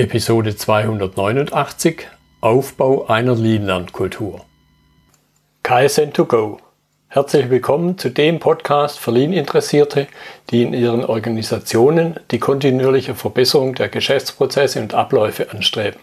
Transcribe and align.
Episode 0.00 0.56
289 0.56 2.06
Aufbau 2.40 3.04
einer 3.08 3.34
Lean-Lernkultur. 3.34 4.46
KSN2Go. 5.62 6.56
Herzlich 7.08 7.50
willkommen 7.50 7.98
zu 7.98 8.08
dem 8.08 8.38
Podcast 8.38 8.98
für 8.98 9.10
Lean-Interessierte, 9.10 10.06
die 10.48 10.62
in 10.62 10.72
ihren 10.72 11.04
Organisationen 11.04 12.18
die 12.30 12.38
kontinuierliche 12.38 13.14
Verbesserung 13.14 13.74
der 13.74 13.90
Geschäftsprozesse 13.90 14.80
und 14.80 14.94
Abläufe 14.94 15.50
anstreben, 15.50 16.00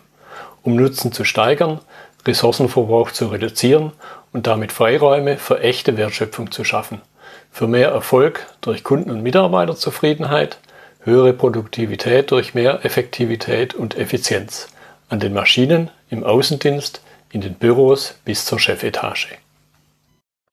um 0.62 0.76
Nutzen 0.76 1.12
zu 1.12 1.24
steigern, 1.24 1.80
Ressourcenverbrauch 2.24 3.10
zu 3.10 3.30
reduzieren 3.30 3.94
und 4.32 4.46
damit 4.46 4.72
Freiräume 4.72 5.38
für 5.38 5.62
echte 5.62 5.98
Wertschöpfung 5.98 6.52
zu 6.52 6.64
schaffen, 6.64 7.02
für 7.50 7.68
mehr 7.68 7.90
Erfolg 7.90 8.46
durch 8.62 8.84
Kunden- 8.84 9.10
und 9.10 9.24
Mitarbeiterzufriedenheit, 9.24 10.60
höhere 11.08 11.34
Produktivität 11.34 12.30
durch 12.32 12.54
mehr 12.54 12.84
Effektivität 12.84 13.74
und 13.74 13.98
Effizienz 13.98 14.68
an 15.10 15.20
den 15.20 15.34
Maschinen, 15.34 15.90
im 16.10 16.24
Außendienst, 16.24 17.02
in 17.32 17.42
den 17.42 17.54
Büros 17.56 18.20
bis 18.26 18.46
zur 18.46 18.60
Chefetage. 18.60 19.30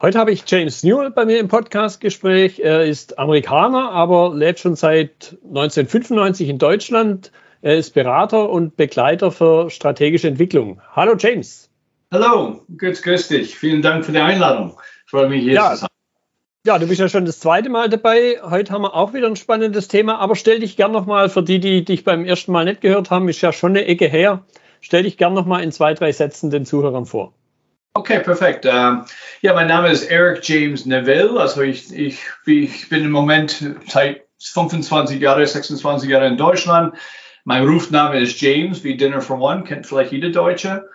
Heute 0.00 0.18
habe 0.18 0.30
ich 0.32 0.44
James 0.46 0.84
Newell 0.84 1.10
bei 1.10 1.24
mir 1.24 1.40
im 1.40 1.48
Podcastgespräch. 1.48 2.60
Er 2.60 2.84
ist 2.84 3.18
Amerikaner, 3.18 3.90
aber 3.90 4.32
lebt 4.34 4.60
schon 4.60 4.76
seit 4.76 5.36
1995 5.42 6.48
in 6.48 6.58
Deutschland. 6.58 7.32
Er 7.62 7.76
ist 7.76 7.94
Berater 7.94 8.48
und 8.48 8.76
Begleiter 8.76 9.32
für 9.32 9.70
strategische 9.70 10.28
Entwicklung. 10.28 10.80
Hallo 10.94 11.16
James. 11.18 11.68
Hallo, 12.12 12.64
grüß, 12.76 13.02
grüß 13.02 13.28
dich. 13.28 13.56
Vielen 13.56 13.82
Dank 13.82 14.04
für 14.04 14.12
die 14.12 14.18
Einladung. 14.18 14.78
Ich 15.04 15.10
freue 15.10 15.28
mich 15.28 15.42
hier 15.42 15.54
ja, 15.54 15.70
zu 15.72 15.78
sein. 15.78 15.88
Ja, 16.66 16.78
du 16.78 16.86
bist 16.86 16.98
ja 16.98 17.10
schon 17.10 17.26
das 17.26 17.40
zweite 17.40 17.68
Mal 17.68 17.90
dabei. 17.90 18.40
Heute 18.42 18.72
haben 18.72 18.80
wir 18.80 18.94
auch 18.94 19.12
wieder 19.12 19.26
ein 19.26 19.36
spannendes 19.36 19.86
Thema, 19.86 20.18
aber 20.18 20.34
stell 20.34 20.60
dich 20.60 20.78
gern 20.78 20.92
nochmal, 20.92 21.28
für 21.28 21.42
die, 21.42 21.60
die 21.60 21.84
dich 21.84 22.04
beim 22.04 22.24
ersten 22.24 22.52
Mal 22.52 22.64
nicht 22.64 22.80
gehört 22.80 23.10
haben, 23.10 23.28
ist 23.28 23.42
ja 23.42 23.52
schon 23.52 23.72
eine 23.72 23.84
Ecke 23.84 24.08
her. 24.08 24.42
Stell 24.80 25.02
dich 25.02 25.18
gern 25.18 25.34
nochmal 25.34 25.62
in 25.62 25.72
zwei, 25.72 25.92
drei 25.92 26.10
Sätzen 26.10 26.48
den 26.48 26.64
Zuhörern 26.64 27.04
vor. 27.04 27.34
Okay, 27.92 28.18
perfekt. 28.20 28.64
Uh, 28.64 29.04
ja, 29.42 29.52
mein 29.52 29.66
Name 29.66 29.90
ist 29.90 30.04
Eric 30.04 30.48
James 30.48 30.86
Neville. 30.86 31.38
Also 31.38 31.60
ich, 31.60 31.94
ich, 31.94 32.18
ich 32.46 32.88
bin 32.88 33.04
im 33.04 33.10
Moment 33.10 33.62
seit 33.86 34.22
25 34.38 35.20
Jahren, 35.20 35.46
26 35.46 36.08
Jahre 36.08 36.28
in 36.28 36.38
Deutschland. 36.38 36.94
Mein 37.44 37.68
Rufname 37.68 38.18
ist 38.18 38.40
James, 38.40 38.82
wie 38.84 38.96
Dinner 38.96 39.20
for 39.20 39.38
One, 39.38 39.64
kennt 39.64 39.86
vielleicht 39.86 40.12
jeder 40.12 40.30
Deutsche. 40.30 40.88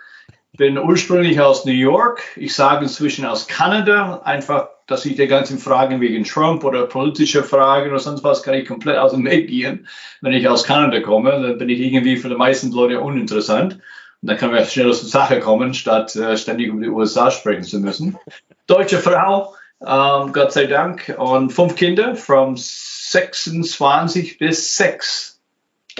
Bin 0.56 0.76
ursprünglich 0.76 1.40
aus 1.40 1.64
New 1.64 1.70
York. 1.70 2.22
Ich 2.34 2.56
sage 2.56 2.82
inzwischen 2.82 3.24
aus 3.24 3.46
Kanada, 3.46 4.22
einfach 4.24 4.66
dass 4.90 5.04
ich 5.04 5.14
die 5.14 5.26
ganzen 5.26 5.58
Fragen 5.58 6.00
wegen 6.00 6.24
Trump 6.24 6.64
oder 6.64 6.86
politische 6.86 7.44
Fragen 7.44 7.90
oder 7.90 8.00
sonst 8.00 8.24
was 8.24 8.42
kann 8.42 8.54
ich 8.54 8.66
komplett 8.66 8.98
aus 8.98 9.12
dem 9.12 9.24
Weg 9.24 9.48
gehen. 9.48 9.86
Wenn 10.20 10.32
ich 10.32 10.48
aus 10.48 10.64
Kanada 10.64 11.00
komme, 11.00 11.30
dann 11.30 11.58
bin 11.58 11.68
ich 11.68 11.80
irgendwie 11.80 12.16
für 12.16 12.28
die 12.28 12.34
meisten 12.34 12.72
Leute 12.72 13.00
uninteressant. 13.00 13.74
Und 13.74 14.28
dann 14.28 14.36
können 14.36 14.52
wir 14.52 14.64
schnell 14.64 14.92
zur 14.92 15.08
Sache 15.08 15.38
kommen, 15.40 15.74
statt 15.74 16.14
äh, 16.16 16.36
ständig 16.36 16.66
über 16.66 16.82
die 16.82 16.88
USA 16.88 17.30
sprechen 17.30 17.62
zu 17.62 17.78
müssen. 17.78 18.18
Deutsche 18.66 18.98
Frau, 18.98 19.54
ähm, 19.80 20.32
Gott 20.32 20.52
sei 20.52 20.66
Dank, 20.66 21.14
und 21.16 21.52
fünf 21.52 21.76
Kinder, 21.76 22.16
von 22.16 22.56
26 22.56 24.38
bis 24.38 24.76
6. 24.76 25.40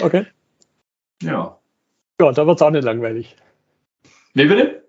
Okay. 0.01 0.25
Ja. 1.23 1.57
Ja, 2.19 2.31
da 2.31 2.45
wird 2.45 2.57
es 2.57 2.61
auch 2.61 2.69
nicht 2.69 2.83
langweilig. 2.83 3.35
Wie 4.33 4.45
bitte? 4.45 4.80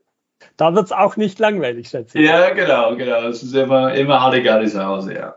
Da 0.62 0.76
wird 0.76 0.84
es 0.84 0.92
auch 0.92 1.16
nicht 1.16 1.40
langweilig, 1.40 1.88
schätze 1.88 2.20
ich. 2.20 2.24
Ja, 2.24 2.50
genau, 2.50 2.94
genau. 2.94 3.26
Es 3.26 3.42
ist 3.42 3.52
immer, 3.52 3.92
immer 3.94 4.22
Halligalli 4.22 4.68
zu 4.68 4.86
Hause, 4.86 5.12
ja. 5.12 5.34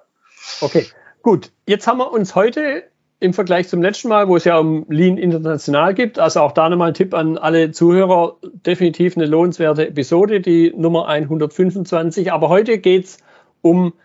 Okay, 0.62 0.86
gut. 1.24 1.52
Jetzt 1.66 1.88
haben 1.88 1.98
wir 1.98 2.12
uns 2.12 2.36
heute 2.36 2.84
im 3.20 3.34
Vergleich 3.34 3.68
zum 3.68 3.82
letzten 3.82 4.10
Mal, 4.10 4.28
wo 4.28 4.36
es 4.36 4.44
ja 4.44 4.60
um 4.60 4.86
Lean 4.88 5.18
International 5.18 5.96
gibt, 5.96 6.20
also 6.20 6.42
auch 6.42 6.52
da 6.52 6.70
nochmal 6.70 6.90
ein 6.90 6.94
Tipp 6.94 7.16
an 7.16 7.40
alle 7.40 7.72
Zuhörer, 7.72 8.38
definitiv 8.44 9.18
eine 9.18 9.26
lohnenswerte 9.26 9.88
Episode, 9.88 10.42
die 10.42 10.72
Nummer 10.78 11.08
125. 11.08 12.32
Aber 12.32 12.50
heute 12.50 12.78
geht 12.78 13.06
es 13.06 13.18
um 13.64 13.96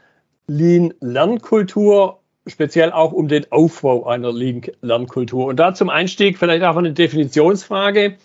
Lean 0.47 0.95
Lernkultur, 1.01 2.21
speziell 2.47 2.93
auch 2.93 3.13
um 3.13 3.29
den 3.29 3.45
Aufbau 3.53 4.07
einer 4.07 4.33
Lean 4.33 4.63
Lernkultur. 4.81 5.45
Und 5.45 5.57
da 5.57 5.75
zum 5.75 5.91
Einstieg 5.91 6.39
vielleicht 6.39 6.65
auch 6.65 6.79
eine 6.79 6.95
Definitionsfrage. 6.95 8.17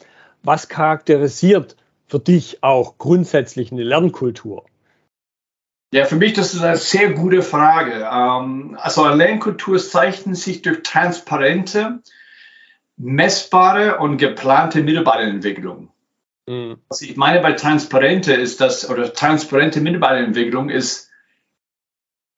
Was 0.44 0.70
charakterisiert 0.70 1.76
für 2.08 2.20
dich 2.20 2.64
auch 2.64 2.98
grundsätzlich 2.98 3.72
eine 3.72 3.84
Lernkultur? 3.84 4.66
Ja, 5.94 6.06
für 6.06 6.16
mich 6.16 6.34
das 6.34 6.54
ist 6.54 6.62
eine 6.62 6.78
sehr 6.78 7.14
gute 7.14 7.42
Frage. 7.42 8.08
Ähm, 8.12 8.78
also 8.80 9.04
eine 9.04 9.16
Lernkultur 9.16 9.78
zeichnet 9.78 10.38
sich 10.38 10.62
durch 10.62 10.84
transparente, 10.84 12.00
messbare 12.98 14.00
und 14.00 14.18
geplante 14.18 14.84
Mitarbeiterentwicklung. 14.84 15.90
Mhm. 16.48 16.78
Was 16.90 17.02
ich 17.02 17.16
meine 17.16 17.42
bei 17.42 17.54
transparente 17.54 18.34
ist 18.34 18.62
das, 18.62 18.90
oder 18.90 19.14
transparente 19.14 19.82
Mitarbeiterentwicklung 19.82 20.70
ist, 20.70 21.10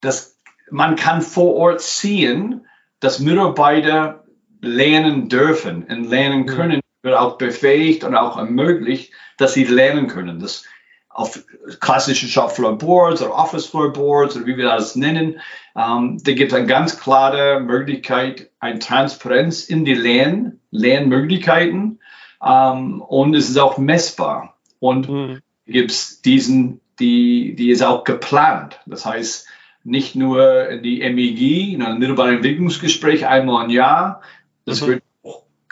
dass 0.02 0.38
man 0.70 0.96
kann 0.96 1.22
vor 1.22 1.56
Ort 1.56 1.82
sehen, 1.82 2.68
dass 3.00 3.20
Mitarbeiter 3.20 4.24
lernen 4.62 5.30
dürfen 5.30 5.84
und 5.84 6.06
lernen 6.06 6.42
mhm. 6.42 6.46
können, 6.46 6.82
wird 7.08 7.18
auch 7.18 7.40
befähigt 7.40 8.04
und 8.04 8.16
auch 8.16 8.38
ermöglicht, 8.38 9.12
dass 9.38 9.54
sie 9.54 9.64
lernen 9.64 10.08
können. 10.08 10.40
Das 10.40 10.66
auf 11.10 11.44
klassischen 11.80 12.30
Shopfloor 12.30 12.78
Boards 12.78 13.24
oder 13.24 13.34
Office 13.34 13.66
Floor 13.66 13.92
Boards 13.92 14.36
oder 14.36 14.46
wie 14.46 14.56
wir 14.56 14.66
das 14.66 14.96
nennen, 14.96 15.40
ähm, 15.76 16.20
da 16.24 16.34
gibt 16.34 16.52
es 16.52 16.58
eine 16.58 16.68
ganz 16.68 17.00
klare 17.00 17.60
Möglichkeit, 17.60 18.52
eine 18.60 18.78
Transparenz 18.78 19.64
in 19.66 19.84
die 19.84 19.96
Lern 19.96 20.60
Lernmöglichkeiten 20.70 22.00
ähm, 22.46 23.02
und 23.02 23.34
es 23.34 23.50
ist 23.50 23.58
auch 23.58 23.80
messbar. 23.80 24.58
Und 24.80 25.10
mhm. 25.10 25.40
gibt 25.66 25.90
es 25.90 26.22
diesen, 26.22 26.82
die, 27.00 27.56
die 27.56 27.72
ist 27.72 27.82
auch 27.82 28.04
geplant. 28.04 28.80
Das 28.86 29.04
heißt, 29.08 29.48
nicht 29.84 30.16
nur 30.16 30.78
die 30.78 31.00
MEG, 31.00 31.74
in 31.74 31.82
einem 31.82 31.98
Mitarbeiterentwicklungsgespräch 31.98 33.26
einmal 33.26 33.66
im 33.66 33.72
Jahr, 33.72 34.22
das 34.66 34.82
mhm. 34.82 34.88
wird 34.88 35.04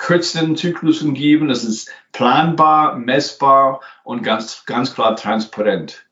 kürzeren 0.06 0.56
Zyklusen 0.56 1.16
geben. 1.16 1.48
Das 1.48 1.64
ist 1.64 1.92
planbar, 2.12 2.96
messbar 2.96 3.82
und 4.04 4.22
ganz, 4.22 4.66
ganz 4.66 4.94
klar 4.94 5.16
transparent. 5.16 6.06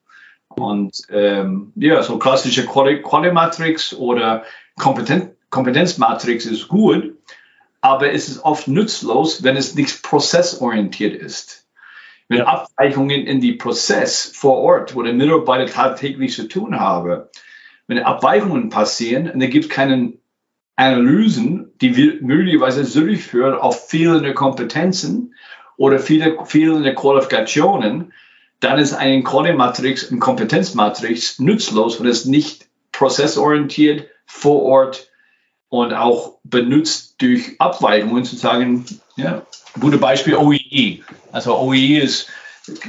Und 0.49 0.97
ähm, 1.09 1.71
ja, 1.75 2.01
so 2.01 2.17
klassische 2.17 2.65
Quali-Matrix 2.65 3.93
oder 3.93 4.43
Kompetenz 4.77 5.29
Kompetenzmatrix 5.51 6.47
ist 6.47 6.67
gut, 6.67 7.15
aber 7.79 8.11
es 8.11 8.27
ist 8.27 8.43
oft 8.43 8.67
nutzlos, 8.67 9.43
wenn 9.43 9.55
es 9.55 9.75
nicht 9.75 10.01
prozessorientiert 10.01 11.13
ist. 11.13 11.67
Wenn 12.27 12.41
Abweichungen 12.41 13.27
in 13.27 13.39
die 13.39 13.53
Prozess 13.53 14.31
vor 14.33 14.57
Ort, 14.57 14.95
wo 14.95 15.03
der 15.03 15.13
Mitarbeiter 15.13 15.71
tagtäglich 15.71 16.33
zu 16.33 16.47
tun 16.47 16.79
habe, 16.79 17.29
wenn 17.85 17.99
Abweichungen 17.99 18.69
passieren 18.69 19.29
und 19.29 19.41
da 19.41 19.45
gibt 19.45 19.65
es 19.65 19.69
keinen 19.69 20.22
Analysen, 20.75 21.72
die 21.81 22.19
möglicherweise 22.22 22.84
zurückführen 22.84 23.53
auf 23.53 23.89
fehlende 23.89 24.34
Kompetenzen 24.34 25.35
oder 25.78 26.00
viele, 26.00 26.38
fehlende 26.45 26.95
Qualifikationen, 26.95 28.13
dann 28.59 28.79
ist 28.79 28.94
eine 28.94 29.23
Quali-Matrix, 29.23 30.09
eine 30.09 30.19
Kompetenzmatrix 30.19 31.39
nutzlos, 31.39 32.00
wenn 32.00 32.07
es 32.07 32.25
nicht 32.25 32.67
prozessorientiert 32.91 34.07
vor 34.25 34.63
Ort 34.63 35.09
und 35.69 35.94
auch 35.94 36.38
benutzt 36.44 37.16
durch 37.22 37.59
Abweichungen 37.59 38.23
zu 38.25 38.35
sagen, 38.35 38.85
ja, 39.16 39.45
gute 39.79 39.97
Beispiel 39.97 40.35
OEE. 40.35 41.00
Also 41.31 41.57
OEE 41.59 42.00
ist, 42.00 42.29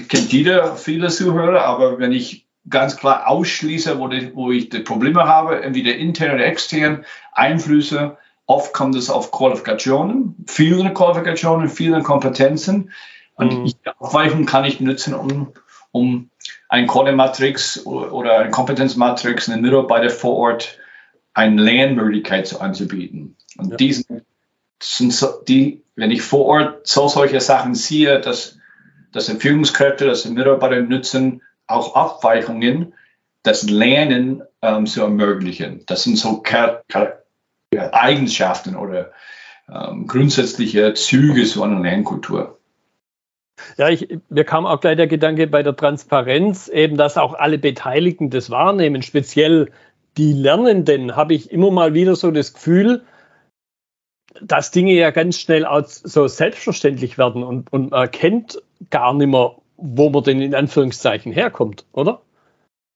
kennt 0.08 0.32
jeder, 0.32 0.76
viele 0.76 1.08
Zuhörer, 1.08 1.64
aber 1.64 1.98
wenn 1.98 2.12
ich 2.12 2.43
ganz 2.68 2.96
klar 2.96 3.28
ausschließe, 3.28 3.98
wo, 3.98 4.08
die, 4.08 4.34
wo 4.34 4.50
ich 4.50 4.68
die 4.68 4.80
Probleme 4.80 5.24
habe, 5.24 5.62
entweder 5.62 5.94
intern 5.96 6.34
oder 6.34 6.46
extern, 6.46 7.04
Einflüsse. 7.32 8.16
Oft 8.46 8.72
kommt 8.72 8.94
es 8.94 9.10
auf 9.10 9.30
Qualifikationen, 9.30 10.34
viele 10.46 10.92
Qualifikationen, 10.92 11.68
viele 11.68 12.02
Kompetenzen. 12.02 12.92
Und 13.34 13.58
mhm. 13.58 13.66
die 13.66 13.76
Abweichung 13.86 14.46
kann 14.46 14.64
ich 14.64 14.80
nutzen, 14.80 15.14
um, 15.14 15.52
um 15.92 16.30
ein 16.68 16.86
Quali-Matrix 16.86 17.86
oder 17.86 18.40
ein 18.40 18.50
Kompetenzmatrix 18.50 19.48
in 19.48 19.54
den 19.54 19.62
Mitarbeiter 19.62 20.10
vor 20.10 20.36
Ort 20.36 20.78
eine 21.32 21.60
Lernmöglichkeit 21.62 22.60
anzubieten. 22.60 23.36
Und 23.56 23.70
ja. 23.70 23.76
diesen 23.76 24.24
die, 25.48 25.82
wenn 25.96 26.10
ich 26.10 26.22
vor 26.22 26.46
Ort 26.46 26.86
so 26.86 27.08
solche 27.08 27.40
Sachen 27.40 27.74
sehe, 27.74 28.20
dass, 28.20 28.58
dass 29.12 29.26
die 29.26 29.36
Führungskräfte, 29.36 30.06
dass 30.06 30.24
die 30.24 30.30
Mitarbeiter 30.30 30.82
nutzen, 30.82 31.42
auch 31.66 31.94
Abweichungen, 31.94 32.94
das 33.42 33.68
Lernen 33.68 34.42
ähm, 34.62 34.86
zu 34.86 35.02
ermöglichen. 35.02 35.84
Das 35.86 36.04
sind 36.04 36.16
so 36.18 36.42
Eigenschaften 37.92 38.76
oder 38.76 39.12
ähm, 39.68 40.06
grundsätzliche 40.06 40.94
Züge 40.94 41.46
so 41.46 41.62
einer 41.62 41.80
Lernkultur. 41.80 42.58
Ja, 43.76 43.88
ich, 43.88 44.18
mir 44.28 44.44
kam 44.44 44.66
auch 44.66 44.80
gleich 44.80 44.96
der 44.96 45.06
Gedanke 45.06 45.46
bei 45.46 45.62
der 45.62 45.76
Transparenz, 45.76 46.68
eben, 46.68 46.96
dass 46.96 47.16
auch 47.16 47.34
alle 47.34 47.58
Beteiligten 47.58 48.30
das 48.30 48.50
wahrnehmen, 48.50 49.02
speziell 49.02 49.70
die 50.16 50.32
Lernenden, 50.32 51.16
habe 51.16 51.34
ich 51.34 51.50
immer 51.50 51.70
mal 51.70 51.94
wieder 51.94 52.16
so 52.16 52.30
das 52.30 52.54
Gefühl, 52.54 53.04
dass 54.40 54.70
Dinge 54.70 54.92
ja 54.92 55.10
ganz 55.10 55.38
schnell 55.38 55.66
so 55.86 56.26
selbstverständlich 56.26 57.18
werden 57.18 57.42
und, 57.42 57.72
und 57.72 57.90
man 57.90 58.00
erkennt 58.00 58.60
gar 58.90 59.14
nicht 59.14 59.28
mehr, 59.28 59.56
wo 59.76 60.10
man 60.10 60.24
denn 60.24 60.40
in 60.40 60.54
Anführungszeichen 60.54 61.32
herkommt, 61.32 61.84
oder? 61.92 62.22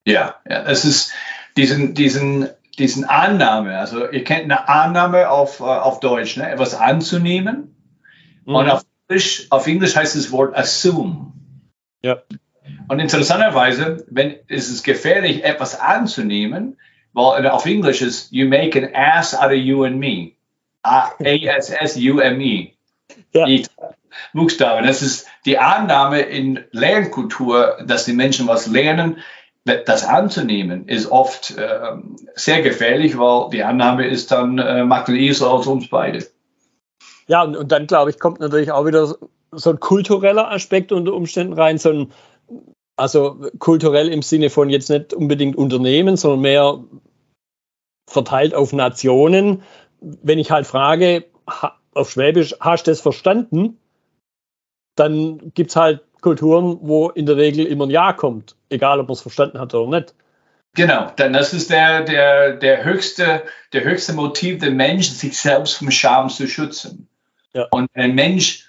Ja, 0.06 0.36
ja 0.48 0.64
es 0.64 0.84
ist 0.84 1.12
diesen, 1.56 1.94
diesen, 1.94 2.48
diesen 2.78 3.04
Annahme, 3.04 3.78
also 3.78 4.08
ihr 4.08 4.24
kennt 4.24 4.44
eine 4.44 4.68
Annahme 4.68 5.30
auf, 5.30 5.60
äh, 5.60 5.64
auf 5.64 6.00
Deutsch, 6.00 6.36
ne? 6.36 6.50
etwas 6.50 6.74
anzunehmen. 6.74 7.74
Mhm. 8.44 8.54
Und 8.54 8.70
auf 8.70 8.84
Englisch, 9.08 9.46
auf 9.50 9.66
Englisch 9.66 9.96
heißt 9.96 10.16
das 10.16 10.30
Wort 10.30 10.56
assume. 10.56 11.32
Ja. 12.02 12.22
Und 12.88 13.00
interessanterweise, 13.00 14.04
wenn 14.08 14.36
ist 14.46 14.70
es 14.70 14.82
gefährlich, 14.82 15.44
etwas 15.44 15.78
anzunehmen, 15.78 16.78
weil 17.12 17.48
auf 17.48 17.66
Englisch 17.66 18.02
ist 18.02 18.32
you 18.32 18.48
make 18.48 18.78
an 18.78 18.94
ass 18.94 19.34
out 19.34 19.50
of 19.50 19.56
you 19.56 19.84
and 19.84 19.98
me. 19.98 20.32
A-S-S-U-M-E. 20.82 22.72
Ja. 23.34 23.46
Buchstaben. 24.32 24.86
Das 24.86 25.02
ist 25.02 25.26
die 25.44 25.58
Annahme 25.58 26.20
in 26.20 26.64
Lernkultur, 26.70 27.78
dass 27.84 28.04
die 28.04 28.12
Menschen 28.12 28.46
was 28.46 28.66
lernen. 28.66 29.18
Das 29.64 30.04
anzunehmen 30.04 30.88
ist 30.88 31.10
oft 31.10 31.56
äh, 31.58 31.96
sehr 32.34 32.62
gefährlich, 32.62 33.18
weil 33.18 33.50
die 33.50 33.64
Annahme 33.64 34.06
ist 34.06 34.30
dann, 34.30 34.58
äh, 34.58 34.84
macht 34.84 35.08
Esel 35.10 35.46
aus 35.46 35.66
uns 35.66 35.88
beide. 35.88 36.26
Ja, 37.26 37.42
und, 37.42 37.56
und 37.56 37.70
dann 37.70 37.86
glaube 37.86 38.10
ich, 38.10 38.18
kommt 38.18 38.40
natürlich 38.40 38.72
auch 38.72 38.86
wieder 38.86 39.16
so 39.52 39.70
ein 39.70 39.80
kultureller 39.80 40.50
Aspekt 40.50 40.92
unter 40.92 41.12
Umständen 41.12 41.52
rein, 41.52 41.78
so 41.78 41.90
ein, 41.90 42.12
also 42.96 43.40
kulturell 43.58 44.08
im 44.08 44.22
Sinne 44.22 44.50
von 44.50 44.70
jetzt 44.70 44.90
nicht 44.90 45.12
unbedingt 45.12 45.56
Unternehmen, 45.56 46.16
sondern 46.16 46.40
mehr 46.40 46.84
verteilt 48.08 48.54
auf 48.54 48.72
Nationen. 48.72 49.62
Wenn 50.00 50.38
ich 50.38 50.50
halt 50.50 50.66
frage, 50.66 51.26
auf 51.92 52.10
Schwäbisch, 52.10 52.56
hast 52.60 52.86
du 52.86 52.90
das 52.90 53.00
verstanden? 53.00 53.78
Dann 54.98 55.52
gibt 55.54 55.70
es 55.70 55.76
halt 55.76 56.02
Kulturen, 56.20 56.78
wo 56.82 57.10
in 57.10 57.26
der 57.26 57.36
Regel 57.36 57.66
immer 57.66 57.86
ein 57.86 57.90
Ja 57.90 58.12
kommt, 58.12 58.56
egal 58.70 59.00
ob 59.00 59.08
man 59.08 59.14
es 59.14 59.20
verstanden 59.20 59.58
hat 59.58 59.74
oder 59.74 60.00
nicht. 60.00 60.14
Genau, 60.74 61.10
denn 61.10 61.32
das 61.32 61.52
ist 61.54 61.70
der, 61.70 62.02
der, 62.02 62.52
der, 62.56 62.84
höchste, 62.84 63.42
der 63.72 63.84
höchste 63.84 64.12
Motiv 64.12 64.60
der 64.60 64.70
Menschen, 64.70 65.14
sich 65.14 65.38
selbst 65.38 65.78
vom 65.78 65.90
Scham 65.90 66.28
zu 66.28 66.46
schützen. 66.46 67.08
Ja. 67.52 67.66
Und 67.70 67.88
wenn 67.94 68.10
ein 68.10 68.14
Mensch 68.14 68.68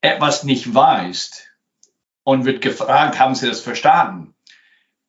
etwas 0.00 0.44
nicht 0.44 0.74
weiß 0.74 1.44
und 2.24 2.44
wird 2.44 2.60
gefragt, 2.60 3.18
haben 3.18 3.34
Sie 3.34 3.48
das 3.48 3.60
verstanden, 3.60 4.34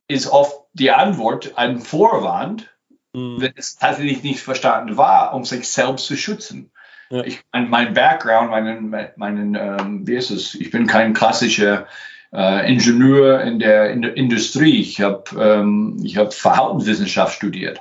ist 0.08 0.28
oft 0.28 0.56
die 0.74 0.92
Antwort 0.92 1.58
ein 1.58 1.80
Vorwand, 1.80 2.74
mhm. 3.14 3.42
wenn 3.42 3.54
es 3.56 3.76
tatsächlich 3.76 4.24
nicht 4.24 4.40
verstanden 4.40 4.98
war, 4.98 5.34
um 5.34 5.46
sich 5.46 5.68
selbst 5.68 6.06
zu 6.06 6.16
schützen. 6.16 6.72
Ja. 7.10 7.24
Ich, 7.24 7.42
mein 7.52 7.94
Background, 7.94 8.50
meinen, 8.50 8.96
meinen 9.16 9.56
ähm, 9.56 10.08
wie 10.08 10.16
ist 10.16 10.32
es? 10.32 10.56
Ich 10.56 10.72
bin 10.72 10.88
kein 10.88 11.14
klassischer 11.14 11.88
äh, 12.34 12.72
Ingenieur 12.72 13.42
in 13.42 13.60
der, 13.60 13.92
in 13.92 14.02
der 14.02 14.18
Industrie. 14.18 14.80
Ich 14.80 15.02
habe 15.02 15.24
ähm, 15.40 16.04
hab 16.16 16.34
Verhaltenswissenschaft 16.34 17.36
studiert. 17.36 17.80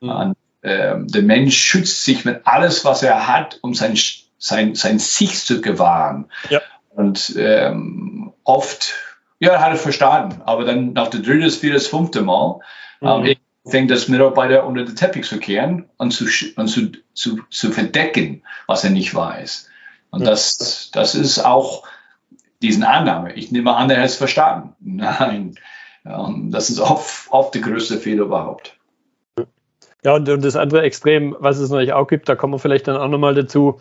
Mhm. 0.00 0.08
Und, 0.10 0.36
ähm, 0.62 1.08
der 1.08 1.22
Mensch 1.22 1.56
schützt 1.56 2.04
sich 2.04 2.24
mit 2.24 2.40
alles, 2.44 2.84
was 2.84 3.02
er 3.02 3.28
hat, 3.28 3.58
um 3.62 3.74
sein, 3.74 3.98
sein, 4.38 4.74
sein 4.74 4.98
Sich 4.98 5.44
zu 5.44 5.60
gewahren. 5.60 6.26
Ja. 6.48 6.60
Und 6.90 7.34
ähm, 7.36 8.32
oft, 8.44 8.94
ja, 9.40 9.60
hat 9.60 9.72
er 9.72 9.76
verstanden, 9.76 10.40
aber 10.44 10.64
dann 10.64 10.92
nach 10.92 11.08
der 11.08 11.20
dritte, 11.20 11.50
vierte, 11.50 11.80
fünfte 11.80 12.22
Mal, 12.22 12.60
mhm. 13.00 13.08
ähm, 13.26 13.36
fängt 13.66 13.90
das 13.90 14.08
Mitarbeiter 14.08 14.66
unter 14.66 14.84
den 14.84 14.96
Teppich 14.96 15.26
zu 15.26 15.38
kehren 15.38 15.88
und 15.96 16.12
zu, 16.12 16.26
und 16.56 16.68
zu, 16.68 16.92
zu, 17.14 17.40
zu 17.50 17.72
verdecken, 17.72 18.42
was 18.66 18.84
er 18.84 18.90
nicht 18.90 19.14
weiß. 19.14 19.70
Und 20.10 20.20
ja. 20.20 20.30
das, 20.30 20.90
das 20.92 21.14
ist 21.14 21.38
auch 21.40 21.84
diesen 22.62 22.84
Annahme. 22.84 23.34
Ich 23.34 23.50
nehme 23.50 23.74
an, 23.74 23.90
er 23.90 23.98
hat 23.98 24.06
es 24.06 24.16
verstanden. 24.16 24.74
Nein, 24.96 25.54
ähm, 26.04 26.50
das 26.50 26.70
ist 26.70 26.80
oft, 26.80 27.30
oft 27.30 27.54
der 27.54 27.62
größte 27.62 27.98
Fehler 27.98 28.24
überhaupt. 28.24 28.76
Ja, 30.04 30.14
und, 30.14 30.28
und 30.28 30.44
das 30.44 30.56
andere 30.56 30.82
Extrem, 30.82 31.34
was 31.38 31.58
es 31.58 31.70
natürlich 31.70 31.94
auch 31.94 32.06
gibt, 32.06 32.28
da 32.28 32.36
kommen 32.36 32.52
wir 32.52 32.58
vielleicht 32.58 32.86
dann 32.88 32.98
auch 32.98 33.08
nochmal 33.08 33.34
dazu, 33.34 33.80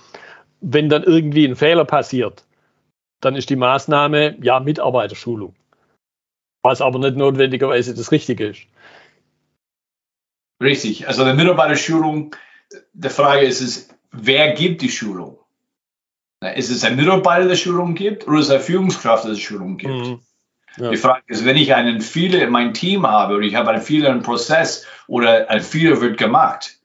wenn 0.61 0.87
dann 0.87 1.03
irgendwie 1.03 1.45
ein 1.45 1.57
Fehler 1.57 1.83
passiert, 1.83 2.45
dann 3.19 3.35
ist 3.35 3.49
die 3.49 3.57
Maßnahme 3.57 4.37
ja 4.41 4.61
Mitarbeiterschulung. 4.61 5.53
Was 6.63 6.81
aber 6.81 6.99
nicht 6.99 7.17
notwendigerweise 7.17 7.93
das 7.93 8.13
Richtige 8.13 8.47
ist. 8.47 8.61
Richtig. 10.63 11.07
Also 11.07 11.23
eine 11.23 11.33
Mitarbeiterschulung, 11.33 12.35
die 12.93 13.09
Frage 13.09 13.45
ist 13.45 13.61
es, 13.61 13.89
wer 14.11 14.53
gibt 14.53 14.81
die 14.81 14.89
Schulung? 14.89 15.37
Ist 16.55 16.71
es 16.71 16.83
ein 16.83 16.95
Mitarbeiter, 16.95 17.47
der 17.47 17.55
Schulung 17.55 17.95
gibt 17.95 18.27
oder 18.27 18.39
ist 18.39 18.45
es 18.45 18.51
eine 18.51 18.59
Führungskraft, 18.61 19.25
der 19.25 19.35
Schulung 19.35 19.77
gibt? 19.77 19.93
Mhm. 19.93 20.19
Ja. 20.77 20.89
Die 20.89 20.97
Frage 20.97 21.21
ist, 21.27 21.45
wenn 21.45 21.55
ich 21.55 21.75
einen 21.75 22.01
Fehler 22.01 22.41
in 22.41 22.49
meinem 22.49 22.73
Team 22.73 23.05
habe 23.05 23.35
oder 23.35 23.45
ich 23.45 23.55
habe 23.55 23.69
einen 23.71 23.81
Fehler 23.81 24.09
im 24.09 24.23
Prozess 24.23 24.85
oder 25.07 25.49
ein 25.49 25.61
Fehler 25.61 26.01
wird 26.01 26.17
gemacht, 26.17 26.79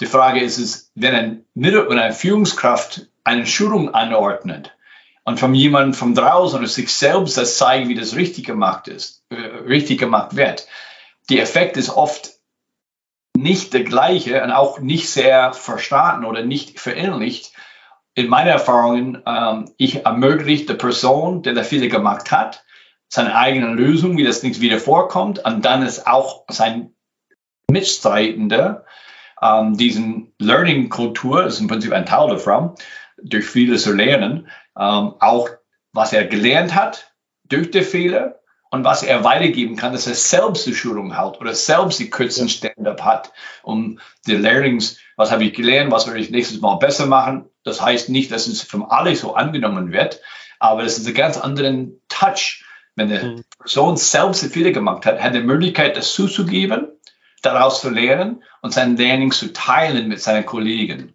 die 0.00 0.06
Frage 0.06 0.40
ist 0.40 0.58
es, 0.58 0.90
wenn, 0.94 1.14
ein, 1.14 1.44
wenn 1.54 1.98
eine 1.98 2.12
Führungskraft 2.12 3.08
eine 3.24 3.46
Schulung 3.46 3.94
anordnet 3.94 4.76
und 5.24 5.40
von 5.40 5.54
jemandem 5.54 5.94
von 5.94 6.14
draußen 6.14 6.58
oder 6.58 6.68
sich 6.68 6.92
selbst 6.92 7.38
das 7.38 7.56
zeigen, 7.56 7.88
wie 7.88 7.94
das 7.94 8.16
richtig 8.16 8.44
gemacht 8.44 8.88
ist, 8.88 9.24
äh, 9.30 9.36
richtig 9.36 9.98
gemacht 9.98 10.36
wird, 10.36 10.66
die 11.30 11.38
Effekt 11.38 11.76
ist 11.76 11.90
oft 11.90 12.32
nicht 13.42 13.74
der 13.74 13.84
gleiche 13.84 14.42
und 14.42 14.52
auch 14.52 14.78
nicht 14.80 15.10
sehr 15.10 15.52
verstanden 15.52 16.24
oder 16.24 16.44
nicht 16.44 16.78
verinnerlicht. 16.78 17.52
In 18.14 18.28
meinen 18.28 18.48
Erfahrungen, 18.48 19.22
ähm, 19.26 19.70
ich 19.76 20.04
ermögliche 20.04 20.66
der 20.66 20.74
Person, 20.74 21.42
der 21.42 21.54
der 21.54 21.64
Fehler 21.64 21.88
gemacht 21.88 22.30
hat, 22.30 22.64
seine 23.08 23.34
eigene 23.34 23.74
Lösung, 23.74 24.16
wie 24.16 24.24
das 24.24 24.42
nicht 24.42 24.60
wieder 24.60 24.78
vorkommt, 24.78 25.44
und 25.44 25.64
dann 25.64 25.82
ist 25.82 26.06
auch 26.06 26.44
sein 26.48 26.94
Mitstreitender 27.70 28.84
ähm, 29.42 29.76
diesen 29.76 30.32
Learning-Kultur, 30.38 31.42
das 31.42 31.54
ist 31.54 31.60
im 31.60 31.68
Prinzip 31.68 31.92
ein 31.92 32.06
Teil 32.06 32.28
davon, 32.28 32.74
durch 33.22 33.46
viele 33.46 33.76
zu 33.76 33.92
lernen, 33.92 34.48
ähm, 34.78 35.14
auch 35.18 35.48
was 35.92 36.12
er 36.12 36.26
gelernt 36.26 36.74
hat 36.74 37.12
durch 37.44 37.70
die 37.70 37.82
Fehler 37.82 38.41
und 38.72 38.84
was 38.84 39.02
er 39.02 39.22
weitergeben 39.22 39.76
kann, 39.76 39.92
dass 39.92 40.06
er 40.06 40.14
selbst 40.14 40.66
die 40.66 40.74
Schulung 40.74 41.14
hat 41.14 41.38
oder 41.42 41.54
selbst 41.54 42.00
die 42.00 42.08
kurzen 42.08 42.48
Stand-up 42.48 43.04
hat, 43.04 43.30
um 43.62 44.00
die 44.26 44.34
Learnings, 44.34 44.96
was 45.16 45.30
habe 45.30 45.44
ich 45.44 45.52
gelernt, 45.52 45.92
was 45.92 46.06
werde 46.06 46.20
ich 46.20 46.30
nächstes 46.30 46.62
Mal 46.62 46.76
besser 46.76 47.04
machen. 47.04 47.44
Das 47.64 47.82
heißt 47.82 48.08
nicht, 48.08 48.32
dass 48.32 48.46
es 48.46 48.62
von 48.62 48.82
alle 48.84 49.14
so 49.14 49.34
angenommen 49.34 49.92
wird, 49.92 50.20
aber 50.58 50.84
es 50.84 50.96
ist 50.96 51.06
ein 51.06 51.12
ganz 51.12 51.36
anderen 51.36 52.00
Touch. 52.08 52.64
Wenn 52.96 53.08
die 53.08 53.18
mhm. 53.18 53.44
Person 53.58 53.98
selbst 53.98 54.42
die 54.42 54.48
Fehler 54.48 54.70
gemacht 54.70 55.04
hat, 55.04 55.20
hat 55.20 55.34
die 55.34 55.40
Möglichkeit, 55.40 55.98
das 55.98 56.14
zuzugeben, 56.14 56.88
daraus 57.42 57.82
zu 57.82 57.90
lernen 57.90 58.42
und 58.62 58.72
sein 58.72 58.96
Learning 58.96 59.32
zu 59.32 59.52
teilen 59.52 60.08
mit 60.08 60.22
seinen 60.22 60.46
Kollegen 60.46 61.11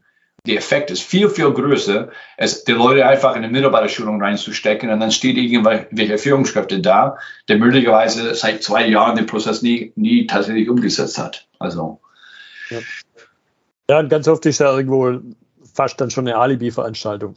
der 0.47 0.57
Effekt 0.57 0.89
ist 0.89 1.03
viel, 1.03 1.29
viel 1.29 1.51
größer, 1.51 2.09
als 2.37 2.63
die 2.63 2.71
Leute 2.71 3.05
einfach 3.05 3.35
in 3.35 3.43
eine 3.43 3.49
Mitarbeiterschulung 3.49 4.21
reinzustecken 4.21 4.89
und 4.89 4.99
dann 4.99 5.11
steht 5.11 5.37
irgendwelche 5.37 6.17
Führungskräfte 6.17 6.79
da, 6.79 7.17
der 7.47 7.57
möglicherweise 7.57 8.33
seit 8.33 8.63
zwei 8.63 8.87
Jahren 8.87 9.15
den 9.15 9.25
Prozess 9.25 9.61
nie, 9.61 9.91
nie 9.95 10.25
tatsächlich 10.25 10.69
umgesetzt 10.69 11.17
hat. 11.17 11.47
Also. 11.59 11.99
Ja. 12.69 12.79
ja, 13.89 13.99
und 13.99 14.09
ganz 14.09 14.27
oft 14.27 14.45
ist 14.45 14.59
ja 14.59 14.75
irgendwo 14.75 15.19
fast 15.73 15.99
dann 16.01 16.09
schon 16.09 16.27
eine 16.27 16.37
Alibi-Veranstaltung. 16.37 17.35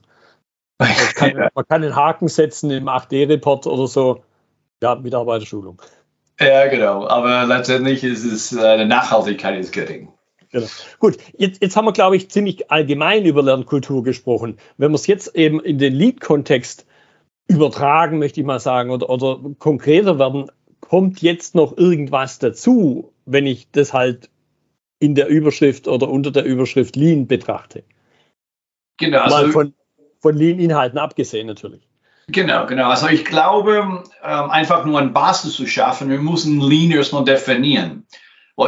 Man 0.78 0.88
kann, 1.14 1.36
ja. 1.36 1.48
man 1.54 1.68
kann 1.68 1.84
einen 1.84 1.96
Haken 1.96 2.28
setzen 2.28 2.70
im 2.70 2.88
8D-Report 2.88 3.66
oder 3.66 3.86
so. 3.86 4.24
Ja, 4.82 4.94
Mitarbeiterschulung. 4.94 5.80
Ja, 6.40 6.68
genau. 6.68 7.06
Aber 7.06 7.44
letztendlich 7.44 8.02
ist 8.02 8.24
es 8.24 8.52
äh, 8.56 8.66
eine 8.66 8.86
Nachhaltigkeit 8.86 9.58
ist 9.58 9.72
gering. 9.72 10.08
Genau. 10.52 10.66
Gut, 10.98 11.18
jetzt, 11.38 11.62
jetzt 11.62 11.76
haben 11.76 11.84
wir, 11.84 11.92
glaube 11.92 12.16
ich, 12.16 12.30
ziemlich 12.30 12.70
allgemein 12.70 13.24
über 13.24 13.42
Lernkultur 13.42 14.02
gesprochen. 14.02 14.58
Wenn 14.78 14.90
wir 14.90 14.96
es 14.96 15.06
jetzt 15.06 15.36
eben 15.36 15.60
in 15.60 15.78
den 15.78 15.94
Lead-Kontext 15.94 16.86
übertragen, 17.46 18.18
möchte 18.18 18.40
ich 18.40 18.46
mal 18.46 18.60
sagen, 18.60 18.90
oder, 18.90 19.10
oder 19.10 19.40
konkreter 19.58 20.18
werden, 20.18 20.50
kommt 20.80 21.22
jetzt 21.22 21.54
noch 21.54 21.76
irgendwas 21.76 22.38
dazu, 22.38 23.12
wenn 23.26 23.46
ich 23.46 23.70
das 23.70 23.92
halt 23.92 24.28
in 24.98 25.14
der 25.14 25.28
Überschrift 25.28 25.86
oder 25.88 26.08
unter 26.08 26.30
der 26.30 26.44
Überschrift 26.44 26.96
Lean 26.96 27.26
betrachte? 27.26 27.84
Genau. 28.98 29.20
Also, 29.20 29.36
mal 29.36 29.52
von, 29.52 29.74
von 30.20 30.36
Lean-Inhalten 30.36 30.98
abgesehen 30.98 31.46
natürlich. 31.46 31.88
Genau, 32.28 32.66
genau. 32.66 32.90
Also 32.90 33.08
ich 33.08 33.24
glaube, 33.24 34.04
ähm, 34.22 34.50
einfach 34.50 34.84
nur 34.84 35.00
eine 35.00 35.10
Basis 35.10 35.54
zu 35.54 35.66
schaffen, 35.66 36.10
wir 36.10 36.18
müssen 36.18 36.60
Lean 36.60 36.90
erstmal 36.92 37.24
definieren. 37.24 38.06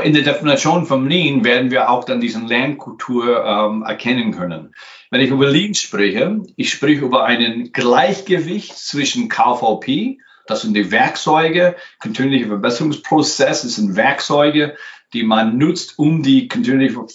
In 0.02 0.14
der 0.14 0.22
Definition 0.22 0.86
von 0.86 1.08
Lean 1.08 1.44
werden 1.44 1.70
wir 1.70 1.90
auch 1.90 2.04
dann 2.04 2.20
diesen 2.20 2.46
Lernkultur 2.46 3.44
ähm, 3.44 3.82
erkennen 3.82 4.32
können. 4.32 4.74
Wenn 5.10 5.20
ich 5.20 5.30
über 5.30 5.50
Lean 5.50 5.74
spreche, 5.74 6.40
ich 6.56 6.70
spreche 6.70 7.04
über 7.04 7.24
einen 7.24 7.72
Gleichgewicht 7.72 8.76
zwischen 8.78 9.28
KVP, 9.28 10.18
das 10.46 10.62
sind 10.62 10.74
die 10.74 10.90
Werkzeuge, 10.90 11.76
kontinuierliche 11.98 12.48
Verbesserungsprozesse, 12.48 13.66
das 13.66 13.76
sind 13.76 13.94
Werkzeuge, 13.96 14.76
die 15.12 15.24
man 15.24 15.58
nutzt, 15.58 15.98
um 15.98 16.22
die 16.22 16.48
kontinuierliche 16.48 17.06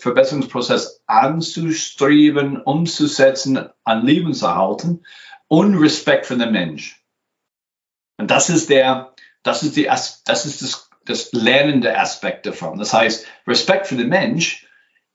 Verbesserungsprozess 0.00 1.02
anzustreben, 1.06 2.62
umzusetzen, 2.62 3.68
an 3.84 4.06
Leben 4.06 4.32
zu 4.32 4.54
halten 4.54 5.04
und 5.48 5.76
Respekt 5.76 6.26
für 6.26 6.36
den 6.36 6.52
Mensch. 6.52 7.04
Und 8.18 8.30
das 8.30 8.48
ist 8.48 8.70
der, 8.70 9.14
das 9.42 9.62
ist 9.62 9.76
die, 9.76 9.84
das 9.84 10.22
ist 10.26 10.62
das, 10.62 10.85
das 11.08 11.32
lernende 11.32 11.98
Aspekt 11.98 12.46
davon. 12.46 12.78
Das 12.78 12.92
heißt, 12.92 13.26
Respekt 13.46 13.86
für 13.86 13.96
den 13.96 14.08
Mensch 14.08 14.66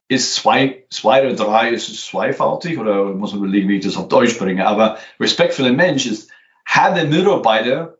ist 0.07 0.35
zwei, 0.35 0.83
zwei 0.89 1.25
oder 1.25 1.35
drei, 1.35 1.69
ist 1.69 1.87
es 1.87 2.05
zweifaltig 2.05 2.77
oder 2.77 3.05
muss 3.05 3.31
man 3.31 3.43
überlegen, 3.43 3.69
wie 3.69 3.77
ich 3.77 3.85
das 3.85 3.95
auf 3.95 4.09
Deutsch 4.09 4.37
bringe. 4.37 4.67
Aber 4.67 4.97
Respekt 5.19 5.53
für 5.53 5.63
den 5.63 5.77
Mensch 5.77 6.05
ist, 6.05 6.31
hat 6.65 6.97
der 6.97 7.05
Mitarbeiter 7.05 7.97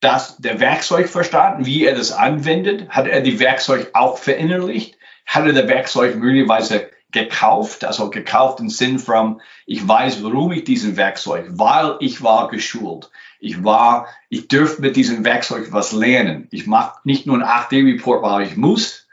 das, 0.00 0.36
der 0.38 0.60
Werkzeug 0.60 1.08
verstanden, 1.08 1.66
wie 1.66 1.84
er 1.84 1.94
das 1.94 2.12
anwendet? 2.12 2.88
Hat 2.90 3.06
er 3.06 3.20
die 3.20 3.38
Werkzeug 3.38 3.90
auch 3.92 4.18
verinnerlicht? 4.18 4.96
Hat 5.26 5.46
er 5.46 5.52
das 5.52 5.68
Werkzeug 5.68 6.16
möglicherweise 6.16 6.90
gekauft, 7.10 7.84
also 7.84 8.10
gekauft 8.10 8.60
im 8.60 8.68
Sinn 8.68 8.98
von, 8.98 9.40
ich 9.66 9.86
weiß, 9.86 10.22
warum 10.22 10.52
ich 10.52 10.64
diesen 10.64 10.96
Werkzeug, 10.96 11.46
weil 11.52 11.96
ich 12.00 12.22
war 12.22 12.48
geschult. 12.48 13.10
Ich 13.44 13.62
war, 13.62 14.08
ich 14.30 14.48
dürfte 14.48 14.80
mit 14.80 14.96
diesem 14.96 15.24
Werkzeug 15.24 15.68
was 15.70 15.92
lernen. 15.92 16.48
Ich 16.50 16.66
mache 16.66 17.00
nicht 17.04 17.26
nur 17.26 17.36
einen 17.36 17.44
8D-Report, 17.44 18.22
weil 18.22 18.46
ich 18.46 18.56
muss. 18.56 19.08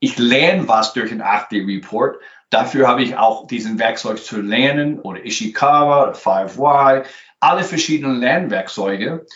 Ich 0.00 0.18
lerne 0.18 0.66
was 0.66 0.92
durch 0.94 1.12
einen 1.12 1.22
8D-Report. 1.22 2.20
Dafür 2.50 2.88
habe 2.88 3.02
ich 3.02 3.16
auch 3.16 3.46
diesen 3.46 3.78
Werkzeug 3.78 4.22
zu 4.22 4.40
lernen 4.40 4.98
oder 5.00 5.24
Ishikawa 5.24 6.04
oder 6.04 6.12
5Y, 6.12 7.04
alle 7.40 7.64
verschiedenen 7.64 8.20
Lernwerkzeuge 8.20 9.26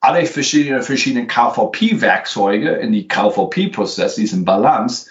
alle 0.00 0.26
verschiedenen, 0.26 0.82
verschiedenen 0.82 1.26
KVP-Werkzeuge 1.26 2.70
in 2.76 2.92
die 2.92 3.08
KVP-Prozess, 3.08 4.14
diesen 4.14 4.44
Balance, 4.44 5.10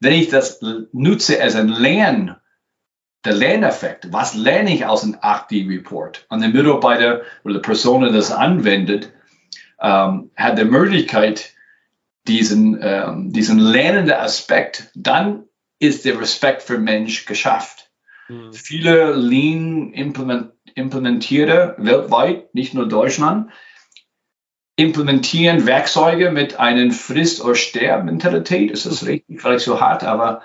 wenn 0.00 0.12
ich 0.12 0.28
das 0.28 0.60
nutze 0.92 1.40
als 1.40 1.54
ein 1.54 1.68
Lern, 1.68 2.36
der 3.26 3.34
Lerneffekt, 3.34 4.12
was 4.12 4.34
lerne 4.34 4.72
ich 4.74 4.86
aus 4.86 5.04
einem 5.04 5.16
8D-Report? 5.16 6.26
Und 6.28 6.40
der 6.40 6.50
Mitarbeiter 6.50 7.22
oder 7.44 7.54
die 7.54 7.60
Person, 7.60 8.04
die 8.04 8.12
das 8.12 8.32
anwendet, 8.32 9.12
ähm, 9.80 10.30
hat 10.36 10.58
die 10.58 10.64
Möglichkeit, 10.64 11.52
diesen, 12.26 12.78
ähm, 12.80 13.32
diesen 13.32 13.58
lernenden 13.58 14.16
Aspekt, 14.16 14.90
dann 14.94 15.44
ist 15.78 16.04
der 16.04 16.20
Respekt 16.20 16.62
für 16.62 16.78
Mensch 16.78 17.26
geschafft. 17.26 17.90
Mhm. 18.28 18.52
Viele 18.52 19.14
Lean 19.14 19.92
implement, 19.92 20.52
implementiere 20.74 21.74
weltweit, 21.78 22.54
nicht 22.54 22.74
nur 22.74 22.88
Deutschland, 22.88 23.50
implementieren 24.76 25.66
Werkzeuge 25.66 26.30
mit 26.30 26.58
einer 26.58 26.90
Frist- 26.92 27.42
oder 27.42 27.54
Sterb-Mentalität. 27.54 28.70
Ist 28.70 28.86
das 28.86 29.06
richtig? 29.06 29.40
Vielleicht 29.40 29.64
so 29.64 29.80
hart, 29.80 30.04
aber 30.04 30.42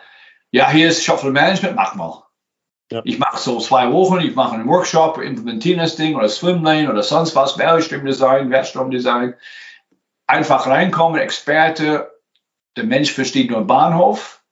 ja, 0.51 0.69
hier 0.69 0.89
ist 0.89 1.03
Shuffle 1.03 1.31
Management, 1.31 1.75
mach 1.75 1.95
mal. 1.95 2.23
Ja. 2.91 3.01
Ich 3.05 3.19
mache 3.19 3.39
so 3.39 3.59
zwei 3.59 3.91
Wochen, 3.91 4.19
ich 4.19 4.35
mache 4.35 4.55
einen 4.55 4.67
Workshop, 4.67 5.17
implementiere 5.17 5.79
das 5.79 5.95
Ding 5.95 6.15
oder 6.15 6.29
Swimlane 6.29 6.89
oder 6.89 7.03
sonst 7.03 7.35
was, 7.35 7.57
Wertstromdesign, 7.57 8.49
Wertstromdesign. 8.49 9.33
Einfach 10.27 10.67
reinkommen, 10.67 11.19
Experte, 11.19 12.11
der 12.75 12.83
Mensch 12.83 13.11
versteht 13.11 13.49
nur 13.49 13.65
Bahnhof. 13.65 14.43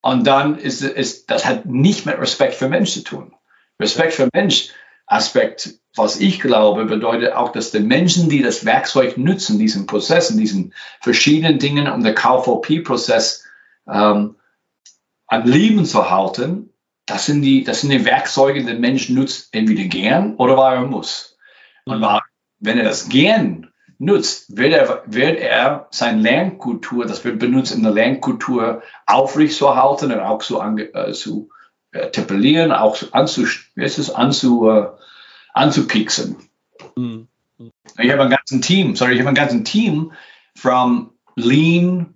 Und 0.00 0.26
dann 0.26 0.58
ist, 0.58 0.82
ist 0.82 1.30
das 1.30 1.46
hat 1.46 1.66
nicht 1.66 2.06
mit 2.06 2.18
Respekt 2.18 2.54
für 2.54 2.68
Mensch 2.68 2.92
zu 2.92 3.02
tun. 3.02 3.34
Respekt 3.80 4.12
für 4.12 4.28
Mensch 4.32 4.68
Aspekt 5.06 5.78
was 5.96 6.18
ich 6.18 6.40
glaube, 6.40 6.86
bedeutet 6.86 7.32
auch, 7.32 7.52
dass 7.52 7.70
die 7.70 7.80
Menschen, 7.80 8.28
die 8.28 8.42
das 8.42 8.64
Werkzeug 8.64 9.16
nutzen, 9.16 9.58
diesen 9.58 9.86
Prozess, 9.86 10.30
in 10.30 10.38
diesen 10.38 10.74
verschiedenen 11.00 11.58
Dingen, 11.58 11.88
um 11.88 12.02
den 12.02 12.14
KVP-Prozess 12.14 13.44
ähm, 13.86 14.36
am 15.26 15.44
Leben 15.44 15.84
zu 15.84 16.10
halten, 16.10 16.70
das 17.06 17.26
sind 17.26 17.42
die, 17.42 17.64
das 17.64 17.82
sind 17.82 17.90
die 17.90 18.04
Werkzeuge, 18.04 18.60
die 18.60 18.66
der 18.66 18.78
Mensch 18.78 19.08
nutzt, 19.10 19.48
entweder 19.52 19.84
gern 19.84 20.36
oder 20.36 20.56
weil 20.56 20.76
er 20.76 20.86
muss. 20.86 21.36
Und 21.84 22.00
weil, 22.00 22.20
wenn 22.60 22.78
er 22.78 22.84
das 22.84 23.08
gern 23.08 23.70
nutzt, 23.98 24.56
wird 24.56 24.72
er, 24.72 25.02
wird 25.06 25.38
er 25.38 25.88
seine 25.90 26.22
Lernkultur, 26.22 27.06
das 27.06 27.24
wird 27.24 27.38
benutzt 27.38 27.74
in 27.74 27.82
der 27.82 27.92
Lernkultur, 27.92 28.82
aufrecht 29.06 29.56
zu 29.56 29.74
halten 29.74 30.12
und 30.12 30.20
auch 30.20 30.42
so 30.42 30.60
an, 30.60 30.78
äh, 30.78 31.12
zu 31.12 31.50
äh, 31.92 32.10
tippelieren, 32.10 32.72
auch 32.72 32.96
anzu, 33.12 33.46
wie 33.74 33.84
ist 33.84 33.98
es, 33.98 34.10
anzu, 34.10 34.68
äh, 34.68 34.88
anzupixen. 35.52 36.36
Mhm. 36.96 37.28
Ich 37.98 38.10
habe 38.10 38.22
ein 38.22 38.30
ganzes 38.30 38.60
Team, 38.62 38.96
sorry, 38.96 39.14
ich 39.14 39.20
habe 39.20 39.28
ein 39.28 39.34
ganzes 39.34 39.62
Team 39.64 40.12
from 40.56 41.12
Lean, 41.36 42.14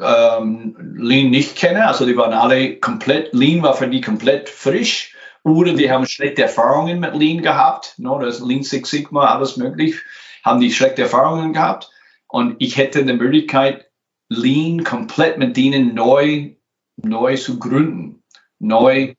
ähm, 0.00 0.76
Lean 0.96 1.30
nicht 1.30 1.56
kenne, 1.56 1.86
also 1.86 2.06
die 2.06 2.16
waren 2.16 2.32
alle 2.32 2.78
komplett, 2.78 3.32
Lean 3.32 3.62
war 3.62 3.74
für 3.74 3.88
die 3.88 4.00
komplett 4.00 4.48
frisch. 4.48 5.14
Oder 5.42 5.74
die 5.74 5.90
haben 5.90 6.06
schlechte 6.06 6.42
Erfahrungen 6.42 6.98
mit 6.98 7.14
Lean 7.14 7.40
gehabt, 7.40 7.94
no, 7.98 8.18
das 8.18 8.40
Lean 8.40 8.64
Six 8.64 8.90
Sigma, 8.90 9.26
alles 9.26 9.56
möglich, 9.56 9.94
haben 10.42 10.60
die 10.60 10.72
schlechte 10.72 11.02
Erfahrungen 11.02 11.52
gehabt. 11.52 11.90
Und 12.26 12.56
ich 12.58 12.76
hätte 12.76 13.04
die 13.04 13.12
Möglichkeit, 13.12 13.88
Lean 14.28 14.82
komplett 14.82 15.38
mit 15.38 15.56
denen 15.56 15.94
neu, 15.94 16.56
neu 16.96 17.36
zu 17.36 17.60
gründen, 17.60 18.24
neu. 18.58 19.14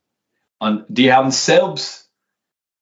Und 0.60 0.84
die 0.90 1.14
haben 1.14 1.32
selbst 1.32 2.12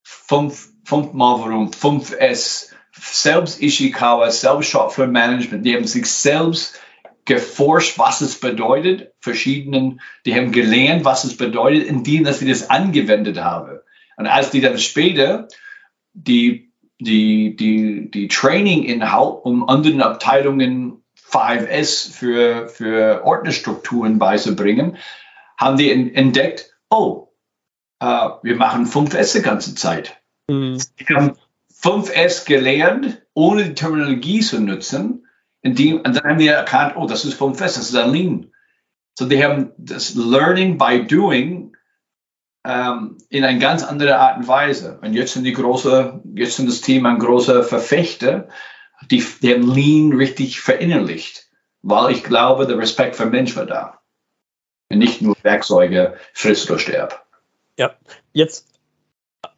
fünf, 0.03 0.69
fünfmal 0.83 1.39
warum, 1.41 1.69
5S, 1.69 2.71
selbst 2.99 3.61
Ishikawa, 3.61 4.31
selbst 4.31 4.69
Shopfloor 4.69 5.07
Management, 5.07 5.65
die 5.65 5.75
haben 5.75 5.85
sich 5.85 6.09
selbst 6.09 6.79
geforscht, 7.25 7.97
was 7.97 8.21
es 8.21 8.39
bedeutet, 8.39 9.13
verschiedenen, 9.19 9.99
die 10.25 10.35
haben 10.35 10.51
gelernt, 10.51 11.05
was 11.05 11.23
es 11.23 11.37
bedeutet, 11.37 11.83
indem 11.87 12.23
dass 12.23 12.39
sie 12.39 12.47
das 12.47 12.69
angewendet 12.69 13.39
haben. 13.39 13.79
Und 14.17 14.27
als 14.27 14.51
die 14.51 14.61
dann 14.61 14.77
später 14.77 15.47
die, 16.13 16.71
die, 16.99 17.55
die, 17.55 18.09
die 18.11 18.27
Training-Inhalt 18.27 19.43
um 19.43 19.67
anderen 19.67 20.01
Abteilungen 20.01 21.03
5S 21.29 22.11
für, 22.11 22.69
für 22.69 23.25
Ordnerstrukturen 23.25 24.19
beizubringen, 24.19 24.97
haben 25.57 25.77
die 25.77 25.91
entdeckt, 25.91 26.77
oh, 26.89 27.29
äh, 27.99 28.29
wir 28.43 28.55
machen 28.55 28.85
5S 28.85 29.33
die 29.37 29.41
ganze 29.41 29.75
Zeit. 29.75 30.21
Mhm. 30.47 30.79
Ich 30.97 31.09
habe 31.09 31.35
5S 31.81 32.45
gelernt, 32.45 33.21
ohne 33.33 33.65
die 33.65 33.73
Terminologie 33.73 34.41
zu 34.41 34.61
nutzen. 34.61 35.24
Indem, 35.65 35.97
und 36.01 36.15
dann 36.15 36.23
haben 36.23 36.37
wir 36.39 36.53
erkannt, 36.53 36.93
oh, 36.95 37.07
das 37.07 37.25
ist 37.25 37.41
5S, 37.41 37.57
das 37.57 37.77
ist 37.89 37.95
ein 37.95 38.11
Lean. 38.11 38.51
So, 39.17 39.25
die 39.25 39.43
haben 39.43 39.71
das 39.77 40.13
Learning 40.13 40.77
by 40.77 41.07
Doing 41.07 41.75
ähm, 42.63 43.17
in 43.29 43.43
eine 43.43 43.57
ganz 43.57 43.83
andere 43.83 44.19
Art 44.19 44.37
und 44.37 44.47
Weise. 44.47 44.99
Und 45.01 45.13
jetzt 45.13 45.33
sind 45.33 45.43
die 45.43 45.53
große, 45.53 46.21
jetzt 46.35 46.57
sind 46.57 46.69
das 46.69 46.81
Team 46.81 47.07
ein 47.07 47.17
großer 47.17 47.63
Verfechter, 47.63 48.47
die, 49.09 49.25
die 49.41 49.55
haben 49.55 49.73
Lean 49.73 50.13
richtig 50.13 50.61
verinnerlicht, 50.61 51.49
weil 51.81 52.11
ich 52.11 52.23
glaube, 52.23 52.67
der 52.67 52.77
Respekt 52.77 53.15
für 53.15 53.25
Mensch 53.25 53.55
war 53.55 53.65
da. 53.65 54.01
Und 54.91 54.99
nicht 54.99 55.23
nur 55.23 55.35
Werkzeuge, 55.41 56.13
friss 56.33 56.69
oder 56.69 56.77
sterb. 56.77 57.25
Ja, 57.79 57.95
jetzt 58.33 58.67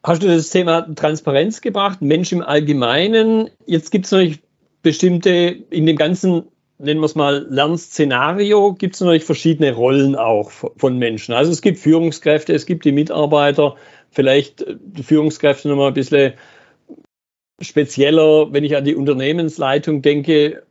hast 0.02 0.22
du 0.22 0.26
das 0.26 0.48
Thema 0.48 0.94
Transparenz 0.94 1.60
gebracht, 1.60 2.00
Mensch 2.00 2.32
im 2.32 2.40
Allgemeinen. 2.40 3.50
Jetzt 3.66 3.90
gibt 3.90 4.06
es 4.06 4.12
natürlich 4.12 4.47
bestimmte, 4.88 5.30
in 5.70 5.84
dem 5.84 5.96
ganzen, 5.96 6.44
nennen 6.78 7.00
wir 7.00 7.06
es 7.06 7.14
mal, 7.14 7.46
Lernszenario, 7.50 8.72
gibt 8.72 8.94
es 8.94 9.00
natürlich 9.00 9.24
verschiedene 9.24 9.72
Rollen 9.72 10.16
auch 10.16 10.50
von 10.50 10.98
Menschen. 10.98 11.34
Also 11.34 11.52
es 11.52 11.60
gibt 11.60 11.78
Führungskräfte, 11.78 12.54
es 12.54 12.64
gibt 12.64 12.84
die 12.84 12.92
Mitarbeiter, 12.92 13.76
vielleicht 14.10 14.62
äh, 14.62 14.76
die 14.80 15.02
Führungskräfte 15.02 15.68
nochmal 15.68 15.88
ein 15.88 15.94
bisschen 15.94 16.32
spezieller, 17.60 18.52
wenn 18.52 18.64
ich 18.64 18.76
an 18.76 18.84
die 18.84 18.94
Unternehmensleitung 18.94 20.00
denke. 20.00 20.62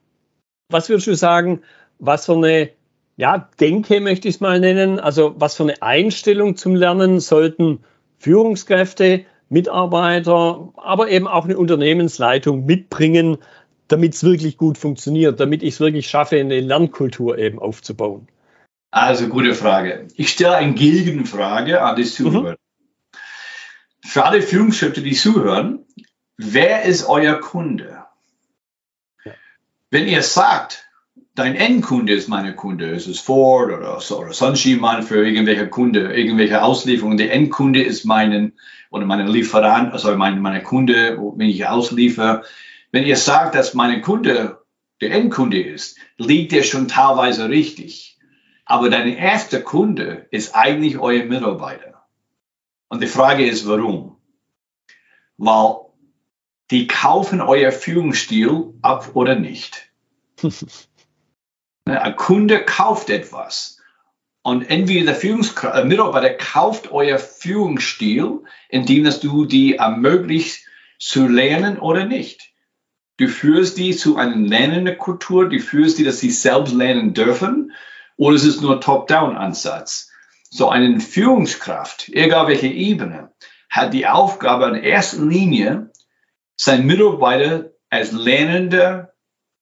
Was 0.69 0.89
würdest 0.89 1.07
du 1.07 1.15
sagen, 1.15 1.62
was 2.00 2.25
für 2.25 2.33
eine 2.33 2.69
ja, 3.17 3.50
Denke 3.59 4.00
möchte 4.00 4.27
ich 4.27 4.36
es 4.36 4.41
mal 4.41 4.59
nennen. 4.59 5.00
Also 5.00 5.33
was 5.38 5.55
für 5.55 5.63
eine 5.63 5.81
Einstellung 5.81 6.55
zum 6.55 6.75
Lernen 6.75 7.19
sollten 7.19 7.79
Führungskräfte, 8.19 9.25
Mitarbeiter, 9.50 10.74
aber 10.75 11.09
eben 11.09 11.27
auch 11.27 11.45
eine 11.45 11.57
Unternehmensleitung 11.57 12.65
mitbringen, 12.65 13.38
damit 13.88 14.13
es 14.13 14.24
wirklich 14.24 14.58
gut 14.58 14.77
funktioniert, 14.77 15.39
damit 15.39 15.63
ich 15.63 15.75
es 15.75 15.79
wirklich 15.79 16.10
schaffe, 16.10 16.39
eine 16.39 16.60
Lernkultur 16.60 17.38
eben 17.38 17.60
aufzubauen? 17.60 18.27
Also 18.91 19.27
gute 19.27 19.53
Frage. 19.53 20.08
Ich 20.15 20.29
stelle 20.29 20.56
eine 20.56 20.74
Gegenfrage 20.74 21.82
an 21.82 21.96
die 21.96 22.06
Zuhörer. 22.06 22.51
Mhm. 22.51 23.17
Für 24.03 24.25
alle 24.25 24.41
Führungskräfte, 24.41 25.01
die 25.01 25.13
zuhören, 25.13 25.86
wer 26.38 26.84
ist 26.84 27.08
euer 27.08 27.36
Kunde? 27.36 28.06
Ja. 29.25 29.34
Wenn 29.89 30.08
ihr 30.08 30.22
sagt, 30.22 30.88
dein 31.38 31.56
Endkunde 31.56 32.13
ist 32.13 32.27
meine 32.27 32.56
Kunde. 32.56 32.91
Es 32.91 33.08
ist 33.08 33.20
Ford 33.20 33.72
oder, 33.72 33.98
oder 33.98 34.34
Sunshine 34.34 35.03
für 35.03 35.25
irgendwelche 35.25 35.67
Kunde, 35.67 36.13
irgendwelche 36.13 36.63
Auslieferungen. 36.63 37.17
Der 37.17 37.32
Endkunde 37.32 37.84
ist 37.84 38.06
meinen 38.06 38.53
oder 38.89 39.06
meine 39.06 39.29
Lieferant, 39.29 39.94
also 39.94 40.15
meine, 40.17 40.38
meine 40.41 40.63
Kunde, 40.63 41.17
wenn 41.36 41.48
ich 41.48 41.67
ausliefere. 41.67 42.44
Wenn 42.91 43.06
ihr 43.06 43.17
sagt, 43.17 43.56
dass 43.56 43.74
meine 43.74 44.01
Kunde 44.01 44.62
der 45.01 45.12
Endkunde 45.12 45.62
ist, 45.62 45.98
liegt 46.17 46.53
er 46.53 46.63
schon 46.63 46.88
teilweise 46.88 47.50
richtig. 47.50 48.17
Aber 48.65 48.89
dein 48.89 49.08
erster 49.13 49.62
Kunde 49.62 50.27
ist 50.32 50.56
eigentlich 50.56 50.98
euer 50.98 51.25
Mitarbeiter. 51.25 52.06
Und 52.89 53.01
die 53.01 53.08
Frage 53.08 53.46
ist, 53.48 53.67
warum? 53.67 54.17
Weil 55.38 55.77
die 56.72 56.88
kaufen 56.88 57.41
euer 57.41 57.72
Führungsstil 57.72 58.74
ab 58.82 59.12
oder 59.13 59.36
nicht. 59.36 59.89
Ein 61.86 62.15
Kunde 62.17 62.65
kauft 62.65 63.10
etwas. 63.10 63.77
Und 64.41 64.70
entweder 64.70 65.08
der 65.08 65.15
Führungskraft, 65.15 65.77
äh, 65.77 65.86
Mitarbeiter 65.86 66.34
kauft 66.34 66.91
euer 66.91 67.20
Führungsstil, 67.20 68.44
indem 68.70 69.03
dass 69.03 69.20
du 69.20 69.46
die 69.46 69.75
ermöglicht 69.75 70.65
zu 71.00 71.27
lernen 71.27 71.79
oder 71.79 72.06
nicht. 72.06 72.53
Du 73.17 73.27
führst 73.27 73.77
die 73.77 73.95
zu 73.95 74.17
einer 74.17 74.36
lernenden 74.36 74.97
Kultur, 74.97 75.50
du 75.50 75.59
führst 75.59 75.97
die, 75.97 76.03
dass 76.03 76.19
sie 76.19 76.29
selbst 76.29 76.74
lernen 76.74 77.13
dürfen, 77.13 77.71
oder 78.15 78.36
es 78.36 78.45
ist 78.45 78.62
nur 78.62 78.79
Top-Down-Ansatz. 78.79 80.12
So 80.50 80.69
eine 80.69 81.00
Führungskraft, 81.00 82.09
egal 82.09 82.47
welche 82.47 82.67
Ebene, 82.67 83.31
hat 83.69 83.93
die 83.93 84.07
Aufgabe 84.07 84.67
in 84.69 84.83
erster 84.83 85.24
Linie, 85.24 85.91
sein 86.55 86.86
Mitarbeiter 86.86 87.71
als 87.89 88.12
lernender 88.12 89.13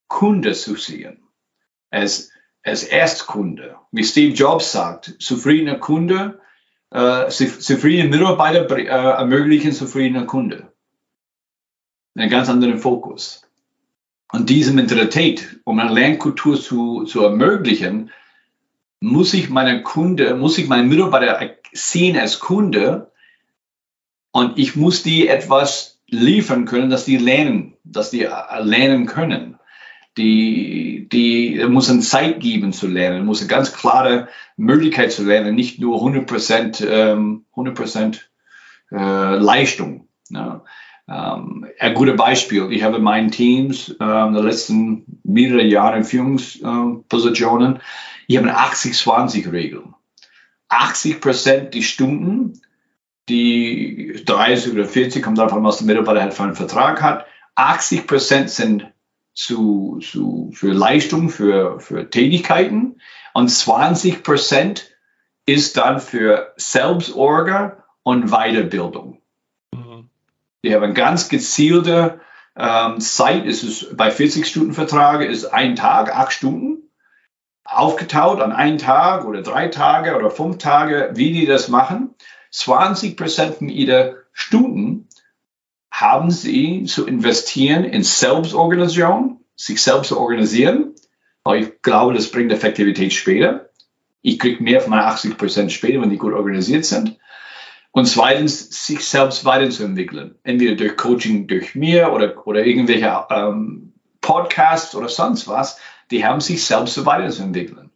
Kunde 0.08 0.52
zu 0.52 0.76
sehen. 0.76 1.22
Als, 1.90 2.30
als 2.62 2.84
Erstkunde. 2.84 3.76
Wie 3.90 4.04
Steve 4.04 4.34
Jobs 4.34 4.72
sagt, 4.72 5.16
zufriedener 5.18 5.78
Kunde, 5.78 6.40
äh, 6.90 7.28
zufriedene 7.28 8.08
Mitarbeiter 8.08 8.70
äh, 8.76 8.84
ermöglichen 8.86 9.72
zufriedener 9.72 10.26
Kunde. 10.26 10.72
Einen 12.14 12.30
ganz 12.30 12.48
anderen 12.48 12.78
Fokus. 12.78 13.45
Und 14.32 14.50
diese 14.50 14.72
Mentalität, 14.72 15.60
um 15.64 15.78
eine 15.78 15.92
Lernkultur 15.92 16.60
zu, 16.60 17.04
zu 17.04 17.22
ermöglichen, 17.22 18.10
muss 19.00 19.34
ich 19.34 19.50
meinen 19.50 19.82
Kunde, 19.84 20.34
muss 20.34 20.58
ich 20.58 20.68
meinen 20.68 20.88
Mitarbeiter 20.88 21.56
sehen 21.72 22.18
als 22.18 22.40
Kunde 22.40 23.12
und 24.32 24.58
ich 24.58 24.74
muss 24.74 25.02
die 25.02 25.28
etwas 25.28 26.00
liefern 26.08 26.64
können, 26.64 26.90
dass 26.90 27.04
die 27.04 27.16
lernen, 27.16 27.74
dass 27.84 28.10
die 28.10 28.28
lernen 28.60 29.06
können. 29.06 29.58
Die, 30.16 31.08
die 31.12 31.62
muss 31.68 31.90
eine 31.90 32.00
Zeit 32.00 32.40
geben 32.40 32.72
zu 32.72 32.86
lernen, 32.86 33.26
muss 33.26 33.40
eine 33.40 33.48
ganz 33.48 33.74
klare 33.74 34.28
Möglichkeit 34.56 35.12
zu 35.12 35.24
lernen, 35.24 35.54
nicht 35.54 35.78
nur 35.78 35.96
100 35.96 36.26
Prozent, 36.26 36.86
ähm, 36.88 37.44
100 37.50 38.30
äh, 38.92 39.36
Leistung. 39.36 40.08
Ähm, 41.08 41.66
ein 41.78 41.94
gutes 41.94 42.16
Beispiel. 42.16 42.72
Ich 42.72 42.82
habe 42.82 42.96
in 42.96 43.02
meinen 43.02 43.30
Teams 43.30 43.94
ähm, 44.00 44.28
in 44.28 44.34
den 44.34 44.44
letzten 44.44 45.20
mehreren 45.22 45.68
Jahren 45.68 46.04
Führungspositionen, 46.04 47.80
ich 48.26 48.36
habe 48.36 48.48
eine 48.48 48.58
80-20-Regel. 48.58 49.84
80 50.68 51.20
Prozent 51.20 51.74
die 51.74 51.84
Stunden, 51.84 52.60
die 53.28 54.20
30 54.24 54.72
oder 54.72 54.84
40, 54.84 55.22
kommt 55.22 55.38
davon, 55.38 55.62
was 55.62 55.78
der 55.78 55.86
Mitarbeiter 55.86 56.22
halt 56.22 56.34
für 56.34 56.42
einen 56.42 56.56
Vertrag 56.56 57.02
hat. 57.02 57.26
80 57.54 58.06
Prozent 58.06 58.50
sind 58.50 58.92
zu, 59.32 60.00
zu, 60.02 60.50
für 60.54 60.72
Leistung, 60.72 61.28
für, 61.28 61.78
für 61.78 62.10
Tätigkeiten 62.10 63.00
und 63.34 63.48
20 63.48 64.22
Prozent 64.22 64.90
ist 65.44 65.76
dann 65.76 66.00
für 66.00 66.52
Selbstorga 66.56 67.84
und 68.02 68.30
Weiterbildung. 68.30 69.20
Die 70.66 70.74
haben 70.74 70.94
ganz 70.94 71.28
gezielte 71.28 72.20
ähm, 72.56 72.98
Zeit, 72.98 73.46
ist 73.46 73.62
es 73.62 73.96
bei 73.96 74.10
40 74.10 74.44
Stunden 74.44 74.72
Vertrag, 74.72 75.20
ist 75.20 75.44
ein 75.44 75.76
Tag, 75.76 76.12
acht 76.12 76.32
Stunden, 76.32 76.90
aufgetaut 77.64 78.40
an 78.40 78.50
einen 78.50 78.78
Tag 78.78 79.26
oder 79.26 79.42
drei 79.42 79.68
Tage 79.68 80.16
oder 80.16 80.28
fünf 80.28 80.58
Tage, 80.58 81.10
wie 81.14 81.32
die 81.32 81.46
das 81.46 81.68
machen. 81.68 82.16
20 82.50 83.16
Prozent 83.16 83.62
ihrer 83.62 84.14
Stunden 84.32 85.08
haben 85.92 86.32
sie 86.32 86.82
zu 86.86 87.06
investieren 87.06 87.84
in 87.84 88.02
Selbstorganisation, 88.02 89.38
sich 89.54 89.80
selbst 89.80 90.08
zu 90.08 90.18
organisieren. 90.18 90.94
Aber 91.44 91.58
ich 91.58 91.80
glaube, 91.80 92.14
das 92.14 92.32
bringt 92.32 92.50
Effektivität 92.50 93.12
später. 93.12 93.70
Ich 94.20 94.40
kriege 94.40 94.64
mehr 94.64 94.80
von 94.80 94.90
meinen 94.90 95.06
80 95.06 95.38
Prozent 95.38 95.70
später, 95.70 96.00
wenn 96.00 96.10
die 96.10 96.18
gut 96.18 96.32
organisiert 96.32 96.84
sind. 96.84 97.18
Und 97.96 98.04
zweitens, 98.04 98.84
sich 98.84 99.02
selbst 99.06 99.46
weiterzuentwickeln. 99.46 100.34
Entweder 100.42 100.74
durch 100.74 100.98
Coaching 100.98 101.46
durch 101.46 101.74
mir 101.74 102.12
oder, 102.12 102.46
oder 102.46 102.62
irgendwelche 102.62 103.24
ähm, 103.30 103.94
Podcasts 104.20 104.94
oder 104.94 105.08
sonst 105.08 105.48
was. 105.48 105.78
Die 106.10 106.22
haben 106.22 106.42
sich 106.42 106.62
selbst 106.62 107.06
weiterzuentwickeln. 107.06 107.88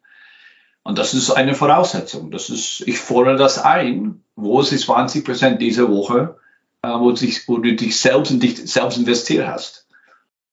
Und 0.85 0.97
das 0.97 1.13
ist 1.13 1.31
eine 1.31 1.53
Voraussetzung. 1.53 2.31
Das 2.31 2.49
ist, 2.49 2.81
ich 2.89 2.99
fordere 2.99 3.37
das 3.37 3.63
ein, 3.63 4.25
wo 4.37 4.63
sie 4.63 4.79
20 4.79 5.23
Prozent 5.23 5.61
dieser 5.61 5.91
Woche, 5.91 6.39
äh, 6.81 6.89
wo, 6.89 7.15
sich, 7.15 7.47
wo 7.47 7.59
du 7.59 7.77
dich 7.77 8.01
selbst 8.01 8.31
in 8.31 8.41
dich 8.41 8.57
selbst 8.73 8.97
investiert 8.97 9.47
hast. 9.47 9.87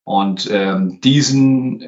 Und 0.04 0.50
ähm, 0.52 1.00
diesen, 1.00 1.88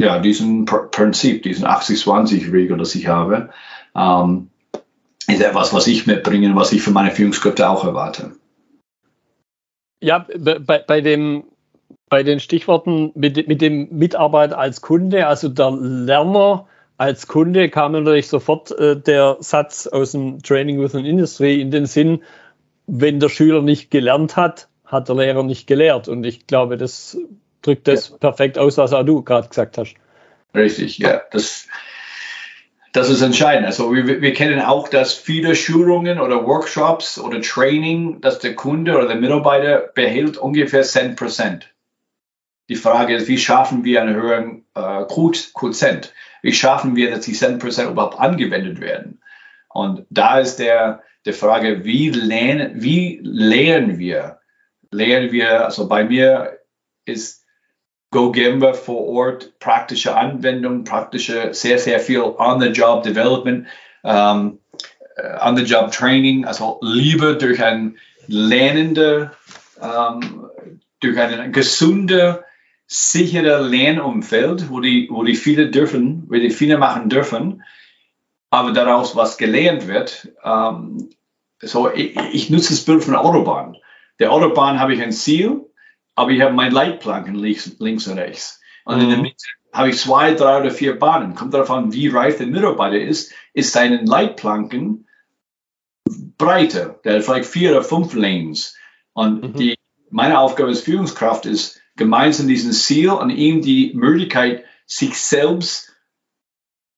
ja, 0.00 0.18
diesen 0.18 0.64
Prinzip, 0.64 1.44
diesen 1.44 1.64
80-20-Regel, 1.64 2.76
das 2.76 2.96
ich 2.96 3.06
habe, 3.06 3.50
ähm, 3.94 4.50
ist 5.28 5.42
etwas, 5.42 5.72
was 5.72 5.86
ich 5.86 6.06
mitbringe, 6.06 6.54
was 6.56 6.72
ich 6.72 6.82
für 6.82 6.90
meine 6.90 7.10
Führungskräfte 7.10 7.68
auch 7.68 7.84
erwarte. 7.84 8.32
Ja, 10.00 10.26
bei, 10.36 10.78
bei, 10.78 11.00
dem, 11.00 11.44
bei 12.08 12.22
den 12.22 12.40
Stichworten 12.40 13.12
mit, 13.14 13.48
mit 13.48 13.60
dem 13.60 13.88
Mitarbeiter 13.90 14.58
als 14.58 14.80
Kunde, 14.80 15.26
also 15.26 15.48
der 15.48 15.70
Lerner 15.70 16.66
als 16.96 17.26
Kunde, 17.26 17.68
kam 17.68 17.92
natürlich 17.92 18.28
sofort 18.28 18.70
äh, 18.78 19.00
der 19.00 19.36
Satz 19.40 19.86
aus 19.86 20.12
dem 20.12 20.42
Training 20.42 20.80
with 20.80 20.94
an 20.94 21.04
Industry 21.04 21.60
in 21.60 21.70
den 21.70 21.86
Sinn, 21.86 22.22
wenn 22.86 23.20
der 23.20 23.28
Schüler 23.28 23.62
nicht 23.62 23.90
gelernt 23.90 24.36
hat, 24.36 24.68
hat 24.86 25.08
der 25.08 25.16
Lehrer 25.16 25.42
nicht 25.42 25.66
gelehrt. 25.66 26.08
Und 26.08 26.24
ich 26.24 26.46
glaube, 26.46 26.78
das 26.78 27.18
drückt 27.62 27.86
das 27.86 28.10
ja. 28.10 28.16
perfekt 28.16 28.58
aus, 28.58 28.78
was 28.78 28.92
auch 28.92 29.04
du 29.04 29.22
gerade 29.22 29.48
gesagt 29.48 29.78
hast. 29.78 29.94
Richtig, 30.54 30.98
ja. 30.98 31.20
Das, 31.30 31.66
das 32.92 33.10
ist 33.10 33.22
entscheidend. 33.22 33.66
Also 33.66 33.92
wir, 33.92 34.20
wir 34.20 34.32
kennen 34.32 34.60
auch, 34.60 34.88
dass 34.88 35.14
viele 35.14 35.54
Schulungen 35.54 36.20
oder 36.20 36.46
Workshops 36.46 37.18
oder 37.18 37.40
Training, 37.40 38.20
dass 38.20 38.38
der 38.38 38.54
Kunde 38.54 38.96
oder 38.96 39.08
der 39.08 39.16
Mitarbeiter 39.16 39.90
behält 39.94 40.36
ungefähr 40.38 40.82
10 40.82 41.16
Prozent. 41.16 41.74
Die 42.68 42.76
Frage 42.76 43.14
ist, 43.14 43.28
wie 43.28 43.38
schaffen 43.38 43.84
wir 43.84 44.02
einen 44.02 44.14
höheren 44.14 44.64
äh, 44.74 45.04
Quotient? 45.04 46.12
Wie 46.42 46.52
schaffen 46.52 46.96
wir, 46.96 47.10
dass 47.10 47.24
die 47.24 47.32
10 47.32 47.58
Prozent 47.58 47.90
überhaupt 47.90 48.18
angewendet 48.18 48.80
werden? 48.80 49.20
Und 49.68 50.06
da 50.10 50.38
ist 50.38 50.56
der, 50.56 51.02
der 51.24 51.34
Frage, 51.34 51.84
wie 51.84 52.10
lernen, 52.10 52.72
wie 52.74 53.20
lernen 53.22 53.98
wir? 53.98 54.40
Lernen 54.90 55.32
wir, 55.32 55.66
also 55.66 55.88
bei 55.88 56.04
mir 56.04 56.58
ist 57.04 57.44
GoGamber 58.10 58.74
vor 58.74 59.06
Ort, 59.06 59.58
praktische 59.58 60.16
Anwendung, 60.16 60.84
praktische, 60.84 61.52
sehr, 61.52 61.78
sehr 61.78 62.00
viel 62.00 62.20
on-the-job 62.20 63.02
Development, 63.02 63.66
um, 64.02 64.10
ähm, 64.12 64.58
on-the-job 65.40 65.90
Training, 65.90 66.44
also 66.44 66.78
lieber 66.80 67.34
durch 67.34 67.62
ein 67.62 67.98
lernende, 68.26 69.32
ähm, 69.82 70.46
durch 71.00 71.18
ein 71.18 71.52
gesunde, 71.52 72.44
sichere 72.86 73.60
Lernumfeld, 73.62 74.70
wo 74.70 74.80
die, 74.80 75.08
wo 75.10 75.22
die 75.22 75.34
viele 75.34 75.70
dürfen, 75.70 76.24
wo 76.28 76.34
die 76.34 76.50
viele 76.50 76.78
machen 76.78 77.10
dürfen, 77.10 77.62
aber 78.50 78.72
daraus 78.72 79.14
was 79.14 79.36
gelernt 79.36 79.86
wird. 79.86 80.28
Ähm, 80.42 81.10
so, 81.60 81.92
ich, 81.92 82.16
ich 82.32 82.48
nutze 82.48 82.70
das 82.70 82.84
Bild 82.84 83.04
von 83.04 83.12
der 83.12 83.24
Autobahn. 83.24 83.76
Der 84.18 84.32
Autobahn 84.32 84.80
habe 84.80 84.94
ich 84.94 85.02
ein 85.02 85.12
Ziel, 85.12 85.67
aber 86.18 86.32
ich 86.32 86.42
habe 86.42 86.52
meine 86.52 86.74
Leitplanken 86.74 87.36
links, 87.36 87.76
links 87.78 88.08
und 88.08 88.18
rechts. 88.18 88.60
Und 88.84 89.00
in 89.00 89.08
der 89.08 89.18
mhm. 89.18 89.22
Mitte 89.22 89.46
habe 89.72 89.90
ich 89.90 89.98
zwei, 89.98 90.34
drei 90.34 90.60
oder 90.60 90.72
vier 90.72 90.98
Bahnen. 90.98 91.36
Kommt 91.36 91.54
darauf 91.54 91.70
an, 91.70 91.92
wie 91.92 92.08
reif 92.08 92.38
der 92.38 92.48
Mitarbeiter 92.48 93.00
ist, 93.00 93.32
ist 93.54 93.72
seine 93.72 94.04
Leitplanken 94.04 95.06
breiter. 96.36 96.98
Der 97.04 97.14
hat 97.14 97.24
vielleicht 97.24 97.48
vier 97.48 97.70
oder 97.70 97.84
fünf 97.84 98.14
Lanes. 98.14 98.76
Und 99.12 99.44
mhm. 99.44 99.52
die, 99.52 99.76
meine 100.10 100.40
Aufgabe 100.40 100.70
als 100.70 100.80
Führungskraft 100.80 101.46
ist, 101.46 101.80
gemeinsam 101.94 102.48
diesen 102.48 102.72
Ziel 102.72 103.10
und 103.10 103.30
ihm 103.30 103.62
die 103.62 103.92
Möglichkeit, 103.94 104.64
sich 104.86 105.20
selbst, 105.20 105.94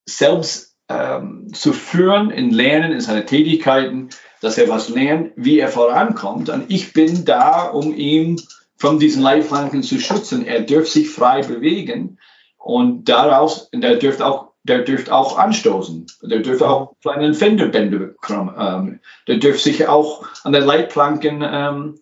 selbst 0.07 0.79
ähm, 0.89 1.53
zu 1.53 1.75
führen 1.75 2.31
in 2.31 2.53
Lernen, 2.53 2.93
in 2.93 3.01
seinen 3.03 3.27
Tätigkeiten, 3.27 4.09
dass 4.41 4.57
er 4.57 4.71
was 4.71 4.89
lernt, 4.89 5.33
wie 5.37 5.59
er 5.59 5.69
vorankommt. 5.69 6.49
Und 6.49 6.71
ich 6.71 6.95
bin 6.95 7.27
da, 7.27 7.65
um 7.65 7.95
ihm 7.95 8.41
von 8.81 8.99
diesen 8.99 9.23
Leitplanken 9.23 9.83
zu 9.83 10.01
schützen. 10.01 10.45
Er 10.45 10.63
dürfte 10.63 10.93
sich 10.93 11.11
frei 11.11 11.43
bewegen 11.43 12.19
und 12.57 13.09
daraus, 13.09 13.71
der 13.73 13.97
dürfte 13.97 14.27
auch, 14.27 14.53
der 14.65 14.81
dürfte 14.81 15.15
auch 15.15 15.39
anstoßen. 15.39 16.07
Der 16.23 16.41
dürfte 16.41 16.69
auch 16.69 16.95
kleine 17.03 17.35
Fenderbände 17.35 17.99
bekommen. 17.99 18.55
Ähm, 18.59 19.01
der 19.29 19.37
dürfte 19.37 19.65
sich 19.65 19.87
auch 19.87 20.27
an 20.45 20.53
den 20.53 20.65
Leitplanken 20.65 21.43
ähm, 21.45 21.99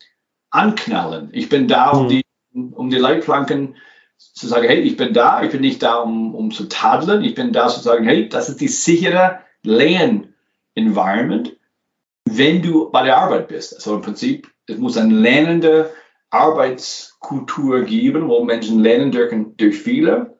anknallen. 0.50 1.30
Ich 1.32 1.48
bin 1.48 1.66
da, 1.66 1.90
um, 1.90 2.04
mhm. 2.04 2.08
die, 2.08 2.24
um 2.52 2.90
die 2.90 2.96
Leitplanken 2.96 3.74
zu 4.16 4.46
sagen, 4.46 4.68
hey, 4.68 4.80
ich 4.80 4.96
bin 4.96 5.12
da, 5.12 5.42
ich 5.42 5.50
bin 5.50 5.60
nicht 5.60 5.82
da, 5.82 5.96
um, 5.96 6.34
um 6.34 6.52
zu 6.52 6.68
tadeln, 6.68 7.24
ich 7.24 7.34
bin 7.34 7.52
da 7.52 7.68
zu 7.68 7.80
sagen, 7.80 8.04
hey, 8.04 8.28
das 8.28 8.48
ist 8.48 8.60
die 8.60 8.68
sichere 8.68 9.40
Lern-Environment, 9.64 11.56
wenn 12.24 12.62
du 12.62 12.90
bei 12.90 13.02
der 13.02 13.18
Arbeit 13.18 13.48
bist. 13.48 13.74
Also 13.74 13.96
im 13.96 14.02
Prinzip, 14.02 14.48
es 14.68 14.78
muss 14.78 14.96
eine 14.96 15.14
lernende 15.14 15.90
Arbeitskultur 16.30 17.82
geben, 17.82 18.28
wo 18.28 18.44
Menschen 18.44 18.80
lernen 18.80 19.10
dürfen 19.10 19.56
durch 19.56 19.78
viele. 19.78 20.38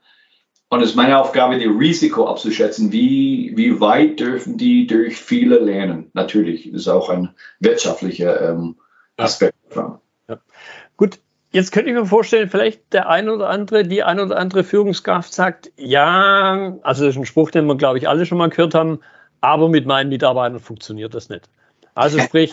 Und 0.70 0.82
es 0.82 0.90
ist 0.90 0.96
meine 0.96 1.18
Aufgabe, 1.18 1.58
die 1.58 1.64
Risiko 1.64 2.28
abzuschätzen, 2.28 2.92
wie, 2.92 3.52
wie 3.56 3.80
weit 3.80 4.20
dürfen 4.20 4.58
die 4.58 4.86
durch 4.86 5.16
viele 5.16 5.58
lernen. 5.58 6.10
Natürlich, 6.12 6.70
das 6.70 6.82
ist 6.82 6.88
auch 6.88 7.08
ein 7.08 7.34
wirtschaftlicher 7.58 8.50
ähm, 8.50 8.76
Aspekt 9.16 9.56
davon. 9.70 9.98
Ja. 10.28 10.38
Gut, 10.98 11.20
jetzt 11.52 11.72
könnte 11.72 11.90
ich 11.90 11.96
mir 11.96 12.04
vorstellen, 12.04 12.50
vielleicht 12.50 12.92
der 12.92 13.08
ein 13.08 13.30
oder 13.30 13.48
andere, 13.48 13.84
die 13.84 14.02
ein 14.02 14.20
oder 14.20 14.36
andere 14.36 14.62
Führungskraft 14.62 15.32
sagt, 15.32 15.72
ja, 15.78 16.76
also 16.82 17.04
das 17.04 17.14
ist 17.14 17.20
ein 17.20 17.26
Spruch, 17.26 17.50
den 17.50 17.66
wir, 17.66 17.76
glaube 17.76 17.96
ich, 17.96 18.06
alle 18.06 18.26
schon 18.26 18.36
mal 18.36 18.50
gehört 18.50 18.74
haben, 18.74 19.00
aber 19.40 19.70
mit 19.70 19.86
meinen 19.86 20.10
Mitarbeitern 20.10 20.60
funktioniert 20.60 21.14
das 21.14 21.30
nicht. 21.30 21.48
Also 21.94 22.18
sprich, 22.20 22.52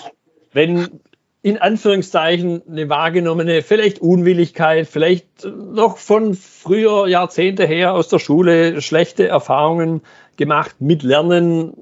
wenn 0.54 1.02
in 1.46 1.60
Anführungszeichen 1.60 2.64
eine 2.68 2.90
wahrgenommene, 2.90 3.62
vielleicht 3.62 4.00
Unwilligkeit, 4.00 4.88
vielleicht 4.88 5.46
noch 5.46 6.00
von 6.00 6.34
früher 6.34 7.08
Jahrzehnte 7.08 7.68
her 7.68 7.94
aus 7.94 8.08
der 8.08 8.18
Schule 8.18 8.82
schlechte 8.82 9.28
Erfahrungen 9.28 10.02
gemacht 10.38 10.78
mit 10.80 11.04
Lernen, 11.04 11.78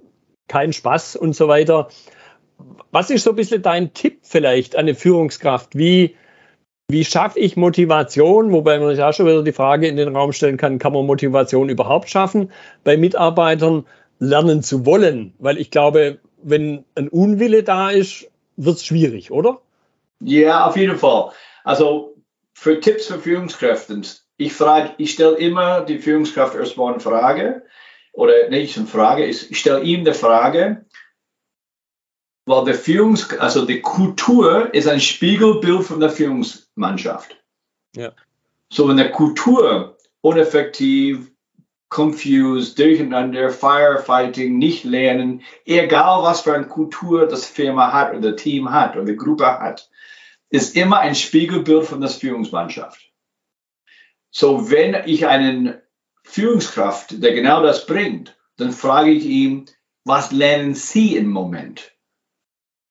kein 0.49 0.73
Spaß 0.73 1.15
und 1.15 1.34
so 1.34 1.47
weiter. 1.47 1.88
Was 2.91 3.10
ist 3.10 3.23
so 3.23 3.30
ein 3.30 3.38
bisschen 3.38 3.62
dein 3.62 3.93
Tipp 3.93 4.19
vielleicht 4.23 4.76
an 4.76 4.82
eine 4.82 4.95
Führungskraft? 4.95 5.78
Wie, 5.78 6.17
wie 6.89 7.06
schaffe 7.06 7.39
ich 7.39 7.56
Motivation? 7.56 8.52
Wobei 8.52 8.80
man 8.80 8.93
ja 8.97 9.13
schon 9.13 9.28
wieder 9.28 9.43
die 9.43 9.54
Frage 9.54 9.88
in 9.88 9.95
den 9.95 10.13
Raum 10.13 10.34
stellen 10.34 10.58
kann, 10.58 10.78
kann 10.78 10.91
man 10.91 11.06
Motivation 11.06 11.69
überhaupt 11.69 12.10
schaffen, 12.10 12.52
bei 12.84 12.97
Mitarbeitern 12.97 13.86
lernen 14.19 14.62
zu 14.62 14.86
wollen? 14.86 15.34
Weil 15.39 15.58
ich 15.58 15.71
glaube, 15.71 16.19
wenn 16.41 16.84
ein 16.95 17.08
Unwille 17.08 17.63
da 17.63 17.91
ist, 17.91 18.30
wird 18.56 18.78
es 18.78 18.86
schwierig, 18.86 19.32
oder? 19.32 19.62
Ja, 20.20 20.68
auf 20.68 20.78
jeden 20.78 20.98
Fall. 20.98 21.32
Also 21.63 22.16
für 22.54 22.80
Tipps 22.80 23.08
für 23.08 23.20
Führungskräfte, 23.20 24.02
ich 24.38 24.54
frage, 24.54 24.94
ich 24.98 25.12
stelle 25.12 25.38
immer 25.38 25.82
die 25.82 26.00
Führungskraft 26.00 26.56
erstmal 26.56 26.94
eine 26.94 27.02
Frage 27.02 27.63
oder 28.13 28.50
nicht 28.50 28.78
eine 28.78 28.88
Frage, 28.88 29.26
ich 29.26 29.58
stelle 29.58 29.82
ihm 29.82 30.06
die 30.06 30.13
Frage, 30.13 30.86
weil 32.46 32.66
der 32.66 32.76
Führungs, 32.76 33.38
also 33.38 33.66
die 33.66 33.82
Kultur 33.82 34.74
ist 34.74 34.88
ein 34.88 35.00
Spiegelbild 35.00 35.84
von 35.84 36.00
der 36.00 36.10
Führungsmannschaft. 36.10 37.38
Ja. 37.96 38.12
So 38.70 38.88
wenn 38.88 38.98
der 38.98 39.12
Kultur 39.12 39.98
uneffektiv, 40.22 41.32
confused, 41.94 42.80
durcheinander, 42.80 43.52
Firefighting, 43.52 44.58
nicht 44.58 44.84
lernen, 44.84 45.44
egal 45.66 46.24
was 46.24 46.42
für 46.42 46.56
eine 46.56 46.68
Kultur 46.68 47.28
das 47.28 47.46
Firma 47.46 47.94
hat 47.94 48.16
oder 48.16 48.32
das 48.32 48.42
Team 48.42 48.72
hat 48.72 48.96
oder 48.96 49.06
die 49.06 49.16
Gruppe 49.16 49.46
hat, 49.46 49.90
ist 50.50 50.76
immer 50.76 51.00
ein 51.00 51.14
Spiegelbild 51.14 51.86
von 51.86 52.02
der 52.02 52.10
Führungsmannschaft. 52.10 53.12
So, 54.32 54.72
wenn 54.72 54.96
ich 55.06 55.28
einen 55.28 55.80
Führungskraft, 56.24 57.22
der 57.22 57.34
genau 57.34 57.62
das 57.62 57.86
bringt, 57.86 58.36
dann 58.58 58.72
frage 58.72 59.12
ich 59.12 59.26
ihn, 59.26 59.66
was 60.04 60.32
lernen 60.32 60.74
Sie 60.74 61.16
im 61.16 61.30
Moment? 61.30 61.92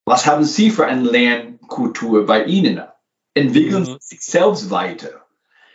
Was 0.05 0.27
haben 0.27 0.45
Sie 0.45 0.71
für 0.71 0.87
eine 0.87 1.03
Lernkultur 1.03 2.25
bei 2.25 2.45
Ihnen? 2.45 2.83
Entwickeln 3.35 3.83
mhm. 3.83 3.99
Sie 3.99 4.17
sich 4.17 4.21
selbst 4.21 4.71
weiter. 4.71 5.22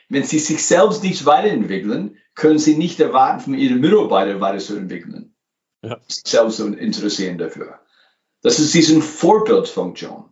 Wenn 0.09 0.23
Sie 0.23 0.39
sich 0.39 0.65
selbst 0.65 1.03
nicht 1.03 1.25
weiterentwickeln, 1.25 2.17
können 2.35 2.59
Sie 2.59 2.77
nicht 2.77 2.99
erwarten, 2.99 3.41
von 3.41 3.53
Ihren 3.55 3.81
Mitarbeitern 3.81 4.39
weiterzuentwickeln. 4.39 5.35
Ja. 5.81 5.99
Selbst 6.07 6.59
interessieren 6.59 7.37
dafür. 7.37 7.79
Das 8.41 8.59
ist 8.59 8.73
diese 8.73 9.01
Vorbildfunktion. 9.01 10.29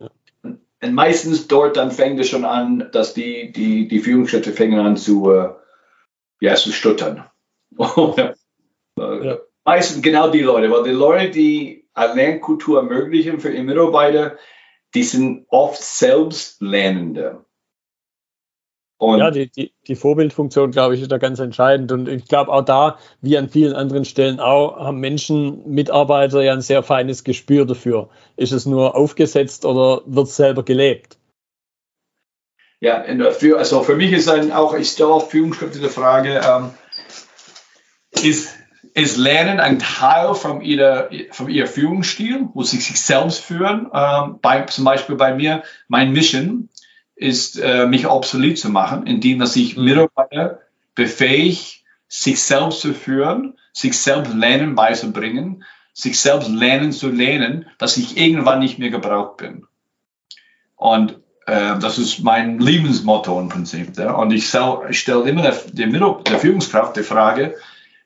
Ja. 0.00 0.10
Und 0.42 0.94
meistens 0.94 1.46
dort 1.46 1.76
dann 1.76 1.92
fängt 1.92 2.18
es 2.20 2.28
schon 2.28 2.44
an, 2.44 2.88
dass 2.92 3.14
die, 3.14 3.52
die, 3.52 3.86
die 3.86 4.00
Führungskräfte 4.00 4.52
fangen 4.52 4.80
an 4.80 4.96
zu, 4.96 5.30
äh, 5.30 5.50
ja, 6.40 6.54
zu 6.56 6.72
stuttern. 6.72 7.24
ja. 7.78 9.38
Meistens 9.64 10.02
genau 10.02 10.30
die 10.30 10.40
Leute, 10.40 10.70
weil 10.70 10.82
die 10.82 10.90
Leute, 10.90 11.30
die 11.30 11.88
eine 11.94 12.14
Lernkultur 12.14 12.78
ermöglichen 12.78 13.38
für 13.38 13.52
ihre 13.52 13.62
Mitarbeiter, 13.62 14.38
die 14.94 15.04
sind 15.04 15.46
oft 15.48 15.80
selbst 15.80 16.60
Lernende. 16.60 17.44
Und 19.02 19.18
ja, 19.18 19.32
die, 19.32 19.50
die, 19.50 19.72
die 19.88 19.96
Vorbildfunktion, 19.96 20.70
glaube 20.70 20.94
ich, 20.94 21.02
ist 21.02 21.10
da 21.10 21.18
ganz 21.18 21.40
entscheidend. 21.40 21.90
Und 21.90 22.08
ich 22.08 22.26
glaube 22.26 22.52
auch 22.52 22.64
da, 22.64 22.98
wie 23.20 23.36
an 23.36 23.48
vielen 23.48 23.72
anderen 23.72 24.04
Stellen 24.04 24.38
auch, 24.38 24.76
haben 24.76 25.00
Menschen, 25.00 25.68
Mitarbeiter 25.68 26.40
ja 26.40 26.52
ein 26.52 26.60
sehr 26.60 26.84
feines 26.84 27.24
Gespür 27.24 27.66
dafür. 27.66 28.10
Ist 28.36 28.52
es 28.52 28.64
nur 28.64 28.94
aufgesetzt 28.94 29.64
oder 29.64 30.02
wird 30.06 30.28
es 30.28 30.36
selber 30.36 30.62
gelebt? 30.62 31.18
Ja, 32.78 33.02
für, 33.32 33.58
also 33.58 33.82
für 33.82 33.96
mich 33.96 34.12
ist 34.12 34.28
ein, 34.28 34.52
auch, 34.52 34.72
ich 34.74 34.90
stelle 34.90 35.10
auch 35.10 35.28
Führungskräfte 35.28 35.80
die 35.80 35.88
Frage, 35.88 36.40
ähm, 36.48 36.70
ist, 38.22 38.50
ist 38.94 39.16
Lernen 39.16 39.58
ein 39.58 39.80
Teil 39.80 40.34
von 40.34 40.60
ihrer, 40.60 41.10
von 41.32 41.48
ihrer 41.48 41.66
Führungsstil, 41.66 42.50
wo 42.54 42.62
sie 42.62 42.76
sich 42.76 43.00
selbst 43.00 43.40
führen? 43.40 43.90
Ähm, 43.92 44.38
bei, 44.40 44.60
zum 44.62 44.84
Beispiel 44.84 45.16
bei 45.16 45.34
mir, 45.34 45.64
mein 45.88 46.12
Mission 46.12 46.68
ist, 47.22 47.58
äh, 47.58 47.86
mich 47.86 48.06
obsolet 48.06 48.58
zu 48.58 48.68
machen, 48.68 49.06
indem 49.06 49.38
dass 49.38 49.56
ich 49.56 49.76
mhm. 49.76 49.84
Mitarbeiter 49.84 50.60
befähige, 50.94 51.56
sich 52.08 52.42
selbst 52.42 52.80
zu 52.80 52.92
führen, 52.92 53.54
sich 53.72 53.98
selbst 53.98 54.34
lernen 54.34 54.74
beizubringen, 54.74 55.64
sich 55.94 56.20
selbst 56.20 56.48
lernen 56.48 56.92
zu 56.92 57.08
lernen, 57.08 57.66
dass 57.78 57.96
ich 57.96 58.16
irgendwann 58.18 58.58
nicht 58.58 58.78
mehr 58.78 58.90
gebraucht 58.90 59.38
bin. 59.38 59.66
Und 60.76 61.20
äh, 61.46 61.78
das 61.78 61.98
ist 61.98 62.20
mein 62.20 62.58
Lebensmotto 62.58 63.40
im 63.40 63.48
Prinzip. 63.48 63.96
Ja? 63.96 64.12
Und 64.12 64.32
ich, 64.32 64.52
ich 64.90 64.98
stelle 64.98 65.28
immer 65.28 65.42
der, 65.42 65.56
der, 65.72 65.86
der, 65.86 66.38
Führungskraft 66.38 66.96
die 66.96 67.02
Frage, 67.02 67.54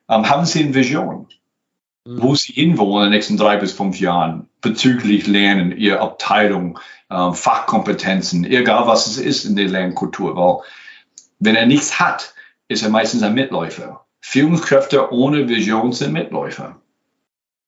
ähm, 0.08 0.28
haben 0.28 0.44
Sie 0.44 0.62
eine 0.62 0.74
Vision? 0.74 1.26
Mhm. 2.04 2.22
Wo 2.22 2.34
Sie 2.34 2.52
hinwollen 2.52 3.06
in 3.06 3.10
den 3.10 3.16
nächsten 3.16 3.36
drei 3.36 3.56
bis 3.56 3.72
fünf 3.72 3.98
Jahren 3.98 4.48
bezüglich 4.66 5.26
Lernen, 5.26 5.76
Ihre 5.76 6.00
Abteilung, 6.00 6.78
äh, 7.08 7.32
Fachkompetenzen, 7.32 8.44
egal 8.44 8.86
was 8.86 9.06
es 9.06 9.16
ist 9.18 9.44
in 9.44 9.56
der 9.56 9.68
Lernkultur. 9.68 10.36
Weil 10.36 10.64
wenn 11.38 11.54
er 11.54 11.66
nichts 11.66 12.00
hat, 12.00 12.34
ist 12.68 12.82
er 12.82 12.90
meistens 12.90 13.22
ein 13.22 13.34
Mitläufer. 13.34 14.04
Führungskräfte 14.20 15.12
ohne 15.12 15.48
Vision 15.48 15.92
sind 15.92 16.12
Mitläufer. 16.12 16.80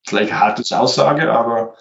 Vielleicht 0.04 0.32
eine 0.32 0.40
harte 0.40 0.78
Aussage, 0.80 1.30
aber 1.30 1.76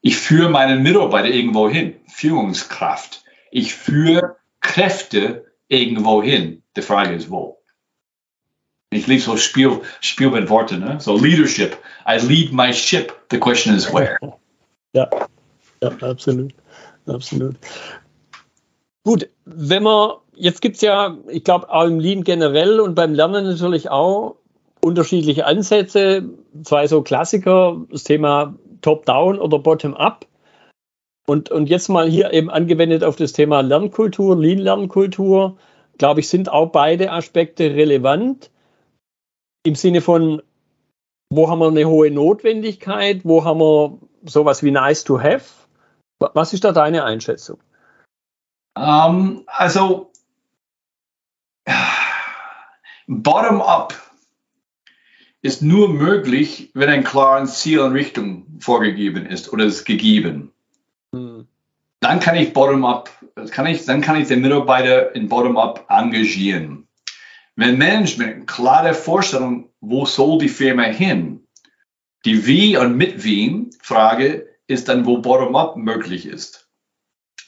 ich 0.00 0.16
führe 0.16 0.50
meinen 0.50 0.82
Mitarbeiter 0.82 1.28
irgendwo 1.28 1.68
hin. 1.68 1.94
Führungskraft. 2.08 3.22
Ich 3.52 3.74
führe 3.74 4.36
Kräfte 4.60 5.44
irgendwo 5.68 6.22
hin. 6.22 6.62
Die 6.76 6.82
Frage 6.82 7.14
ist, 7.14 7.30
wo? 7.30 7.61
Ich 8.92 9.06
liebe 9.06 9.22
so 9.22 9.36
Spiel, 9.36 9.80
Spiel 10.00 10.30
mit 10.30 10.48
Worten, 10.50 10.80
ne? 10.80 10.98
so 11.00 11.16
Leadership. 11.16 11.76
I 12.06 12.18
lead 12.18 12.52
my 12.52 12.72
ship. 12.72 13.12
The 13.30 13.38
question 13.38 13.74
is 13.74 13.92
where. 13.92 14.18
Ja, 14.94 15.08
ja 15.82 15.90
absolut 16.02 16.52
absolut. 17.06 17.56
Gut, 19.04 19.28
wenn 19.44 19.82
man, 19.82 20.12
jetzt 20.34 20.62
gibt 20.62 20.76
es 20.76 20.82
ja, 20.82 21.16
ich 21.28 21.44
glaube, 21.44 21.70
auch 21.70 21.84
im 21.84 21.98
Lean 21.98 22.24
generell 22.24 22.80
und 22.80 22.94
beim 22.94 23.14
Lernen 23.14 23.44
natürlich 23.44 23.90
auch 23.90 24.36
unterschiedliche 24.80 25.46
Ansätze. 25.46 26.24
Zwei 26.62 26.86
so 26.86 27.02
Klassiker, 27.02 27.84
das 27.90 28.04
Thema 28.04 28.54
Top-Down 28.80 29.38
oder 29.38 29.58
Bottom-Up. 29.58 30.26
Und, 31.26 31.50
und 31.50 31.68
jetzt 31.68 31.88
mal 31.88 32.08
hier 32.08 32.32
eben 32.32 32.50
angewendet 32.50 33.04
auf 33.04 33.16
das 33.16 33.32
Thema 33.32 33.60
Lernkultur, 33.60 34.36
Lean-Lernkultur, 34.36 35.56
glaube 35.98 36.20
ich, 36.20 36.28
sind 36.28 36.50
auch 36.50 36.70
beide 36.70 37.12
Aspekte 37.12 37.74
relevant. 37.74 38.50
Im 39.64 39.74
Sinne 39.74 40.00
von, 40.00 40.42
wo 41.30 41.48
haben 41.48 41.60
wir 41.60 41.68
eine 41.68 41.86
hohe 41.86 42.10
Notwendigkeit, 42.10 43.20
wo 43.24 43.44
haben 43.44 43.60
wir 43.60 43.98
sowas 44.24 44.62
wie 44.62 44.70
nice 44.70 45.04
to 45.04 45.20
have 45.20 45.62
was 46.34 46.52
ist 46.52 46.64
da 46.64 46.72
deine 46.72 47.04
Einschätzung? 47.04 47.58
Um, 48.74 48.84
ähm, 48.84 49.42
also, 49.46 50.10
bottom-up 53.06 53.94
ist 55.42 55.62
nur 55.62 55.88
möglich, 55.88 56.70
wenn 56.74 56.88
ein 56.88 57.04
klares 57.04 57.60
Ziel 57.60 57.80
und 57.80 57.92
Richtung 57.92 58.46
vorgegeben 58.60 59.26
ist 59.26 59.52
oder 59.52 59.64
ist 59.64 59.84
gegeben. 59.84 60.52
Hm. 61.14 61.46
Dann 62.00 62.20
kann 62.20 62.36
ich 62.36 62.52
bottom-up, 62.52 63.10
kann 63.50 63.66
ich, 63.66 63.84
dann 63.84 64.00
kann 64.00 64.20
ich 64.20 64.28
den 64.28 64.40
Mitarbeiter 64.40 65.14
in 65.14 65.28
bottom-up 65.28 65.86
engagieren. 65.88 66.88
Wenn 67.56 67.78
Management 67.78 68.46
klare 68.46 68.94
Vorstellung, 68.94 69.68
wo 69.80 70.06
soll 70.06 70.38
die 70.38 70.48
Firma 70.48 70.84
hin, 70.84 71.46
die 72.24 72.46
wie 72.46 72.76
und 72.76 72.96
mit 72.96 73.24
wem 73.24 73.70
Frage 73.82 74.48
ist 74.66 74.88
dann, 74.88 75.04
wo 75.04 75.18
Bottom-up 75.18 75.76
möglich 75.76 76.26
ist. 76.26 76.68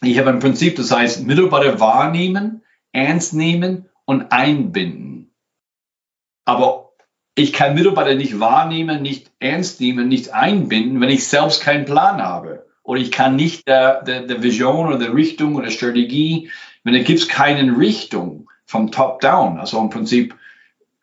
Ich 0.02 0.18
habe 0.18 0.30
ein 0.30 0.40
Prinzip, 0.40 0.76
das 0.76 0.90
heißt 0.90 1.24
Mitarbeiter 1.24 1.80
wahrnehmen, 1.80 2.62
ernst 2.92 3.32
nehmen 3.32 3.88
und 4.04 4.30
einbinden. 4.32 5.34
Aber 6.44 6.92
ich 7.34 7.52
kann 7.52 7.74
Mitarbeiter 7.74 8.14
nicht 8.14 8.38
wahrnehmen, 8.38 9.00
nicht 9.00 9.30
ernst 9.38 9.80
nehmen, 9.80 10.08
nicht 10.08 10.34
einbinden, 10.34 11.00
wenn 11.00 11.08
ich 11.08 11.26
selbst 11.26 11.62
keinen 11.62 11.86
Plan 11.86 12.22
habe. 12.22 12.66
Oder 12.82 13.00
ich 13.00 13.10
kann 13.10 13.36
nicht 13.36 13.66
der, 13.66 14.02
der, 14.02 14.26
der 14.26 14.42
Vision 14.42 14.86
oder 14.86 14.98
der 14.98 15.14
Richtung 15.14 15.54
oder 15.56 15.70
Strategie, 15.70 16.50
wenn 16.82 16.94
es 16.94 17.06
gibt 17.06 17.28
keine 17.30 17.78
Richtung 17.78 18.50
vom 18.66 18.90
Top 18.90 19.20
down, 19.20 19.58
also 19.58 19.78
im 19.80 19.90
Prinzip 19.90 20.34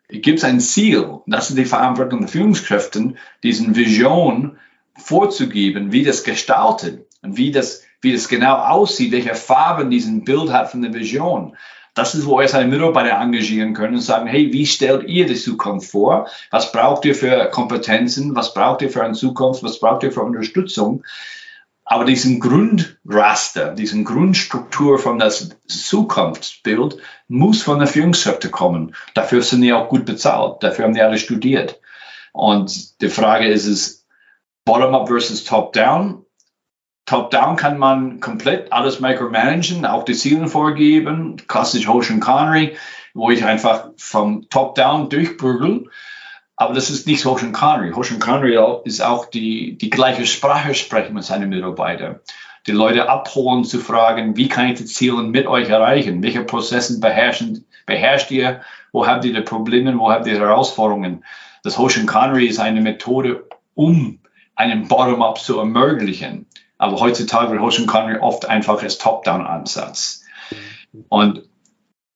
gibt 0.10 0.40
es 0.40 0.44
ein 0.44 0.60
Ziel. 0.60 1.20
Das 1.26 1.50
ist 1.50 1.58
die 1.58 1.66
Verantwortung 1.66 2.20
der 2.20 2.28
Führungskräfte, 2.28 3.14
diesen 3.44 3.76
Vision 3.76 4.58
vorzugeben, 4.98 5.92
wie 5.92 6.04
das 6.04 6.24
gestaltet 6.24 7.06
und 7.22 7.38
wie 7.38 7.52
das, 7.52 7.84
wie 8.02 8.12
das 8.12 8.28
genau 8.28 8.56
aussieht, 8.56 9.12
welche 9.12 9.36
Farben 9.36 9.90
diesen 9.90 10.24
Bild 10.26 10.52
hat 10.52 10.72
von 10.72 10.82
der 10.82 10.94
Vision. 10.94 11.56
Das 11.94 12.16
ist, 12.16 12.26
wo 12.26 12.40
wir 12.40 12.48
seine 12.48 12.70
Mitarbeiter 12.70 13.20
engagieren 13.20 13.74
können 13.74 13.96
und 13.96 14.02
sagen, 14.02 14.28
hey, 14.28 14.54
wie 14.54 14.66
stellt 14.66 15.10
ihr 15.10 15.26
die 15.26 15.36
Zukunft 15.36 15.92
vor? 15.92 16.28
Was 16.50 16.72
braucht 16.72 17.04
ihr 17.04 17.16
für 17.16 17.50
Kompetenzen? 17.50 18.34
Was 18.34 18.54
braucht 18.54 18.82
ihr 18.82 18.90
für 18.90 19.04
eine 19.04 19.14
Zukunft? 19.14 19.62
Was 19.64 19.80
braucht 19.80 20.04
ihr 20.04 20.12
für 20.12 20.22
Unterstützung? 20.22 21.04
Aber 21.92 22.06
diesen 22.06 22.40
Grundraster, 22.40 23.74
diesen 23.74 24.06
Grundstruktur 24.06 24.98
von 24.98 25.20
das 25.20 25.50
Zukunftsbild 25.68 26.96
muss 27.28 27.64
von 27.64 27.80
der 27.80 27.88
Führungskräfte 27.90 28.50
kommen. 28.50 28.96
Dafür 29.14 29.42
sind 29.42 29.60
die 29.60 29.74
auch 29.74 29.90
gut 29.90 30.06
bezahlt. 30.06 30.64
Dafür 30.64 30.86
haben 30.86 30.94
die 30.94 31.02
alle 31.02 31.18
studiert. 31.18 31.82
Und 32.32 33.02
die 33.02 33.10
Frage 33.10 33.50
ist 33.50 33.66
es 33.66 34.08
Bottom-up 34.64 35.10
versus 35.10 35.44
Top-down. 35.44 36.26
Top-down 37.08 37.58
kann 37.58 37.78
man 37.78 38.22
komplett 38.22 38.72
alles 38.72 39.02
micromanagen, 39.02 39.86
auch 39.86 40.06
die 40.06 40.16
Ziele 40.16 40.48
vorgeben, 40.48 41.36
klassisch 41.46 41.90
Hoshin 41.90 42.22
Connery, 42.22 42.78
wo 43.14 43.32
ich 43.32 43.44
einfach 43.44 43.90
vom 43.98 44.48
Top-down 44.50 45.10
durchprügel 45.10 45.90
aber 46.62 46.76
das 46.76 46.92
ist 46.92 47.08
nicht 47.08 47.26
Hoshin 47.26 47.54
Connery. 47.54 47.92
Hoshin 47.92 48.20
Connery 48.20 48.60
ist 48.84 49.02
auch 49.02 49.26
die, 49.26 49.80
die 49.80 49.90
gleiche 49.90 50.28
Sprache 50.28 50.76
sprechen 50.76 51.16
mit 51.16 51.24
seinen 51.24 51.50
Mitarbeitern. 51.50 52.20
Die 52.68 52.72
Leute 52.72 53.10
abholen, 53.10 53.64
zu 53.64 53.80
fragen, 53.80 54.38
wie 54.38 54.48
kann 54.48 54.70
ich 54.70 54.78
die 54.78 54.86
Ziele 54.86 55.24
mit 55.24 55.48
euch 55.48 55.70
erreichen? 55.70 56.22
Welche 56.22 56.44
Prozesse 56.44 57.00
beherrschen, 57.00 57.66
beherrscht 57.88 58.30
ihr? 58.30 58.62
Wo 58.92 59.08
habt 59.08 59.26
ihr 59.26 59.34
die 59.34 59.42
Probleme? 59.42 59.98
Wo 59.98 60.12
habt 60.12 60.28
ihr 60.28 60.38
Herausforderungen? 60.38 61.26
Das 61.64 61.80
Hoshin 61.80 62.06
Connery 62.06 62.46
ist 62.46 62.60
eine 62.60 62.82
Methode, 62.82 63.44
um 63.74 64.20
einen 64.54 64.88
Bottom-up 64.88 65.40
zu 65.40 65.58
ermöglichen. 65.58 66.46
Aber 66.78 67.00
heutzutage 67.00 67.54
wird 67.54 67.62
Hoshin 67.62 67.88
Connery 67.88 68.20
oft 68.20 68.46
einfach 68.46 68.84
als 68.84 69.00
Top-down-Ansatz. 69.00 70.24
Und 71.10 71.42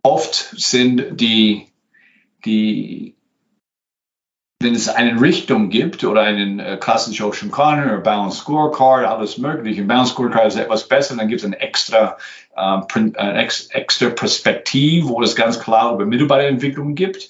oft 0.03 0.35
sind 0.55 1.19
die, 1.19 1.65
die 2.45 3.15
wenn 4.61 4.73
es 4.73 4.87
eine 4.87 5.19
Richtung 5.19 5.69
gibt 5.69 6.03
oder 6.03 6.21
einen 6.21 6.59
äh, 6.59 6.77
klassischen 6.79 7.25
Ocean 7.25 7.51
Corner 7.51 7.85
oder 7.85 7.97
Balance 7.97 8.37
Scorecard, 8.37 9.05
alles 9.05 9.37
mögliche. 9.37 9.83
Balance 9.83 10.13
Scorecard 10.13 10.47
ist 10.47 10.55
etwas 10.55 10.87
besser, 10.87 11.15
dann 11.17 11.27
gibt 11.27 11.41
es 11.41 11.45
ein 11.45 11.53
extra, 11.53 12.17
äh, 12.55 12.81
ein 12.95 13.35
ex, 13.35 13.67
extra 13.67 14.09
Perspektiv, 14.09 15.05
wo 15.07 15.21
es 15.21 15.35
ganz 15.35 15.59
klar 15.59 15.93
über 15.93 16.05
Mitarbeiterentwicklung 16.05 16.95
gibt. 16.95 17.29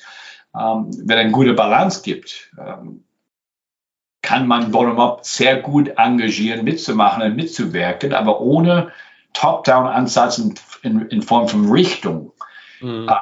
Ähm, 0.57 0.91
wenn 1.03 1.17
eine 1.17 1.31
gute 1.31 1.53
Balance 1.53 2.03
gibt, 2.03 2.51
ähm, 2.59 3.03
kann 4.21 4.47
man 4.47 4.71
Bottom-up 4.71 5.25
sehr 5.25 5.57
gut 5.57 5.93
engagieren, 5.97 6.63
mitzumachen 6.63 7.23
und 7.23 7.35
mitzuwirken, 7.35 8.13
aber 8.13 8.39
ohne 8.39 8.91
Top-Down-Ansatz 9.33 10.37
in, 10.37 10.55
in, 10.83 11.01
in, 11.09 11.21
Form 11.21 11.47
von 11.47 11.69
Richtung 11.69 12.31
mhm. 12.81 13.09
äh, 13.09 13.15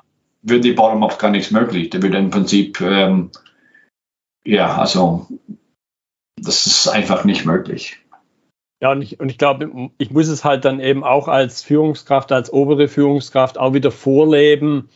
wird 0.44 0.66
die 0.66 0.74
Bottom-up 0.74 1.18
gar 1.20 1.32
nichts 1.32 1.52
möglich. 1.52 1.90
Da 1.90 2.02
wird 2.02 2.14
im 2.14 2.30
Prinzip 2.30 2.80
ähm, 2.82 3.32
ja, 4.46 4.78
also 4.78 5.28
das 6.36 6.66
ist 6.66 6.88
einfach 6.88 7.24
nicht 7.24 7.46
möglich. 7.46 8.00
Ja, 8.82 8.92
und 8.92 9.02
ich, 9.02 9.20
und 9.20 9.30
ich 9.30 9.38
glaube, 9.38 9.92
ich 9.98 10.12
muss 10.12 10.28
es 10.28 10.44
halt 10.44 10.66
dann 10.66 10.82
eben 10.82 11.06
auch 11.06 11.30
als 11.30 11.64
Führungskraft, 11.64 12.32
als 12.34 12.52
obere 12.52 12.90
Führungskraft 12.90 13.58
auch 13.58 13.74
wieder 13.74 13.92
vorleben 13.92 14.90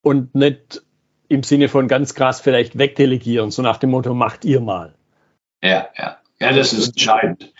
und 0.00 0.34
nicht 0.34 0.82
im 1.28 1.42
Sinne 1.42 1.68
von 1.68 1.88
ganz 1.88 2.14
krass 2.14 2.40
vielleicht 2.40 2.78
wegdelegieren, 2.78 3.50
so 3.50 3.60
nach 3.60 3.76
dem 3.76 3.90
Motto, 3.90 4.14
macht 4.14 4.46
ihr 4.46 4.60
mal. 4.60 4.94
Ja, 5.62 5.88
ja. 5.98 6.16
Ja, 6.40 6.52
das 6.52 6.72
ist 6.72 6.88
entscheidend. 6.88 7.52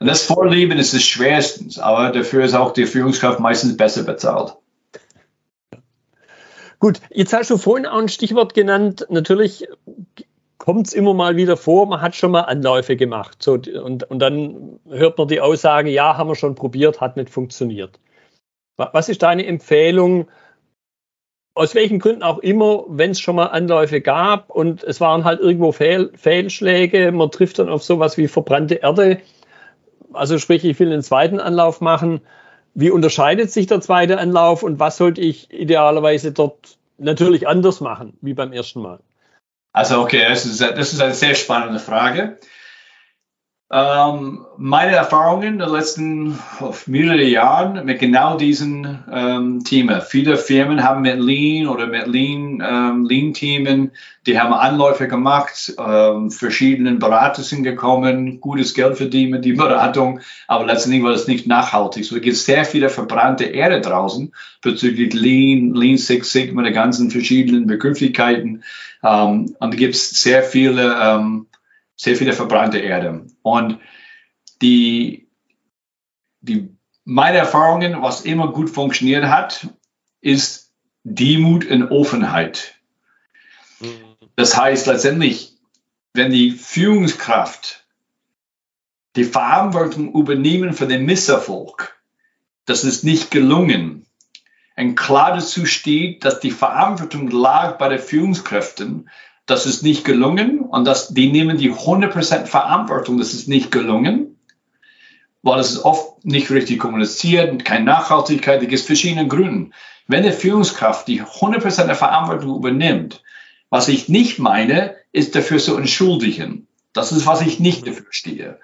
Und 0.00 0.08
das 0.08 0.24
Vorleben 0.24 0.78
ist 0.78 0.92
das 0.92 1.02
Schwerste, 1.02 1.82
aber 1.82 2.10
dafür 2.10 2.44
ist 2.44 2.54
auch 2.54 2.72
die 2.72 2.84
Führungskraft 2.84 3.40
meistens 3.40 3.76
besser 3.76 4.02
bezahlt. 4.02 4.56
Gut, 6.80 7.00
jetzt 7.10 7.32
hast 7.32 7.48
du 7.48 7.56
vorhin 7.56 7.86
auch 7.86 7.98
ein 7.98 8.08
Stichwort 8.08 8.52
genannt. 8.52 9.06
Natürlich 9.08 9.66
kommt 10.64 10.86
es 10.86 10.94
immer 10.94 11.12
mal 11.12 11.36
wieder 11.36 11.58
vor, 11.58 11.84
man 11.84 12.00
hat 12.00 12.16
schon 12.16 12.30
mal 12.30 12.40
Anläufe 12.40 12.96
gemacht. 12.96 13.42
So, 13.42 13.52
und, 13.52 14.04
und 14.04 14.18
dann 14.18 14.80
hört 14.88 15.18
man 15.18 15.28
die 15.28 15.42
Aussage, 15.42 15.90
ja, 15.90 16.16
haben 16.16 16.30
wir 16.30 16.36
schon 16.36 16.54
probiert, 16.54 17.02
hat 17.02 17.18
nicht 17.18 17.28
funktioniert. 17.28 18.00
Was 18.78 19.10
ist 19.10 19.22
deine 19.22 19.44
Empfehlung, 19.44 20.26
aus 21.54 21.74
welchen 21.74 21.98
Gründen 21.98 22.22
auch 22.22 22.38
immer, 22.38 22.86
wenn 22.88 23.10
es 23.10 23.20
schon 23.20 23.36
mal 23.36 23.48
Anläufe 23.48 24.00
gab 24.00 24.48
und 24.48 24.82
es 24.84 25.02
waren 25.02 25.24
halt 25.24 25.40
irgendwo 25.40 25.70
Fehl, 25.70 26.10
Fehlschläge, 26.16 27.12
man 27.12 27.30
trifft 27.30 27.58
dann 27.58 27.68
auf 27.68 27.84
sowas 27.84 28.16
wie 28.16 28.26
verbrannte 28.26 28.76
Erde, 28.76 29.20
also 30.14 30.38
sprich, 30.38 30.64
ich 30.64 30.80
will 30.80 30.90
einen 30.90 31.02
zweiten 31.02 31.40
Anlauf 31.40 31.82
machen. 31.82 32.22
Wie 32.72 32.90
unterscheidet 32.90 33.50
sich 33.50 33.66
der 33.66 33.82
zweite 33.82 34.18
Anlauf 34.18 34.62
und 34.62 34.80
was 34.80 34.96
sollte 34.96 35.20
ich 35.20 35.52
idealerweise 35.52 36.32
dort 36.32 36.78
natürlich 36.96 37.46
anders 37.46 37.82
machen 37.82 38.16
wie 38.22 38.32
beim 38.32 38.54
ersten 38.54 38.80
Mal? 38.80 39.00
Also 39.74 40.00
okay, 40.00 40.24
das 40.26 40.46
ist, 40.46 40.60
das 40.60 40.92
ist 40.92 41.00
eine 41.00 41.14
sehr 41.14 41.34
spannende 41.34 41.80
Frage. 41.80 42.38
Ähm, 43.72 44.44
meine 44.58 44.94
Erfahrungen 44.94 45.56
der 45.58 45.70
letzten 45.70 46.38
mehrere 46.86 47.24
Jahren 47.24 47.86
mit 47.86 47.98
genau 47.98 48.36
diesen 48.36 49.02
ähm, 49.10 49.64
Themen. 49.64 50.02
Viele 50.02 50.36
Firmen 50.36 50.84
haben 50.84 51.00
mit 51.00 51.18
Lean 51.18 51.66
oder 51.66 51.86
mit 51.86 52.06
Lean, 52.06 52.62
ähm, 52.64 53.06
Lean-Themen, 53.06 53.92
die 54.26 54.38
haben 54.38 54.52
Anläufe 54.52 55.08
gemacht, 55.08 55.74
ähm, 55.78 56.30
verschiedene 56.30 56.92
Berater 56.96 57.42
sind 57.42 57.62
gekommen, 57.62 58.38
gutes 58.38 58.74
Geld 58.74 58.98
verdienen 58.98 59.30
mit 59.30 59.46
die 59.46 59.54
Beratung, 59.54 60.20
aber 60.46 60.66
letztendlich 60.66 61.02
war 61.02 61.12
das 61.12 61.26
nicht 61.26 61.46
nachhaltig. 61.46 62.04
So 62.04 62.16
es 62.16 62.22
gibt 62.22 62.36
sehr 62.36 62.66
viele 62.66 62.90
verbrannte 62.90 63.44
Erde 63.44 63.80
draußen 63.80 64.34
bezüglich 64.60 65.14
Lean, 65.14 65.72
Lean 65.72 65.96
Six 65.96 66.30
Sigma, 66.30 66.62
die 66.62 66.72
ganzen 66.72 67.10
verschiedenen 67.10 67.66
Begrifflichkeiten. 67.66 68.62
Ähm, 69.02 69.56
und 69.58 69.74
da 69.74 69.76
gibt 69.76 69.94
es 69.94 70.10
sehr 70.10 70.42
viele 70.42 70.96
ähm, 71.00 71.46
sehr 71.96 72.16
viele 72.16 72.32
verbrannte 72.32 72.78
Erde. 72.78 73.26
Und 73.42 73.78
die, 74.62 75.28
die, 76.40 76.68
meine 77.04 77.38
Erfahrungen, 77.38 78.02
was 78.02 78.22
immer 78.22 78.52
gut 78.52 78.70
funktioniert 78.70 79.26
hat, 79.26 79.68
ist 80.20 80.72
Demut 81.04 81.66
und 81.66 81.90
Offenheit. 81.90 82.74
Das 84.36 84.56
heißt 84.56 84.86
letztendlich, 84.86 85.56
wenn 86.14 86.30
die 86.30 86.50
Führungskraft 86.50 87.84
die 89.16 89.24
Verantwortung 89.24 90.12
übernehmen 90.12 90.72
für 90.72 90.86
den 90.86 91.04
Misserfolg, 91.04 92.00
das 92.64 92.82
ist 92.84 93.04
nicht 93.04 93.30
gelungen, 93.30 94.06
und 94.76 94.96
klar 94.96 95.34
dazu 95.34 95.66
steht, 95.66 96.24
dass 96.24 96.40
die 96.40 96.50
Verantwortung 96.50 97.30
lag 97.30 97.78
bei 97.78 97.88
den 97.88 98.00
Führungskräften, 98.00 99.08
das 99.46 99.66
ist 99.66 99.82
nicht 99.82 100.04
gelungen 100.04 100.60
und 100.60 100.86
das, 100.86 101.08
die 101.08 101.30
nehmen 101.30 101.58
die 101.58 101.72
100% 101.72 102.46
Verantwortung, 102.46 103.18
das 103.18 103.34
ist 103.34 103.48
nicht 103.48 103.70
gelungen, 103.70 104.38
weil 105.42 105.60
es 105.60 105.72
ist 105.72 105.84
oft 105.84 106.24
nicht 106.24 106.50
richtig 106.50 106.78
kommuniziert 106.78 107.50
und 107.50 107.64
keine 107.64 107.84
Nachhaltigkeit, 107.84 108.62
da 108.62 108.66
gibt 108.66 108.80
es 108.80 108.86
verschiedene 108.86 109.28
Gründe. 109.28 109.70
Wenn 110.06 110.22
eine 110.22 110.32
Führungskraft 110.32 111.06
die 111.08 111.22
100% 111.22 111.84
der 111.84 111.94
Verantwortung 111.94 112.56
übernimmt, 112.56 113.22
was 113.68 113.88
ich 113.88 114.08
nicht 114.08 114.38
meine, 114.38 114.96
ist 115.12 115.34
dafür 115.34 115.58
zu 115.58 115.76
entschuldigen. 115.76 116.66
Das 116.92 117.12
ist, 117.12 117.26
was 117.26 117.40
ich 117.42 117.60
nicht 117.60 117.86
dafür 117.86 118.06
stehe. 118.10 118.60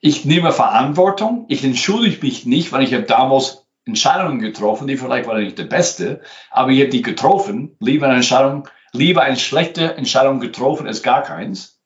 Ich 0.00 0.24
nehme 0.24 0.52
Verantwortung, 0.52 1.46
ich 1.48 1.64
entschuldige 1.64 2.24
mich 2.24 2.44
nicht, 2.44 2.70
weil 2.72 2.82
ich 2.82 2.92
habe 2.92 3.04
damals 3.04 3.64
Entscheidungen 3.84 4.38
getroffen, 4.38 4.86
die 4.86 4.96
vielleicht 4.96 5.26
waren 5.26 5.42
nicht 5.42 5.58
die 5.58 5.64
beste, 5.64 6.20
aber 6.50 6.70
ich 6.70 6.80
habe 6.80 6.90
die 6.90 7.02
getroffen, 7.02 7.76
lieber 7.80 8.06
eine 8.06 8.16
Entscheidung, 8.16 8.68
lieber 8.92 9.22
eine 9.22 9.36
schlechte 9.36 9.96
Entscheidung 9.96 10.40
getroffen 10.40 10.86
als 10.86 11.02
gar 11.02 11.22
keins. 11.22 11.80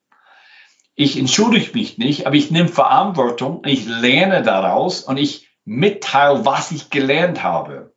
Ich 0.94 1.18
entschuldige 1.18 1.72
mich 1.72 1.98
nicht, 1.98 2.26
aber 2.26 2.36
ich 2.36 2.50
nehme 2.50 2.68
Verantwortung, 2.68 3.62
ich 3.66 3.86
lerne 3.86 4.42
daraus 4.42 5.02
und 5.02 5.18
ich 5.18 5.48
mitteile, 5.64 6.44
was 6.44 6.70
ich 6.70 6.90
gelernt 6.90 7.42
habe. 7.42 7.94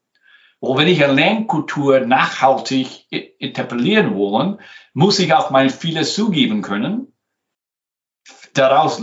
Und 0.60 0.78
wenn 0.78 0.90
ich 0.90 1.04
eine 1.04 1.14
Lernkultur 1.14 2.02
nachhaltig 2.02 3.08
etablieren 3.12 4.16
wollen, 4.16 4.60
muss 4.94 5.20
ich 5.20 5.34
auch 5.34 5.52
meine 5.52 5.70
Fehler 5.70 6.04
zugeben 6.04 6.62
können, 6.62 7.14
daraus 8.54 9.02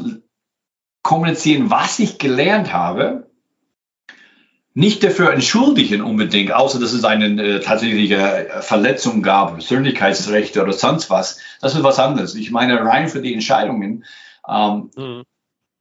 kommunizieren, 1.03 1.71
was 1.71 1.99
ich 1.99 2.19
gelernt 2.19 2.73
habe 2.75 3.26
nicht 4.77 5.03
dafür 5.03 5.33
entschuldigen 5.33 6.03
unbedingt, 6.03 6.53
außer 6.53 6.79
dass 6.79 6.93
es 6.93 7.03
eine 7.03 7.43
äh, 7.43 7.61
tatsächliche 7.61 8.17
äh, 8.17 8.61
Verletzung 8.61 9.23
gab, 9.23 9.55
Persönlichkeitsrechte 9.55 10.63
oder 10.63 10.75
sonst 10.75 11.09
was. 11.09 11.41
Das 11.63 11.75
ist 11.75 11.83
was 11.83 11.99
anderes. 11.99 12.35
Ich 12.35 12.51
meine 12.51 12.79
rein 12.85 13.09
für 13.09 13.23
die 13.23 13.33
Entscheidungen. 13.33 14.05
Ähm, 14.47 14.91
mhm. 14.95 15.23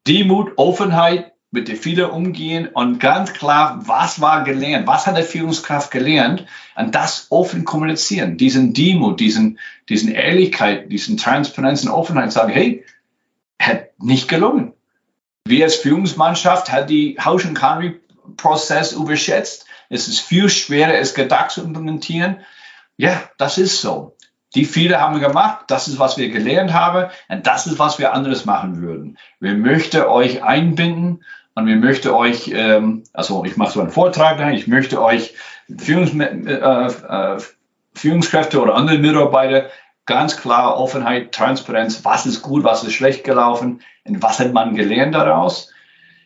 Demut, 0.08 0.54
Offenheit, 0.56 1.34
mit 1.52 1.68
den 1.68 1.76
Fehler 1.76 2.14
umgehen 2.14 2.68
und 2.68 3.00
ganz 3.00 3.34
klar, 3.34 3.82
was 3.86 4.22
war 4.22 4.44
gelernt, 4.44 4.88
was 4.88 5.08
hat 5.08 5.18
der 5.18 5.24
Führungskraft 5.24 5.92
gelernt 5.92 6.46
und 6.76 6.96
das 6.96 7.28
offen 7.30 7.66
kommunizieren, 7.66 8.38
diesen 8.38 8.74
Demut, 8.74 9.20
diesen, 9.20 9.60
diesen 9.90 10.12
Ehrlichkeit, 10.12 10.92
diesen 10.92 11.18
Transparenz 11.18 11.84
und 11.84 11.92
Offenheit 11.92 12.32
sagen, 12.32 12.52
hey, 12.52 12.86
hat 13.60 13.90
nicht 14.00 14.28
gelungen. 14.28 14.74
Wir 15.46 15.66
als 15.66 15.76
Führungsmannschaft 15.76 16.72
hat 16.72 16.90
die 16.90 17.18
and 17.20 17.58
Country 17.58 18.00
Prozess 18.38 18.92
überschätzt. 18.92 19.66
Es 19.90 20.08
ist 20.08 20.20
viel 20.20 20.50
schwerer, 20.50 20.96
es 20.96 21.14
gedacht 21.14 21.52
zu 21.52 21.64
implementieren. 21.64 22.38
Ja, 22.98 23.22
das 23.38 23.58
ist 23.58 23.82
so. 23.82 24.16
Die 24.56 24.66
Fehler 24.66 25.02
haben 25.02 25.20
wir 25.20 25.28
gemacht. 25.28 25.66
Das 25.68 25.88
ist, 25.88 26.00
was 26.00 26.18
wir 26.18 26.30
gelernt 26.30 26.74
haben. 26.74 27.12
Und 27.28 27.46
das 27.46 27.68
ist, 27.68 27.78
was 27.78 28.00
wir 28.00 28.14
anderes 28.14 28.46
machen 28.46 28.82
würden. 28.82 29.18
Wir 29.40 29.54
möchten 29.54 30.02
euch 30.04 30.44
einbinden 30.44 31.24
und 31.56 31.68
wir 31.68 31.76
möchten 31.76 32.10
euch, 32.10 32.50
ähm, 32.54 33.04
also 33.14 33.46
ich 33.46 33.58
mache 33.58 33.72
so 33.72 33.82
einen 33.82 33.90
Vortrag, 33.90 34.40
ich 34.54 34.68
möchte 34.68 35.02
euch 35.02 35.34
Führungs 35.78 36.14
äh, 36.14 36.54
äh, 36.54 37.38
Führungskräfte 37.94 38.62
oder 38.62 38.76
andere 38.76 38.98
Mitarbeiter 38.98 39.70
ganz 40.06 40.38
klar 40.38 40.78
Offenheit, 40.78 41.32
Transparenz, 41.32 42.04
was 42.04 42.26
ist 42.26 42.42
gut, 42.42 42.64
was 42.64 42.84
ist 42.84 42.94
schlecht 42.94 43.24
gelaufen 43.24 43.82
und 44.04 44.22
was 44.22 44.40
hat 44.40 44.54
man 44.54 44.76
gelernt 44.76 45.16
daraus. 45.16 45.72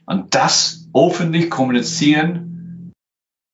Und 0.06 0.36
das 0.36 0.79
öffentlich 0.93 1.49
kommunizieren 1.49 2.93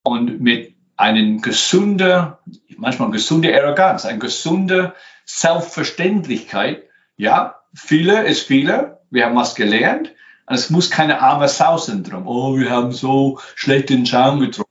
und 0.03 0.39
mit 0.39 0.75
einem 0.97 1.41
gesunder, 1.41 2.39
manchmal 2.77 3.11
gesunde 3.11 3.53
Arroganz, 3.55 4.05
eine 4.05 4.19
gesunde 4.19 4.93
Selbstverständlichkeit. 5.25 6.83
Ja, 7.17 7.61
viele 7.73 8.25
ist 8.25 8.47
viele. 8.47 9.01
Wir 9.09 9.25
haben 9.25 9.35
was 9.35 9.55
gelernt. 9.55 10.13
Und 10.47 10.55
es 10.55 10.69
muss 10.69 10.91
keine 10.91 11.21
arme 11.21 11.47
Sau-Syndrom. 11.47 12.27
Oh, 12.27 12.55
wir 12.55 12.69
haben 12.69 12.91
so 12.91 13.39
schlechte 13.55 13.93
Entscheidungen 13.93 14.41
getroffen. 14.41 14.69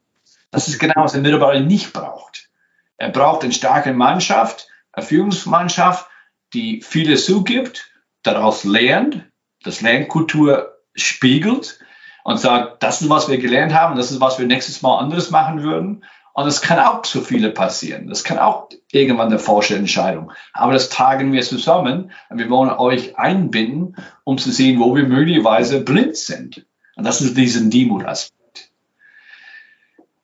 Das 0.51 0.69
ist 0.69 0.79
genau, 0.79 1.03
was 1.03 1.13
der 1.13 1.21
Mitarbeiter 1.21 1.61
nicht 1.61 1.93
braucht. 1.93 2.49
Er 2.97 3.11
braucht 3.11 3.43
eine 3.43 3.53
starke 3.53 3.93
Mannschaft, 3.93 4.69
eine 4.93 5.05
Führungsmannschaft, 5.05 6.07
die 6.53 6.81
vieles 6.81 7.27
zugibt, 7.27 7.91
daraus 8.23 8.63
lernt, 8.63 9.25
das 9.65 9.81
Lernkultur 9.81 10.79
spiegelt 10.95 11.81
und 12.25 12.41
sagt, 12.41 12.83
das 12.83 13.03
ist, 13.03 13.11
was 13.11 13.29
wir 13.29 13.39
gelernt 13.39 13.73
haben, 13.73 13.97
das 13.97 14.11
ist, 14.11 14.21
was 14.21 14.39
wir 14.39 14.47
nächstes 14.47 14.83
Mal 14.83 14.99
anderes 14.99 15.31
machen 15.31 15.63
würden. 15.63 16.05
Und 16.33 16.49
es 16.49 16.61
kann 16.61 16.81
auch 16.81 17.03
zu 17.03 17.21
viele 17.21 17.51
passieren. 17.51 18.09
Das 18.09 18.25
kann 18.25 18.39
auch 18.39 18.71
irgendwann 18.91 19.29
eine 19.29 19.39
falsche 19.39 19.77
Entscheidung. 19.77 20.33
Aber 20.53 20.73
das 20.73 20.89
tragen 20.89 21.33
wir 21.33 21.43
zusammen 21.43 22.11
und 22.29 22.39
wir 22.39 22.51
wollen 22.51 22.71
euch 22.71 23.17
einbinden, 23.17 23.95
um 24.25 24.39
zu 24.39 24.51
sehen, 24.51 24.81
wo 24.81 24.97
wir 24.97 25.05
möglicherweise 25.05 25.81
blind 25.81 26.17
sind. 26.17 26.67
Und 26.97 27.05
das 27.07 27.21
ist 27.21 27.37
diesen 27.37 27.71
Demut-Aspekt. 27.71 28.71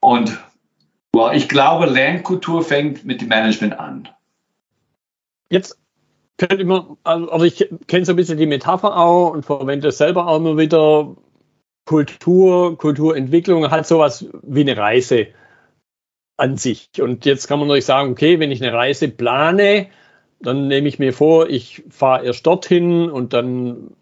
Und 0.01 0.37
well, 1.13 1.37
ich 1.37 1.49
glaube, 1.49 1.87
Lernkultur 1.87 2.65
fängt 2.65 3.05
mit 3.05 3.21
dem 3.21 3.29
Management 3.29 3.79
an. 3.79 4.09
Jetzt 5.51 5.79
könnte 6.39 6.65
man, 6.65 6.97
also 7.05 7.45
ich 7.45 7.69
kenne 7.87 8.05
so 8.07 8.13
ein 8.13 8.17
bisschen 8.17 8.39
die 8.39 8.47
Metapher 8.47 8.97
auch 8.97 9.31
und 9.31 9.45
verwende 9.45 9.89
es 9.89 9.99
selber 9.99 10.27
auch 10.27 10.39
immer 10.39 10.57
wieder. 10.57 11.15
Kultur, 11.87 12.79
Kulturentwicklung 12.79 13.71
hat 13.71 13.87
sowas 13.87 14.27
wie 14.43 14.61
eine 14.61 14.77
Reise 14.77 15.29
an 16.37 16.57
sich. 16.57 16.89
Und 16.99 17.25
jetzt 17.27 17.49
kann 17.49 17.59
man 17.59 17.69
natürlich 17.69 17.85
sagen, 17.85 18.13
okay, 18.13 18.39
wenn 18.39 18.51
ich 18.51 18.63
eine 18.63 18.73
Reise 18.73 19.09
plane, 19.09 19.89
dann 20.41 20.69
nehme 20.69 20.89
ich 20.89 20.99
mir 20.99 21.13
vor, 21.13 21.49
ich 21.49 21.83
fahre 21.91 22.25
erst 22.25 22.47
dorthin 22.47 23.11
und 23.11 23.33
dann 23.33 23.95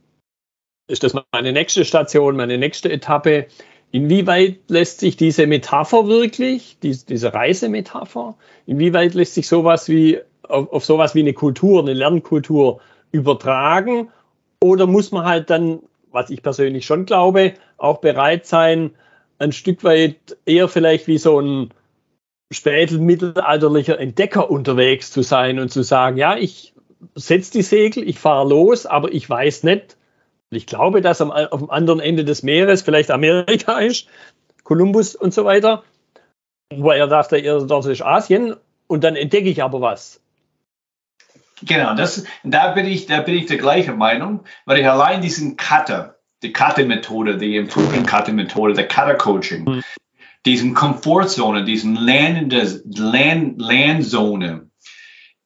ist 0.86 1.02
das 1.02 1.14
meine 1.32 1.52
nächste 1.52 1.84
Station, 1.84 2.36
meine 2.36 2.58
nächste 2.58 2.90
Etappe. 2.90 3.46
Inwieweit 3.90 4.58
lässt 4.68 5.00
sich 5.00 5.16
diese 5.16 5.46
Metapher 5.46 6.06
wirklich, 6.06 6.78
diese 6.80 7.32
Reisemetapher, 7.32 8.36
inwieweit 8.66 9.14
lässt 9.14 9.34
sich 9.34 9.48
sowas 9.48 9.88
wie 9.88 10.20
auf, 10.42 10.72
auf 10.72 10.84
sowas 10.84 11.14
wie 11.14 11.20
eine 11.20 11.32
Kultur, 11.32 11.80
eine 11.80 11.94
Lernkultur 11.94 12.80
übertragen? 13.12 14.10
Oder 14.62 14.86
muss 14.86 15.12
man 15.12 15.24
halt 15.24 15.50
dann, 15.50 15.80
was 16.18 16.30
ich 16.30 16.42
persönlich 16.42 16.84
schon 16.84 17.06
glaube, 17.06 17.54
auch 17.76 17.98
bereit 17.98 18.44
sein, 18.44 18.90
ein 19.38 19.52
Stück 19.52 19.84
weit 19.84 20.36
eher 20.46 20.66
vielleicht 20.68 21.06
wie 21.06 21.18
so 21.18 21.40
ein 21.40 21.70
spätmittelalterlicher 22.52 24.00
Entdecker 24.00 24.50
unterwegs 24.50 25.12
zu 25.12 25.22
sein 25.22 25.60
und 25.60 25.70
zu 25.70 25.82
sagen, 25.82 26.16
ja, 26.16 26.36
ich 26.36 26.74
setze 27.14 27.52
die 27.52 27.62
Segel, 27.62 28.08
ich 28.08 28.18
fahre 28.18 28.48
los, 28.48 28.84
aber 28.84 29.12
ich 29.12 29.30
weiß 29.30 29.62
nicht, 29.62 29.96
ich 30.50 30.66
glaube, 30.66 31.02
dass 31.02 31.20
am, 31.20 31.30
auf 31.30 31.60
dem 31.60 31.70
anderen 31.70 32.00
Ende 32.00 32.24
des 32.24 32.42
Meeres 32.42 32.82
vielleicht 32.82 33.12
Amerika 33.12 33.78
ist, 33.90 34.08
Kolumbus 34.64 35.14
und 35.14 35.32
so 35.32 35.44
weiter, 35.44 35.84
wo 36.74 36.90
er 36.90 37.06
dachte, 37.06 37.38
er, 37.38 37.60
dort 37.60 37.86
ist 37.86 38.02
Asien 38.02 38.56
und 38.88 39.04
dann 39.04 39.14
entdecke 39.14 39.48
ich 39.48 39.62
aber 39.62 39.80
was. 39.80 40.20
Genau, 41.62 41.94
das, 41.94 42.24
da, 42.44 42.72
bin 42.72 42.86
ich, 42.86 43.06
da 43.06 43.20
bin 43.20 43.34
ich 43.34 43.46
der 43.46 43.58
gleichen 43.58 43.96
Meinung, 43.96 44.44
weil 44.64 44.80
ich 44.80 44.88
allein 44.88 45.22
diesen 45.22 45.56
Cutter, 45.56 46.18
die 46.42 46.52
Cutter-Methode, 46.52 47.38
die 47.38 47.56
Improving 47.56 48.06
Cutter-Methode, 48.06 48.74
der 48.74 48.88
Cutter-Coaching, 48.88 49.64
mhm. 49.64 49.82
diesen 50.46 50.74
Komfortzone, 50.74 51.64
diesen 51.64 51.96
lernende 51.96 52.82
Lern, 52.84 53.58
Lernzone, 53.58 54.70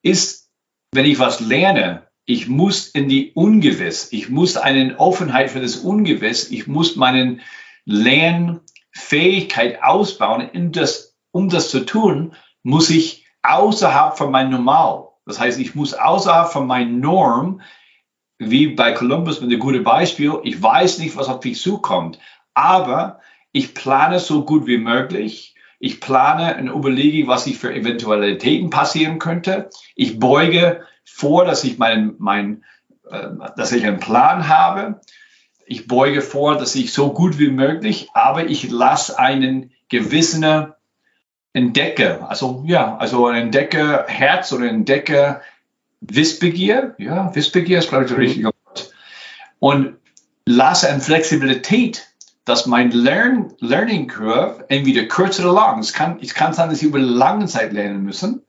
ist, 0.02 0.50
wenn 0.92 1.06
ich 1.06 1.18
was 1.18 1.40
lerne, 1.40 2.08
ich 2.24 2.48
muss 2.48 2.88
in 2.88 3.08
die 3.08 3.32
Ungewiss, 3.32 4.12
ich 4.12 4.28
muss 4.28 4.56
eine 4.56 4.98
Offenheit 4.98 5.50
für 5.50 5.60
das 5.60 5.76
Ungewiss, 5.76 6.50
ich 6.50 6.66
muss 6.66 6.96
meine 6.96 7.38
Lernfähigkeit 7.84 9.82
ausbauen. 9.82 10.72
Das, 10.72 11.16
um 11.32 11.48
das 11.48 11.70
zu 11.70 11.80
tun, 11.80 12.34
muss 12.62 12.90
ich 12.90 13.26
außerhalb 13.42 14.16
von 14.16 14.30
meinem 14.30 14.50
Normal 14.50 15.11
das 15.24 15.38
heißt, 15.38 15.58
ich 15.60 15.74
muss 15.74 15.94
außerhalb 15.94 16.52
von 16.52 16.66
meiner 16.66 16.90
Norm, 16.90 17.60
wie 18.38 18.68
bei 18.68 18.92
Columbus 18.92 19.40
mit 19.40 19.50
einem 19.50 19.60
guten 19.60 19.84
Beispiel, 19.84 20.34
ich 20.42 20.60
weiß 20.60 20.98
nicht, 20.98 21.16
was 21.16 21.28
auf 21.28 21.44
mich 21.44 21.60
zukommt, 21.60 22.18
aber 22.54 23.20
ich 23.52 23.74
plane 23.74 24.18
so 24.18 24.44
gut 24.44 24.66
wie 24.66 24.78
möglich. 24.78 25.54
Ich 25.78 26.00
plane 26.00 26.56
und 26.58 26.68
überlege, 26.68 27.26
was 27.28 27.46
ich 27.46 27.58
für 27.58 27.74
Eventualitäten 27.74 28.70
passieren 28.70 29.18
könnte. 29.18 29.68
Ich 29.94 30.18
beuge 30.18 30.84
vor, 31.04 31.44
dass 31.44 31.64
ich 31.64 31.78
mein, 31.78 32.14
mein, 32.18 32.64
äh, 33.10 33.28
dass 33.56 33.72
ich 33.72 33.84
einen 33.84 33.98
Plan 33.98 34.48
habe. 34.48 35.00
Ich 35.66 35.86
beuge 35.88 36.22
vor, 36.22 36.56
dass 36.56 36.74
ich 36.74 36.92
so 36.92 37.12
gut 37.12 37.38
wie 37.38 37.50
möglich, 37.50 38.08
aber 38.14 38.46
ich 38.46 38.70
lasse 38.70 39.18
einen 39.18 39.72
gewissen 39.88 40.72
entdecke, 41.52 42.26
also 42.28 42.62
ja, 42.66 42.96
also 42.96 43.26
ein 43.26 43.42
Entdeckerherz 43.44 44.52
oder 44.52 44.66
entdecke 44.66 45.40
Wissbegier, 46.00 46.94
ja, 46.98 47.34
Wissbegier 47.34 47.78
ist 47.78 47.88
glaube 47.88 48.04
ich 48.04 48.10
der 48.10 48.18
mhm. 48.18 48.24
richtige 48.24 48.46
Wort, 48.46 48.92
und 49.58 49.96
lasse 50.46 50.88
eine 50.88 51.00
Flexibilität, 51.00 52.08
dass 52.44 52.66
mein 52.66 52.90
Lern 52.90 53.52
Learning 53.60 54.08
Curve 54.08 54.64
entweder 54.68 55.04
kürzer 55.04 55.44
oder 55.44 55.52
lang, 55.52 55.78
es 55.80 55.92
kann, 55.92 56.18
es 56.20 56.34
kann 56.34 56.52
sein, 56.52 56.70
dass 56.70 56.82
ich 56.82 56.88
über 56.88 56.98
lange 56.98 57.46
Zeit 57.46 57.72
lernen 57.72 58.02
müssen, 58.02 58.42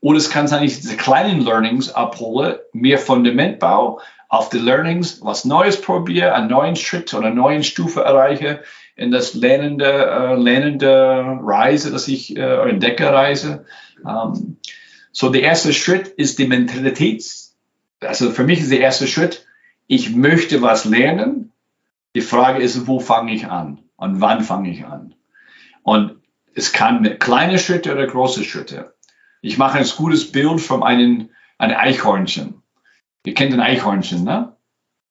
oder 0.00 0.18
es 0.18 0.30
kann 0.30 0.48
sein, 0.48 0.62
dass 0.62 0.72
ich 0.72 0.80
diese 0.80 0.96
kleinen 0.96 1.40
Learnings 1.40 1.92
abhole, 1.92 2.66
mehr 2.72 2.98
Fundamentbau, 2.98 4.00
auf 4.28 4.48
die 4.48 4.58
Learnings 4.58 5.20
was 5.22 5.44
Neues 5.44 5.80
probiere, 5.80 6.34
einen 6.34 6.48
neuen 6.48 6.76
Schritt 6.76 7.12
oder 7.14 7.26
eine 7.26 7.36
neue 7.36 7.62
Stufe 7.62 8.02
erreiche, 8.02 8.62
in 8.96 9.10
das 9.10 9.34
lernende, 9.34 9.84
äh, 9.86 10.34
lernende 10.36 11.38
Reise, 11.42 11.90
dass 11.90 12.08
ich 12.08 12.36
äh, 12.36 12.70
Entdeckerreise. 12.70 13.64
Ähm, 14.06 14.58
so 15.12 15.30
der 15.30 15.42
erste 15.42 15.72
Schritt 15.72 16.08
ist 16.08 16.38
die 16.38 16.46
Mentalität. 16.46 17.24
Also 18.00 18.30
für 18.30 18.44
mich 18.44 18.60
ist 18.60 18.70
der 18.70 18.80
erste 18.80 19.06
Schritt, 19.06 19.46
ich 19.86 20.14
möchte 20.14 20.62
was 20.62 20.84
lernen. 20.84 21.52
Die 22.14 22.20
Frage 22.20 22.62
ist, 22.62 22.86
wo 22.86 23.00
fange 23.00 23.34
ich 23.34 23.46
an 23.46 23.80
und 23.96 24.20
wann 24.20 24.42
fange 24.42 24.70
ich 24.70 24.84
an? 24.84 25.14
Und 25.82 26.16
es 26.54 26.72
kann 26.72 27.02
mit 27.02 27.20
kleinen 27.20 27.58
Schritte 27.58 27.92
oder 27.92 28.06
große 28.06 28.44
Schritte. 28.44 28.94
Ich 29.42 29.58
mache 29.58 29.78
ein 29.78 29.86
gutes 29.96 30.30
Bild 30.30 30.60
von 30.60 30.82
einem, 30.82 31.30
einem 31.58 31.76
Eichhörnchen. 31.76 32.62
Ihr 33.26 33.34
kennt 33.34 33.52
ein 33.52 33.60
Eichhörnchen, 33.60 34.24
ne? 34.24 34.56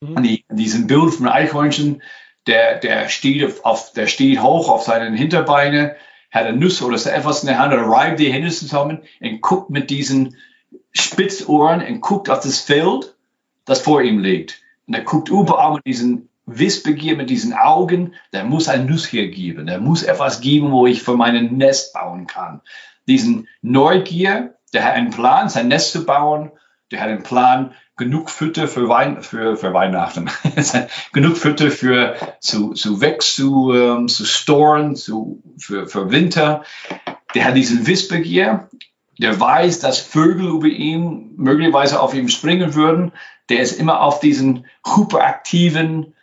Mhm. 0.01 0.23
Die, 0.23 0.45
diesen 0.49 0.87
Bild 0.87 1.13
von 1.13 1.27
Eichhörnchen, 1.27 2.01
der, 2.47 2.79
der, 2.79 3.09
steht 3.09 3.63
auf, 3.63 3.93
der 3.93 4.07
steht 4.07 4.41
hoch 4.41 4.69
auf 4.69 4.83
seinen 4.83 5.15
Hinterbeine, 5.15 5.95
hat 6.31 6.45
eine 6.45 6.57
Nuss 6.57 6.81
oder 6.81 6.97
so 6.97 7.09
etwas 7.09 7.43
in 7.43 7.47
der 7.47 7.59
Hand 7.59 7.73
oder 7.73 7.83
reibt 7.83 8.19
die 8.19 8.31
Hände 8.31 8.49
zusammen 8.49 9.03
und 9.21 9.41
guckt 9.41 9.69
mit 9.69 9.89
diesen 9.89 10.35
Spitzohren 10.91 11.85
und 11.85 12.01
guckt 12.01 12.29
auf 12.29 12.41
das 12.41 12.59
Feld, 12.59 13.15
das 13.65 13.81
vor 13.81 14.01
ihm 14.01 14.19
liegt. 14.19 14.61
Und 14.87 14.95
er 14.95 15.03
guckt 15.03 15.29
überall 15.29 15.75
mit 15.75 15.85
diesen 15.85 16.29
Wissbegier 16.45 17.15
mit 17.15 17.29
diesen 17.29 17.53
Augen, 17.53 18.15
der 18.33 18.43
muss 18.43 18.67
ein 18.67 18.85
Nuss 18.85 19.05
hier 19.05 19.29
geben. 19.29 19.65
Der 19.65 19.79
muss 19.79 20.03
etwas 20.03 20.41
geben, 20.41 20.71
wo 20.71 20.85
ich 20.85 21.01
für 21.01 21.15
meinen 21.15 21.57
Nest 21.57 21.93
bauen 21.93 22.27
kann. 22.27 22.61
Diesen 23.07 23.47
Neugier, 23.61 24.55
der 24.73 24.83
hat 24.83 24.93
einen 24.93 25.11
Plan, 25.11 25.49
sein 25.49 25.69
Nest 25.69 25.93
zu 25.93 26.05
bauen. 26.05 26.51
Der 26.91 26.99
hat 26.99 27.09
einen 27.09 27.23
Plan, 27.23 27.73
genug 27.95 28.29
Fütter 28.29 28.67
für, 28.67 28.89
Wein, 28.89 29.21
für, 29.21 29.55
für 29.55 29.73
Weihnachten, 29.73 30.29
genug 31.13 31.37
Fütter 31.37 31.69
für 31.69 32.15
zu, 32.39 32.73
zu 32.73 33.01
weg 33.01 33.21
zu, 33.21 33.73
ähm, 33.73 34.07
zu 34.07 34.25
storen, 34.25 34.95
zu, 34.95 35.43
für, 35.57 35.87
für 35.87 36.11
Winter. 36.11 36.63
Der 37.35 37.45
hat 37.45 37.55
diesen 37.55 37.85
Wissbegier, 37.85 38.69
der 39.19 39.39
weiß, 39.39 39.79
dass 39.79 39.99
Vögel 39.99 40.49
über 40.49 40.67
ihn 40.67 41.33
möglicherweise 41.37 41.99
auf 41.99 42.13
ihm 42.13 42.29
springen 42.29 42.73
würden. 42.73 43.11
Der 43.49 43.59
ist 43.59 43.79
immer 43.79 44.01
auf 44.01 44.19
diesen 44.19 44.65
hyperaktiven 44.85 46.15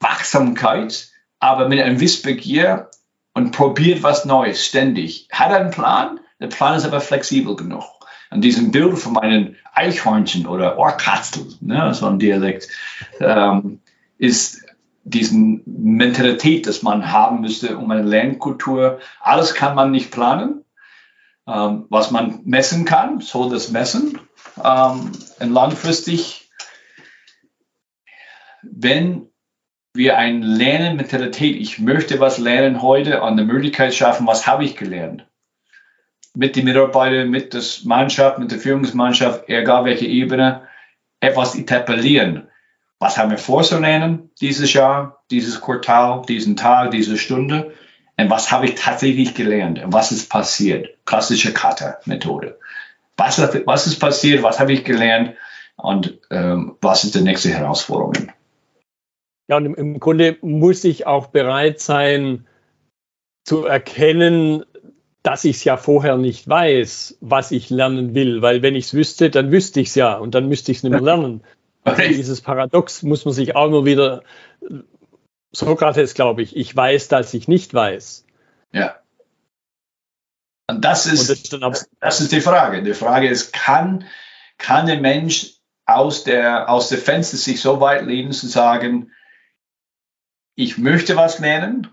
Wachsamkeit, 0.00 1.10
aber 1.38 1.68
mit 1.68 1.80
einem 1.80 2.00
Wissbegier 2.00 2.90
und 3.34 3.52
probiert 3.52 4.02
was 4.02 4.24
Neues 4.24 4.64
ständig. 4.66 5.28
Hat 5.30 5.52
einen 5.52 5.70
Plan? 5.70 6.20
Der 6.40 6.48
Plan 6.48 6.76
ist 6.76 6.84
aber 6.84 7.00
flexibel 7.00 7.54
genug. 7.54 7.84
An 8.32 8.40
diesem 8.40 8.70
Bild 8.70 8.98
von 8.98 9.12
meinen 9.12 9.56
Eichhörnchen 9.74 10.46
oder 10.46 10.78
Ohrkatzel, 10.78 11.46
ne, 11.60 11.92
so 11.92 12.06
ein 12.06 12.18
Dialekt, 12.18 12.68
ähm, 13.20 13.80
ist 14.16 14.64
diesen 15.04 15.62
Mentalität, 15.66 16.66
dass 16.66 16.82
man 16.82 17.12
haben 17.12 17.42
müsste, 17.42 17.76
um 17.76 17.90
eine 17.90 18.02
Lernkultur. 18.02 19.00
Alles 19.20 19.54
kann 19.54 19.74
man 19.74 19.90
nicht 19.90 20.10
planen. 20.10 20.64
Ähm, 21.46 21.86
was 21.90 22.10
man 22.10 22.40
messen 22.44 22.84
kann, 22.84 23.20
soll 23.20 23.50
das 23.50 23.70
messen. 23.70 24.18
Ähm, 24.62 25.12
und 25.40 25.50
langfristig, 25.50 26.50
wenn 28.62 29.28
wir 29.92 30.16
ein 30.16 30.40
Lernen-Mentalität, 30.40 31.56
ich 31.56 31.78
möchte 31.78 32.18
was 32.18 32.38
lernen 32.38 32.80
heute, 32.80 33.22
an 33.22 33.36
der 33.36 33.44
Möglichkeit 33.44 33.94
schaffen, 33.94 34.26
was 34.26 34.46
habe 34.46 34.64
ich 34.64 34.76
gelernt? 34.76 35.26
Mit 36.34 36.56
den 36.56 36.64
Mitarbeitern, 36.64 37.30
mit 37.30 37.52
der 37.52 37.62
Mannschaft, 37.84 38.38
mit 38.38 38.50
der 38.50 38.58
Führungsmannschaft, 38.58 39.48
egal 39.48 39.84
welche 39.84 40.06
Ebene, 40.06 40.62
etwas 41.20 41.54
etablieren. 41.54 42.48
Was 42.98 43.18
haben 43.18 43.30
wir 43.30 43.38
vorzulernen 43.38 44.30
dieses 44.40 44.72
Jahr, 44.72 45.22
dieses 45.30 45.60
Quartal, 45.60 46.22
diesen 46.26 46.56
Tag, 46.56 46.92
diese 46.92 47.18
Stunde? 47.18 47.74
Und 48.16 48.30
was 48.30 48.52
habe 48.52 48.66
ich 48.66 48.76
tatsächlich 48.76 49.34
gelernt? 49.34 49.82
Und 49.82 49.92
was 49.92 50.12
ist 50.12 50.30
passiert? 50.30 50.88
Klassische 51.04 51.52
Kata-Methode. 51.52 52.58
Was, 53.16 53.38
was 53.66 53.86
ist 53.86 53.98
passiert? 53.98 54.42
Was 54.42 54.60
habe 54.60 54.72
ich 54.72 54.84
gelernt? 54.84 55.34
Und 55.76 56.18
ähm, 56.30 56.76
was 56.80 57.04
ist 57.04 57.14
die 57.14 57.22
nächste 57.22 57.50
Herausforderung? 57.50 58.32
Ja, 59.48 59.56
und 59.56 59.74
im 59.74 59.98
Grunde 60.00 60.38
muss 60.40 60.84
ich 60.84 61.06
auch 61.06 61.26
bereit 61.26 61.80
sein 61.80 62.46
zu 63.44 63.66
erkennen, 63.66 64.64
dass 65.22 65.44
ich 65.44 65.56
es 65.56 65.64
ja 65.64 65.76
vorher 65.76 66.16
nicht 66.16 66.48
weiß, 66.48 67.18
was 67.20 67.52
ich 67.52 67.70
lernen 67.70 68.14
will, 68.14 68.42
weil 68.42 68.62
wenn 68.62 68.74
ich 68.74 68.86
es 68.86 68.94
wüsste, 68.94 69.30
dann 69.30 69.52
wüsste 69.52 69.80
ich 69.80 69.88
es 69.88 69.94
ja 69.94 70.14
und 70.14 70.34
dann 70.34 70.48
müsste 70.48 70.72
ich 70.72 70.78
es 70.78 70.82
nicht 70.82 70.92
mehr 70.92 71.00
lernen. 71.00 71.42
Also 71.84 72.02
dieses 72.02 72.40
Paradox 72.40 73.02
muss 73.02 73.24
man 73.24 73.34
sich 73.34 73.56
auch 73.56 73.68
nur 73.68 73.84
wieder, 73.84 74.22
Sokrates 75.52 76.14
glaube 76.14 76.42
ich, 76.42 76.56
ich 76.56 76.74
weiß, 76.74 77.08
dass 77.08 77.34
ich 77.34 77.48
nicht 77.48 77.74
weiß. 77.74 78.24
Ja. 78.72 78.96
Und 80.68 80.84
das 80.84 81.06
ist, 81.06 81.52
und 81.52 81.60
das, 81.60 81.88
das, 82.00 82.20
ist 82.20 82.32
die 82.32 82.40
Frage. 82.40 82.82
Die 82.82 82.94
Frage 82.94 83.28
ist, 83.28 83.52
kann, 83.52 84.06
kann 84.58 84.86
der 84.86 85.00
Mensch 85.00 85.54
aus 85.84 86.24
der, 86.24 86.70
aus 86.70 86.88
der 86.88 86.98
Fenster 86.98 87.36
sich 87.36 87.60
so 87.60 87.80
weit 87.80 88.06
lehnen 88.06 88.32
zu 88.32 88.46
sagen, 88.46 89.12
ich 90.54 90.78
möchte 90.78 91.16
was 91.16 91.38
lernen, 91.38 91.88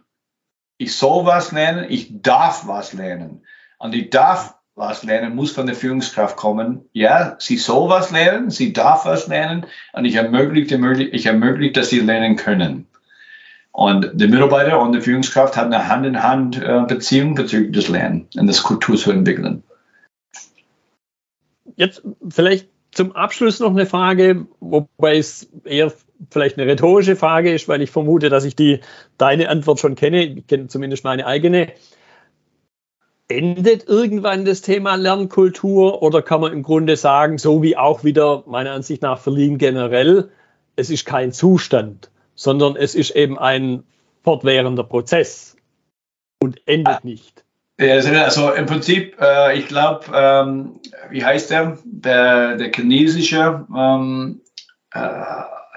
ich 0.80 0.95
soll 0.95 1.25
was 1.25 1.51
lernen, 1.51 1.86
ich 1.89 2.21
darf 2.21 2.65
was 2.65 2.93
lernen. 2.93 3.43
Und 3.77 3.93
ich 3.93 4.09
darf 4.09 4.55
was 4.75 5.03
lernen, 5.03 5.36
muss 5.36 5.51
von 5.51 5.65
der 5.65 5.75
Führungskraft 5.75 6.38
kommen. 6.38 6.86
Ja, 6.93 7.36
sie 7.38 7.57
soll 7.57 7.89
was 7.89 8.11
lernen, 8.11 8.49
sie 8.49 8.71
darf 8.71 9.05
was 9.05 9.27
lernen 9.27 9.65
und 9.91 10.05
ich 10.05 10.15
ermögliche, 10.15 10.75
ich 11.11 11.25
ermögliche 11.25 11.73
dass 11.73 11.89
sie 11.89 11.99
lernen 11.99 12.38
können. 12.38 12.88
Und 13.71 14.09
der 14.13 14.30
Mitarbeiter 14.30 14.80
und 14.80 14.93
die 14.93 15.01
Führungskraft 15.01 15.57
haben 15.57 15.71
eine 15.73 15.88
Hand-in-Hand-Beziehung 15.88 17.36
bezüglich 17.36 17.73
des 17.73 17.89
Lernen 17.89 18.27
und 18.38 18.47
das 18.47 18.63
Kultur 18.63 18.95
zu 18.95 19.11
entwickeln. 19.11 19.63
Jetzt 21.75 22.01
vielleicht 22.27 22.69
zum 22.91 23.11
Abschluss 23.11 23.59
noch 23.59 23.71
eine 23.71 23.86
Frage, 23.86 24.47
wobei 24.61 25.17
es 25.17 25.49
eher 25.65 25.91
vielleicht 26.30 26.57
eine 26.57 26.70
rhetorische 26.70 27.15
Frage 27.15 27.53
ist, 27.53 27.67
weil 27.67 27.82
ich 27.82 27.91
vermute, 27.91 28.30
dass 28.30 28.43
ich 28.43 28.55
die 28.55 28.80
deine 29.17 29.49
Antwort 29.49 29.80
schon 29.80 29.95
kenne. 29.95 30.24
Ich 30.24 30.47
kenne 30.47 30.67
zumindest 30.67 31.03
meine 31.03 31.26
eigene. 31.26 31.72
Endet 33.28 33.88
irgendwann 33.88 34.43
das 34.43 34.61
Thema 34.61 34.95
Lernkultur 34.95 36.01
oder 36.01 36.22
kann 36.22 36.41
man 36.41 36.51
im 36.51 36.63
Grunde 36.63 36.95
sagen, 36.97 37.38
so 37.38 37.61
wie 37.61 37.78
auch 37.78 38.03
wieder 38.03 38.43
meiner 38.47 38.72
Ansicht 38.72 39.03
nach 39.03 39.20
Verliehen 39.20 39.59
generell, 39.59 40.32
es 40.76 40.89
ist 40.89 41.05
kein 41.05 41.32
Zustand, 41.32 42.09
sondern 42.34 42.76
es 42.76 42.95
ist 42.95 43.11
eben 43.11 43.38
ein 43.38 43.84
fortwährender 44.24 44.84
Prozess 44.84 45.55
und 46.41 46.67
endet 46.67 46.95
ah. 46.95 46.99
nicht. 47.03 47.43
Also 47.80 48.51
im 48.51 48.65
Prinzip, 48.65 49.15
äh, 49.22 49.57
ich 49.57 49.67
glaube, 49.67 50.05
ähm, 50.13 50.80
wie 51.11 51.24
heißt 51.24 51.49
der? 51.51 51.78
Der, 51.86 52.57
der 52.57 52.72
chinesische 52.74 53.65
ähm, 53.74 54.41
äh, 54.91 54.99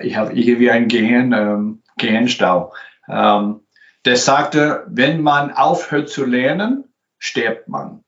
ich 0.02 0.16
habe 0.16 0.32
irgendwie 0.32 0.70
einen 0.70 0.88
Gehirn, 0.88 1.32
ähm, 1.32 1.82
Gehirnstau. 1.96 2.72
Ähm, 3.08 3.60
der 4.04 4.16
sagte, 4.16 4.84
wenn 4.88 5.22
man 5.22 5.52
aufhört 5.52 6.08
zu 6.08 6.24
lernen, 6.24 6.84
stirbt 7.18 7.68
man. 7.68 8.02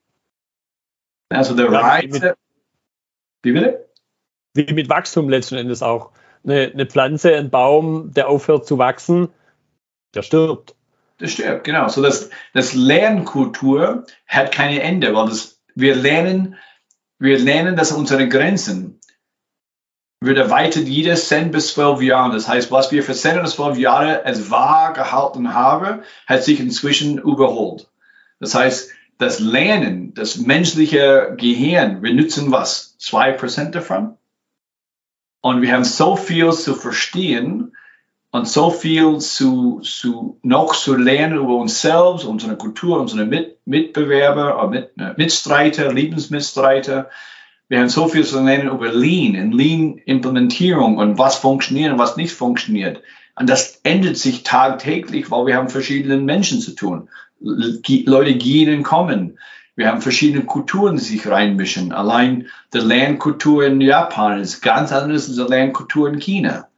Also 1.29 1.55
der 1.55 1.71
Reise. 1.71 2.37
Wie 3.43 3.53
bitte? 3.53 3.89
Wie 4.55 4.73
mit 4.73 4.89
Wachstum 4.89 5.29
letzten 5.29 5.57
Endes 5.57 5.83
auch. 5.83 6.11
Eine, 6.45 6.71
eine 6.73 6.87
Pflanze, 6.87 7.37
ein 7.37 7.51
Baum, 7.51 8.13
der 8.13 8.29
aufhört 8.29 8.67
zu 8.67 8.79
wachsen, 8.79 9.29
der 10.15 10.23
stirbt. 10.23 10.75
Der 11.21 11.29
stirbt, 11.29 11.65
genau. 11.65 11.89
So 11.89 12.03
das, 12.03 12.31
das 12.53 12.75
Lernkultur 12.75 14.07
hat 14.27 14.53
keine 14.53 14.81
Ende, 14.83 15.15
weil 15.15 15.29
das, 15.29 15.61
wir 15.75 15.95
lernen, 15.95 16.57
wir 17.19 17.39
lernen, 17.39 17.77
dass 17.77 17.93
unsere 17.93 18.29
Grenzen 18.29 19.01
wird 20.21 20.39
erweitert 20.39 20.87
jedes 20.87 21.29
10 21.29 21.51
bis 21.51 21.75
12 21.75 22.03
Jahre. 22.03 22.33
Das 22.33 22.49
heißt, 22.49 22.71
was 22.71 22.93
wir 22.93 23.03
für 23.03 23.15
10 23.15 23.43
bis 23.43 23.53
12 23.53 23.79
Jahre 23.79 24.25
als 24.25 24.51
wahr 24.51 24.93
gehalten 24.93 25.55
haben, 25.55 26.03
hat 26.27 26.45
sich 26.45 26.61
inzwischen 26.61 27.19
überholt. 27.19 27.89
Das 28.41 28.55
heißt, 28.55 28.91
das 29.19 29.41
Lernen, 29.41 30.15
das 30.15 30.39
menschliche 30.39 31.35
Gehirn, 31.37 32.03
wir 32.03 32.15
nutzen 32.15 32.51
was? 32.51 32.97
2% 33.01 33.71
davon? 33.71 34.17
Und 35.41 35.63
wir 35.63 35.73
haben 35.73 35.85
so 35.85 36.17
viel 36.17 36.53
zu 36.53 36.75
verstehen 36.75 37.77
und 38.31 38.49
so 38.49 38.71
viel 38.71 39.19
zu, 39.19 39.81
zu 39.81 40.41
noch 40.43 40.75
zu 40.75 40.97
lernen 40.97 41.37
über 41.37 41.57
uns 41.57 41.81
selbst, 41.81 42.25
unsere 42.25 42.57
Kultur, 42.57 42.99
unsere 42.99 43.27
Mit 43.27 43.59
Mitbewerber, 43.67 44.67
Mit, 44.69 44.97
Mitstreiter, 45.17 45.93
Lebensmitstreiter 45.93 47.11
wir 47.69 47.81
haben 47.81 47.89
so 47.89 48.09
viel 48.09 48.25
zu 48.25 48.43
lernen 48.43 48.69
über 48.69 48.93
Lean 48.93 49.37
und 49.41 49.53
Lean-Implementierung 49.53 50.99
und 50.99 51.19
was 51.19 51.37
funktioniert 51.37 51.93
und 51.93 51.99
was 51.99 52.17
nicht 52.17 52.33
funktioniert. 52.33 53.03
Und 53.37 53.49
das 53.49 53.81
ändert 53.83 54.17
sich 54.17 54.43
tagtäglich, 54.43 55.31
weil 55.31 55.47
wir 55.47 55.57
haben 55.57 55.69
verschiedene 55.69 56.19
Menschen 56.19 56.61
zu 56.61 56.73
tun. 56.73 57.09
Leute 57.41 58.35
gehen 58.35 58.77
und 58.77 58.83
kommen. 58.85 59.39
Wir 59.77 59.89
haben 59.89 60.03
verschiedene 60.03 60.45
Kulturen, 60.45 60.97
die 60.97 61.03
sich 61.03 61.27
reinmischen. 61.27 61.93
Allein 61.93 62.47
die 62.73 62.79
Lernkultur 62.79 63.67
in 63.67 63.81
Japan 63.81 64.41
ist 64.41 64.61
ganz 64.61 64.93
anders 64.93 65.29
als 65.29 65.37
die 65.37 65.43
Lernkultur 65.43 66.09
in 66.09 66.21
China. 66.21 66.69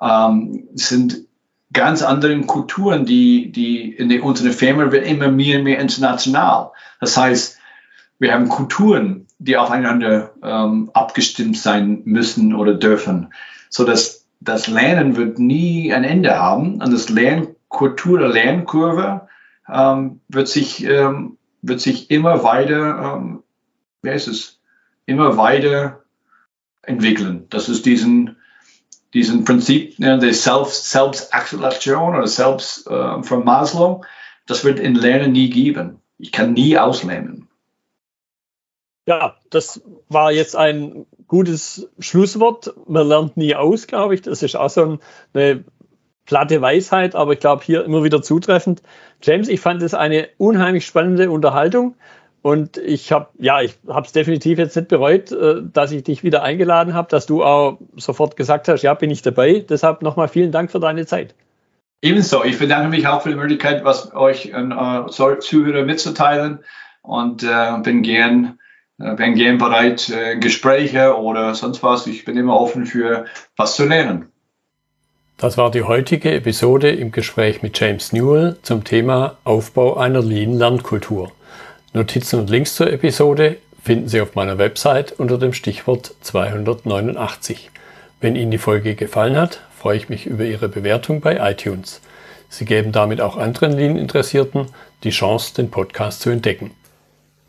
Ähm, 0.00 0.68
sind 0.74 1.26
ganz 1.72 2.02
andere 2.02 2.40
Kulturen, 2.42 3.04
die, 3.04 3.50
die 3.50 3.92
in 3.92 4.08
der, 4.08 4.22
unsere 4.22 4.52
Firma 4.52 4.92
wird 4.92 5.06
immer 5.06 5.28
mehr 5.28 5.58
und 5.58 5.64
mehr 5.64 5.80
international. 5.80 6.70
Das 7.00 7.16
heißt, 7.16 7.58
wir 8.18 8.32
haben 8.32 8.48
Kulturen, 8.48 9.26
die 9.40 9.56
aufeinander 9.56 10.34
ähm, 10.42 10.90
abgestimmt 10.92 11.56
sein 11.56 12.02
müssen 12.04 12.54
oder 12.54 12.74
dürfen, 12.74 13.32
so 13.70 13.84
dass 13.84 14.26
das 14.40 14.68
Lernen 14.68 15.16
wird 15.16 15.38
nie 15.38 15.92
ein 15.92 16.04
Ende 16.04 16.38
haben 16.38 16.80
und 16.80 16.92
das 16.92 17.08
Lernkultur 17.08 18.18
der 18.18 18.28
Lernkurve 18.28 19.28
ähm, 19.68 20.20
wird 20.28 20.48
sich 20.48 20.84
ähm, 20.84 21.38
wird 21.62 21.80
sich 21.80 22.10
immer 22.10 22.42
weiter, 22.42 23.16
ähm, 23.16 23.42
wie 24.02 24.10
heißt 24.10 24.28
es, 24.28 24.60
immer 25.04 25.36
weiter 25.36 26.02
entwickeln. 26.82 27.46
Das 27.50 27.68
ist 27.68 27.86
diesen 27.86 28.36
diesen 29.14 29.44
Prinzip 29.44 29.98
ne, 29.98 30.18
der 30.18 30.34
Selbst 30.34 30.90
Selbstakzelation 30.90 32.14
oder 32.14 32.26
Selbst 32.26 32.86
äh, 32.86 33.22
von 33.22 33.44
Maslow. 33.44 34.04
Das 34.46 34.64
wird 34.64 34.78
in 34.78 34.94
Lernen 34.94 35.32
nie 35.32 35.48
geben. 35.48 36.00
Ich 36.18 36.30
kann 36.30 36.52
nie 36.52 36.76
auslernen. 36.78 37.49
Ja, 39.10 39.34
das 39.50 39.82
war 40.08 40.30
jetzt 40.30 40.54
ein 40.54 41.04
gutes 41.26 41.90
Schlusswort. 41.98 42.72
Man 42.86 43.08
lernt 43.08 43.36
nie 43.36 43.56
aus, 43.56 43.88
glaube 43.88 44.14
ich. 44.14 44.22
Das 44.22 44.40
ist 44.44 44.54
auch 44.54 44.70
so 44.70 45.00
eine 45.34 45.64
platte 46.26 46.62
Weisheit, 46.62 47.16
aber 47.16 47.32
ich 47.32 47.40
glaube 47.40 47.64
hier 47.64 47.84
immer 47.84 48.04
wieder 48.04 48.22
zutreffend. 48.22 48.82
James, 49.20 49.48
ich 49.48 49.58
fand 49.58 49.82
es 49.82 49.94
eine 49.94 50.28
unheimlich 50.38 50.86
spannende 50.86 51.28
Unterhaltung. 51.28 51.96
Und 52.42 52.76
ich 52.76 53.10
habe 53.10 53.30
ja, 53.40 53.60
ich 53.60 53.76
habe 53.88 54.06
es 54.06 54.12
definitiv 54.12 54.60
jetzt 54.60 54.76
nicht 54.76 54.86
bereut, 54.86 55.32
äh, 55.32 55.56
dass 55.60 55.90
ich 55.90 56.04
dich 56.04 56.22
wieder 56.22 56.44
eingeladen 56.44 56.94
habe, 56.94 57.08
dass 57.08 57.26
du 57.26 57.42
auch 57.42 57.80
sofort 57.96 58.36
gesagt 58.36 58.68
hast, 58.68 58.82
ja, 58.82 58.94
bin 58.94 59.10
ich 59.10 59.22
dabei. 59.22 59.64
Deshalb 59.68 60.02
nochmal 60.02 60.28
vielen 60.28 60.52
Dank 60.52 60.70
für 60.70 60.78
deine 60.78 61.04
Zeit. 61.04 61.34
Ebenso. 62.00 62.44
Ich 62.44 62.60
bedanke 62.60 62.90
mich 62.90 63.08
auch 63.08 63.22
für 63.22 63.30
die 63.30 63.34
Möglichkeit, 63.34 63.82
was 63.82 64.14
euch 64.14 64.52
äh, 64.54 65.40
Zuhörer 65.40 65.84
mitzuteilen 65.84 66.60
und 67.02 67.42
äh, 67.42 67.72
bin 67.82 68.02
gern, 68.02 68.59
äh, 69.00 69.14
bin 69.14 69.34
gern 69.34 69.58
bereit, 69.58 70.08
äh, 70.10 70.36
Gespräche 70.38 71.16
oder 71.16 71.54
sonst 71.54 71.82
was. 71.82 72.06
Ich 72.06 72.24
bin 72.24 72.36
immer 72.36 72.60
offen 72.60 72.86
für 72.86 73.26
was 73.56 73.76
zu 73.76 73.86
lernen. 73.86 74.30
Das 75.38 75.56
war 75.56 75.70
die 75.70 75.84
heutige 75.84 76.34
Episode 76.34 76.90
im 76.90 77.12
Gespräch 77.12 77.62
mit 77.62 77.80
James 77.80 78.12
Newell 78.12 78.56
zum 78.62 78.84
Thema 78.84 79.38
Aufbau 79.44 79.96
einer 79.96 80.20
Lean 80.20 80.52
Lernkultur. 80.52 81.32
Notizen 81.94 82.40
und 82.40 82.50
Links 82.50 82.74
zur 82.74 82.92
Episode 82.92 83.56
finden 83.82 84.08
Sie 84.08 84.20
auf 84.20 84.34
meiner 84.34 84.58
Website 84.58 85.12
unter 85.18 85.38
dem 85.38 85.54
Stichwort 85.54 86.14
289. 86.20 87.70
Wenn 88.20 88.36
Ihnen 88.36 88.50
die 88.50 88.58
Folge 88.58 88.94
gefallen 88.96 89.36
hat, 89.36 89.60
freue 89.78 89.96
ich 89.96 90.10
mich 90.10 90.26
über 90.26 90.44
Ihre 90.44 90.68
Bewertung 90.68 91.22
bei 91.22 91.38
iTunes. 91.50 92.02
Sie 92.50 92.66
geben 92.66 92.92
damit 92.92 93.22
auch 93.22 93.38
anderen 93.38 93.72
Lean-Interessierten 93.72 94.66
die 95.04 95.10
Chance, 95.10 95.54
den 95.54 95.70
Podcast 95.70 96.20
zu 96.20 96.28
entdecken. 96.28 96.72